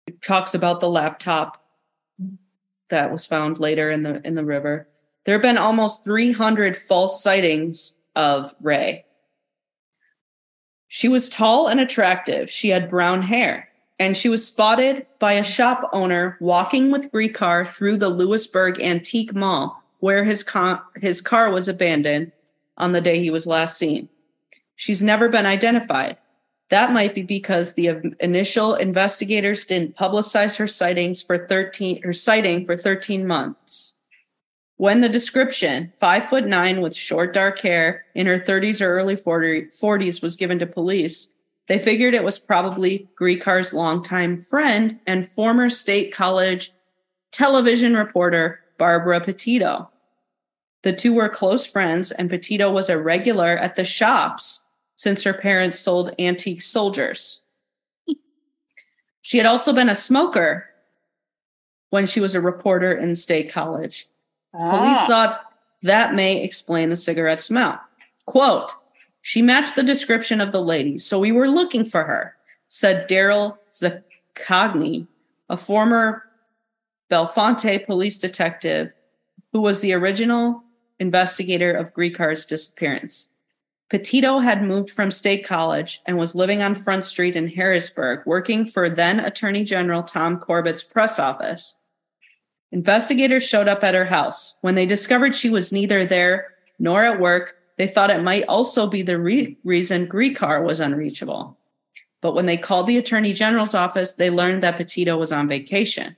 It 0.07 0.22
talks 0.22 0.55
about 0.55 0.80
the 0.80 0.90
laptop 0.90 1.62
that 2.88 3.11
was 3.11 3.26
found 3.26 3.59
later 3.59 3.90
in 3.90 4.03
the 4.03 4.24
in 4.26 4.34
the 4.34 4.45
river. 4.45 4.86
There 5.24 5.34
have 5.34 5.43
been 5.43 5.59
almost 5.59 6.05
300 6.05 6.76
false 6.76 7.22
sightings 7.22 7.97
of 8.14 8.55
Ray. 8.61 9.05
She 10.88 11.09
was 11.09 11.28
tall 11.28 11.68
and 11.68 11.80
attractive. 11.80 12.51
She 12.51 12.68
had 12.68 12.90
brown 12.90 13.22
hair, 13.22 13.70
and 13.99 14.16
she 14.16 14.28
was 14.28 14.47
spotted 14.47 15.07
by 15.18 15.32
a 15.32 15.45
shop 15.45 15.88
owner 15.93 16.36
walking 16.40 16.90
with 16.90 17.11
Gricar 17.11 17.66
through 17.66 17.97
the 17.97 18.11
Lewisburg 18.11 18.80
Antique 18.80 19.34
Mall, 19.34 19.82
where 20.01 20.22
his 20.22 20.43
con- 20.43 20.80
his 20.97 21.20
car 21.20 21.51
was 21.51 21.68
abandoned 21.68 22.32
on 22.77 22.93
the 22.93 23.01
day 23.01 23.18
he 23.18 23.31
was 23.31 23.47
last 23.47 23.79
seen. 23.79 24.09
She's 24.77 25.03
never 25.03 25.29
been 25.29 25.47
identified. 25.47 26.16
That 26.70 26.93
might 26.93 27.14
be 27.14 27.23
because 27.23 27.75
the 27.75 28.14
initial 28.20 28.75
investigators 28.75 29.66
didn't 29.66 29.97
publicize 29.97 30.57
her 30.57 30.66
sightings 30.66 31.23
for 31.23 31.47
13 31.47 32.03
her 32.03 32.14
sighting 32.14 32.64
for 32.64 32.77
13 32.77 33.27
months. 33.27 33.93
When 34.79 35.01
the 35.01 35.09
description, 35.09 35.93
five 35.97 36.25
foot 36.25 36.47
nine 36.47 36.81
with 36.81 36.97
short 36.97 37.33
dark 37.33 37.61
hair 37.61 38.07
in 38.14 38.27
her 38.27 38.39
30s 38.39 38.81
or 38.81 38.97
early 38.97 39.16
40, 39.16 39.66
40s, 39.66 40.23
was 40.23 40.37
given 40.37 40.59
to 40.61 40.66
police, 40.66 41.33
they 41.68 41.79
figured 41.79 42.14
it 42.14 42.25
was 42.25 42.39
probably 42.39 43.09
Gricar's 43.14 43.73
longtime 43.73 44.39
friend 44.39 44.99
and 45.07 45.29
former 45.29 45.70
state 45.70 46.12
college 46.12 46.73
television 47.31 47.95
reporter 47.95 48.61
Barbara 48.79 49.20
Petito. 49.20 49.91
The 50.83 50.93
two 50.93 51.14
were 51.14 51.28
close 51.28 51.66
friends, 51.66 52.11
and 52.11 52.28
Petito 52.28 52.70
was 52.70 52.91
a 52.91 53.01
regular 53.01 53.57
at 53.57 53.76
the 53.76 53.85
shops 53.85 54.66
since 54.97 55.22
her 55.22 55.35
parents 55.35 55.78
sold 55.78 56.14
antique 56.18 56.62
soldiers. 56.62 57.43
she 59.20 59.39
had 59.39 59.47
also 59.47 59.72
been 59.72 59.89
a 59.89 59.95
smoker 59.95 60.68
when 61.91 62.07
she 62.07 62.20
was 62.20 62.35
a 62.35 62.41
reporter 62.41 62.93
in 62.93 63.14
state 63.14 63.53
college. 63.53 64.09
Police 64.53 64.99
Ah. 64.99 65.07
thought 65.07 65.53
that 65.83 66.14
may 66.14 66.43
explain 66.43 66.91
the 66.91 66.97
cigarette 66.97 67.41
smell. 67.41 67.80
Quote, 68.26 68.72
she 69.20 69.41
matched 69.43 69.76
the 69.76 69.83
description 69.85 70.41
of 70.41 70.51
the 70.53 70.62
lady, 70.62 70.99
so 70.99 71.18
we 71.20 71.30
were 71.33 71.49
looking 71.49 71.85
for 71.85 72.05
her, 72.05 72.37
said 72.68 73.09
Daryl 73.09 73.59
Zaccagni, 73.70 75.07
a 75.49 75.57
former 75.57 76.24
Bellefonte 77.11 77.87
police 77.87 78.18
detective 78.18 78.93
who 79.53 79.61
was 79.61 79.80
the 79.80 79.93
original 79.93 80.62
investigator 81.03 81.70
of 81.70 81.92
Gricar's 81.92 82.46
disappearance. 82.46 83.28
Petito 83.90 84.38
had 84.38 84.62
moved 84.62 84.88
from 84.88 85.11
State 85.11 85.44
College 85.44 86.00
and 86.07 86.16
was 86.16 86.34
living 86.34 86.62
on 86.62 86.74
Front 86.74 87.05
Street 87.05 87.36
in 87.36 87.46
Harrisburg, 87.46 88.22
working 88.24 88.64
for 88.64 88.88
then 88.88 89.20
Attorney 89.20 89.64
General 89.64 90.03
Tom 90.03 90.38
Corbett's 90.38 90.82
press 90.82 91.18
office. 91.18 91.74
Investigators 92.70 93.46
showed 93.46 93.68
up 93.68 93.84
at 93.84 93.94
her 93.94 94.07
house. 94.07 94.57
When 94.62 94.76
they 94.76 94.86
discovered 94.86 95.34
she 95.34 95.50
was 95.50 95.72
neither 95.72 96.07
there 96.07 96.55
nor 96.78 97.05
at 97.05 97.20
work, 97.20 97.59
they 97.76 97.86
thought 97.86 98.11
it 98.11 98.22
might 98.22 98.44
also 98.48 98.86
be 98.86 99.03
the 99.03 99.18
re- 99.18 99.59
reason 99.62 100.07
Gricar 100.07 100.64
was 100.64 100.80
unreachable. 100.80 101.59
But 102.22 102.34
when 102.34 102.46
they 102.46 102.57
called 102.57 102.86
the 102.86 102.96
Attorney 102.96 103.34
General's 103.34 103.74
office, 103.74 104.14
they 104.14 104.30
learned 104.30 104.62
that 104.62 104.78
Petito 104.78 105.18
was 105.18 105.32
on 105.32 105.48
vacation. 105.48 106.16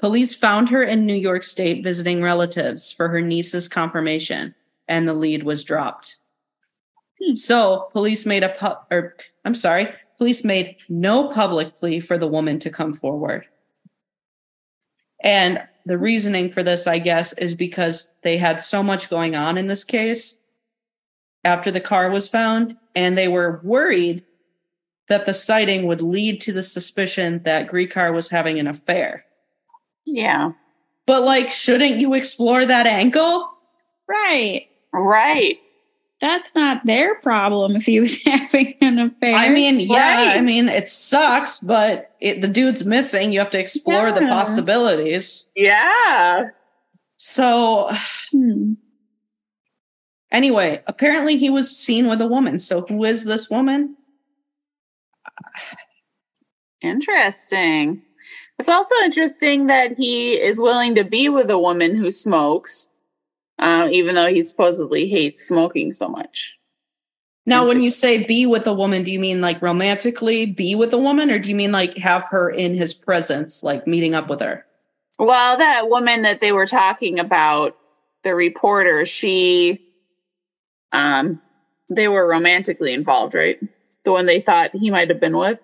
Police 0.00 0.34
found 0.34 0.70
her 0.70 0.82
in 0.82 1.04
New 1.04 1.14
York 1.14 1.44
State 1.44 1.84
visiting 1.84 2.22
relatives 2.22 2.90
for 2.90 3.10
her 3.10 3.20
niece's 3.20 3.68
confirmation, 3.68 4.54
and 4.88 5.06
the 5.06 5.12
lead 5.12 5.42
was 5.42 5.62
dropped. 5.62 6.16
Hmm. 7.22 7.34
So, 7.34 7.90
police 7.92 8.24
made 8.24 8.42
a 8.42 8.48
pu- 8.48 8.80
or 8.90 9.14
I'm 9.44 9.54
sorry, 9.54 9.92
police 10.16 10.42
made 10.42 10.76
no 10.88 11.28
public 11.28 11.74
plea 11.74 12.00
for 12.00 12.16
the 12.16 12.26
woman 12.26 12.58
to 12.60 12.70
come 12.70 12.94
forward. 12.94 13.46
And 15.22 15.62
the 15.84 15.98
reasoning 15.98 16.50
for 16.50 16.62
this, 16.62 16.86
I 16.86 16.98
guess, 16.98 17.34
is 17.34 17.54
because 17.54 18.14
they 18.22 18.38
had 18.38 18.60
so 18.60 18.82
much 18.82 19.10
going 19.10 19.36
on 19.36 19.58
in 19.58 19.66
this 19.66 19.84
case 19.84 20.40
after 21.44 21.70
the 21.70 21.80
car 21.80 22.10
was 22.10 22.26
found, 22.26 22.76
and 22.94 23.18
they 23.18 23.28
were 23.28 23.60
worried 23.62 24.24
that 25.08 25.26
the 25.26 25.34
sighting 25.34 25.86
would 25.86 26.00
lead 26.00 26.40
to 26.40 26.52
the 26.52 26.62
suspicion 26.62 27.42
that 27.42 27.68
Gricar 27.68 28.14
was 28.14 28.30
having 28.30 28.58
an 28.58 28.66
affair. 28.66 29.26
Yeah. 30.14 30.52
But 31.06 31.22
like, 31.22 31.48
shouldn't 31.50 32.00
you 32.00 32.14
explore 32.14 32.64
that 32.64 32.86
angle? 32.86 33.48
right. 34.08 34.66
Right. 34.92 35.58
That's 36.20 36.54
not 36.54 36.84
their 36.84 37.14
problem 37.20 37.76
if 37.76 37.84
he 37.86 37.98
was 38.00 38.20
having 38.26 38.74
an 38.82 38.98
affair. 38.98 39.34
I 39.34 39.48
mean, 39.48 39.80
yeah, 39.80 40.26
Right. 40.26 40.36
I 40.36 40.40
mean, 40.40 40.68
it 40.68 40.86
sucks, 40.88 41.60
but 41.60 42.10
it, 42.20 42.40
the 42.42 42.48
dude's 42.48 42.84
missing. 42.84 43.32
You 43.32 43.38
have 43.38 43.50
to 43.50 43.58
explore 43.58 44.12
the 44.12 44.20
possibilities. 44.20 45.48
Yeah. 45.56 46.48
So, 47.16 47.90
Hmm. 48.32 48.72
anyway, 50.32 50.82
apparently 50.86 51.36
he 51.36 51.48
was 51.50 51.70
seen 51.74 52.08
with 52.08 52.20
a 52.20 52.26
woman. 52.28 52.58
So, 52.58 52.82
who 52.82 53.04
is 53.04 53.24
this 53.24 53.48
woman? 53.48 53.96
Interesting. 56.82 58.02
It's 58.60 58.68
also 58.68 58.94
interesting 59.02 59.68
that 59.68 59.96
he 59.96 60.34
is 60.34 60.60
willing 60.60 60.94
to 60.96 61.02
be 61.02 61.30
with 61.30 61.50
a 61.50 61.58
woman 61.58 61.96
who 61.96 62.10
smokes, 62.10 62.90
um, 63.58 63.88
even 63.88 64.14
though 64.14 64.28
he 64.28 64.42
supposedly 64.42 65.08
hates 65.08 65.48
smoking 65.48 65.90
so 65.90 66.10
much. 66.10 66.58
Now, 67.46 67.66
when 67.66 67.80
you 67.80 67.90
say 67.90 68.22
be 68.22 68.44
with 68.44 68.66
a 68.66 68.74
woman, 68.74 69.02
do 69.02 69.10
you 69.10 69.18
mean 69.18 69.40
like 69.40 69.62
romantically 69.62 70.44
be 70.44 70.74
with 70.74 70.92
a 70.92 70.98
woman, 70.98 71.30
or 71.30 71.38
do 71.38 71.48
you 71.48 71.56
mean 71.56 71.72
like 71.72 71.96
have 71.96 72.24
her 72.24 72.50
in 72.50 72.74
his 72.74 72.92
presence, 72.92 73.62
like 73.62 73.86
meeting 73.86 74.14
up 74.14 74.28
with 74.28 74.42
her? 74.42 74.66
Well, 75.18 75.56
that 75.56 75.88
woman 75.88 76.20
that 76.20 76.40
they 76.40 76.52
were 76.52 76.66
talking 76.66 77.18
about, 77.18 77.78
the 78.24 78.34
reporter, 78.34 79.06
she, 79.06 79.80
um, 80.92 81.40
they 81.88 82.08
were 82.08 82.28
romantically 82.28 82.92
involved, 82.92 83.34
right? 83.34 83.58
The 84.04 84.12
one 84.12 84.26
they 84.26 84.42
thought 84.42 84.76
he 84.76 84.90
might 84.90 85.08
have 85.08 85.18
been 85.18 85.38
with. 85.38 85.58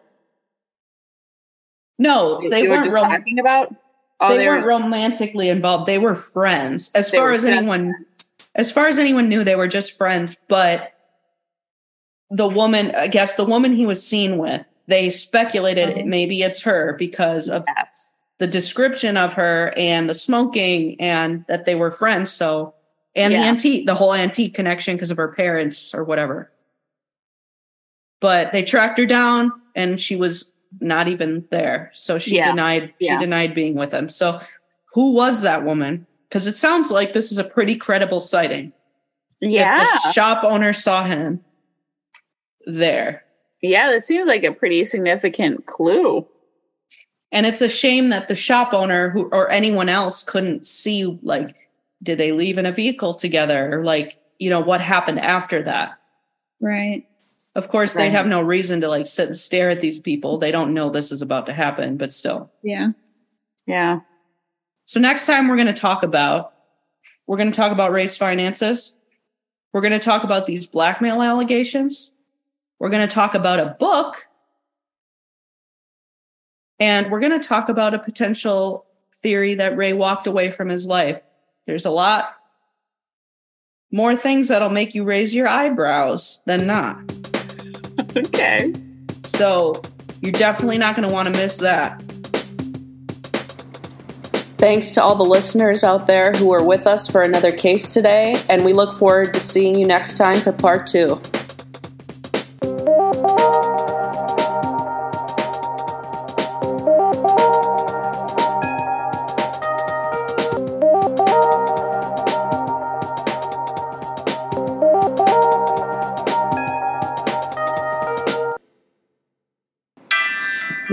No, 1.99 2.40
they 2.51 2.64
were 2.64 2.74
weren't. 2.76 2.84
just 2.86 2.94
Rom- 2.94 3.11
talking 3.11 3.38
about. 3.38 3.74
Oh, 4.20 4.36
they, 4.36 4.47
were 4.47 4.55
weren't 4.57 4.66
romantically 4.66 5.49
involved. 5.51 5.86
They 5.86 5.99
were 5.99 6.14
friends. 6.14 6.90
As 6.94 7.11
they 7.11 7.18
far 7.18 7.32
as 7.32 7.44
anyone, 7.44 7.92
friends. 7.92 8.32
as 8.55 8.72
far 8.72 8.86
as 8.88 8.99
anyone 8.99 9.28
knew, 9.28 9.44
they 9.44 9.57
were 9.57 9.68
just 9.68 9.92
friends. 9.97 10.36
But 10.49 10.92
the 12.30 12.49
woman, 12.49 12.92
I 12.94 13.09
guess, 13.09 13.36
the 13.36 13.44
woman 13.44 13.74
he 13.74 13.86
was 13.86 14.05
seen 14.07 14.38
with, 14.38 14.64
they 14.88 15.11
speculated 15.11 15.97
Mhm. 15.97 16.07
maybe 16.07 16.42
it's 16.42 16.62
her 16.62 16.94
because 16.99 17.49
of 17.51 17.64
Yes. 17.76 18.16
the 18.38 18.47
description 18.47 19.16
of 19.16 19.34
her 19.34 19.72
and 19.76 20.09
the 20.09 20.14
smoking 20.14 20.99
and 21.01 21.44
that 21.49 21.66
they 21.66 21.74
were 21.74 21.90
friends. 21.90 22.32
So, 22.32 22.74
and 23.14 23.32
the 23.34 23.38
antique, 23.38 23.86
the 23.86 23.94
whole 23.94 24.14
antique 24.14 24.55
connection 24.55 24.97
because 24.97 25.11
of 25.11 25.16
her 25.18 25.28
parents 25.28 25.94
or 25.94 26.05
whatever. 26.05 26.51
But 28.20 28.53
they 28.53 28.62
tracked 28.62 28.99
her 28.99 29.07
down 29.07 29.53
and 29.74 30.01
she 30.01 30.16
was 30.16 30.55
not 30.81 31.09
even 31.09 31.47
there. 31.51 31.91
So 31.95 32.18
she 32.18 32.37
Yeah. 32.37 32.51
denied, 32.51 32.95
she 33.01 33.07
Yeah. 33.07 33.18
denied 33.20 33.55
being 33.55 33.74
with 33.74 33.93
him. 33.93 34.09
So 34.09 34.41
who 34.95 35.14
was 35.14 35.43
that 35.43 35.64
woman? 35.64 36.07
Because 36.29 36.47
it 36.47 36.57
sounds 36.57 36.91
like 36.91 37.12
this 37.12 37.31
is 37.33 37.39
a 37.39 37.45
pretty 37.45 37.77
credible 37.77 38.20
sighting. 38.20 38.72
If 39.41 39.51
Yeah. 39.53 39.85
the 40.05 40.12
shop 40.12 40.45
owner 40.45 40.72
saw 40.72 41.05
him 41.05 41.45
there. 42.66 43.24
Yeah. 43.62 43.91
That 43.91 44.03
seems 44.03 44.27
like 44.29 44.45
a 44.45 44.53
pretty 44.53 44.85
significant 44.85 45.66
clue. 45.66 46.27
And 47.33 47.47
it's 47.47 47.62
a 47.62 47.68
shame 47.68 48.09
that 48.11 48.29
the 48.29 48.35
shop 48.35 48.72
owner 48.72 49.11
who 49.11 49.29
or 49.33 49.51
anyone 49.51 49.89
else 49.89 50.22
couldn't 50.22 50.66
see 50.66 51.18
like 51.22 51.55
did 52.03 52.18
they 52.18 52.33
leave 52.33 52.59
in 52.59 52.66
a 52.66 52.72
vehicle 52.72 53.14
together 53.14 53.79
or 53.79 53.85
like 53.85 54.18
you 54.39 54.51
know 54.51 54.61
what 54.61 54.81
happened 54.81 55.20
after 55.20 55.62
that. 55.62 55.99
Right. 56.61 57.07
Of 57.57 57.68
course 57.68 57.94
they 57.94 58.11
have 58.11 58.26
no 58.26 58.42
reason 58.42 58.82
to 58.82 58.88
like 58.88 59.07
sit 59.07 59.28
and 59.28 59.36
stare 59.36 59.70
at 59.70 59.80
these 59.80 59.98
people. 59.98 60.36
They 60.36 60.50
don't 60.50 60.74
know 60.74 60.90
this 60.90 61.11
is 61.11 61.22
about 61.22 61.46
to 61.46 61.54
happen, 61.54 61.96
but 61.96 62.12
still. 62.12 62.52
Yeah. 62.62 62.90
Yeah. 63.64 64.00
So 64.84 65.00
next 65.00 65.26
time 65.26 65.48
we're 65.48 65.57
going 65.57 65.66
to 65.66 65.72
talk 65.72 66.02
about 66.02 66.52
we're 67.26 67.38
going 67.38 67.50
to 67.50 67.57
talk 67.57 67.72
about 67.72 67.92
Ray's 67.92 68.14
finances. 68.14 68.98
We're 69.72 69.80
going 69.80 69.94
to 69.94 69.98
talk 69.98 70.22
about 70.22 70.46
these 70.46 70.66
blackmail 70.66 71.22
allegations. 71.22 72.12
We're 72.78 72.90
going 72.90 73.09
to 73.09 73.14
talk 73.14 73.34
about 73.34 73.59
a 73.59 73.74
book. 73.78 74.28
And 76.78 77.11
we're 77.11 77.20
going 77.20 77.40
to 77.40 77.48
talk 77.48 77.70
about 77.70 77.94
a 77.94 77.98
potential 77.98 78.84
theory 79.22 79.54
that 79.54 79.78
Ray 79.78 79.94
walked 79.94 80.26
away 80.26 80.50
from 80.50 80.68
his 80.68 80.86
life. 80.86 81.22
There's 81.66 81.86
a 81.86 81.90
lot 81.90 82.36
more 83.90 84.14
things 84.14 84.48
that'll 84.48 84.68
make 84.68 84.94
you 84.94 85.04
raise 85.04 85.34
your 85.34 85.48
eyebrows 85.48 86.42
than 86.44 86.66
not. 86.66 87.36
Okay. 88.16 88.72
So 89.24 89.82
you're 90.22 90.32
definitely 90.32 90.78
not 90.78 90.96
going 90.96 91.06
to 91.06 91.12
want 91.12 91.26
to 91.28 91.38
miss 91.38 91.58
that. 91.58 92.00
Thanks 94.58 94.90
to 94.92 95.02
all 95.02 95.14
the 95.14 95.24
listeners 95.24 95.84
out 95.84 96.06
there 96.06 96.32
who 96.32 96.50
are 96.52 96.64
with 96.64 96.86
us 96.86 97.06
for 97.08 97.20
another 97.20 97.52
case 97.52 97.92
today, 97.92 98.34
and 98.48 98.64
we 98.64 98.72
look 98.72 98.98
forward 98.98 99.34
to 99.34 99.40
seeing 99.40 99.78
you 99.78 99.86
next 99.86 100.16
time 100.16 100.36
for 100.36 100.50
part 100.50 100.86
two. 100.86 101.20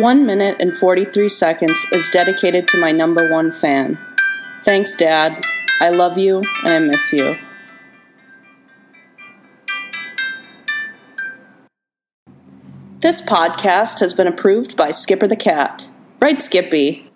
One 0.03 0.25
minute 0.25 0.57
and 0.59 0.75
43 0.75 1.29
seconds 1.29 1.85
is 1.93 2.09
dedicated 2.09 2.67
to 2.67 2.77
my 2.77 2.91
number 2.91 3.29
one 3.29 3.53
fan. 3.53 3.97
Thanks, 4.61 4.93
Dad. 4.95 5.41
I 5.79 5.91
love 5.91 6.17
you 6.17 6.43
and 6.65 6.73
I 6.73 6.79
miss 6.79 7.13
you. 7.13 7.37
This 12.99 13.21
podcast 13.21 14.01
has 14.01 14.13
been 14.13 14.27
approved 14.27 14.75
by 14.75 14.91
Skipper 14.91 15.25
the 15.25 15.37
Cat. 15.37 15.87
Right, 16.19 16.41
Skippy? 16.41 17.09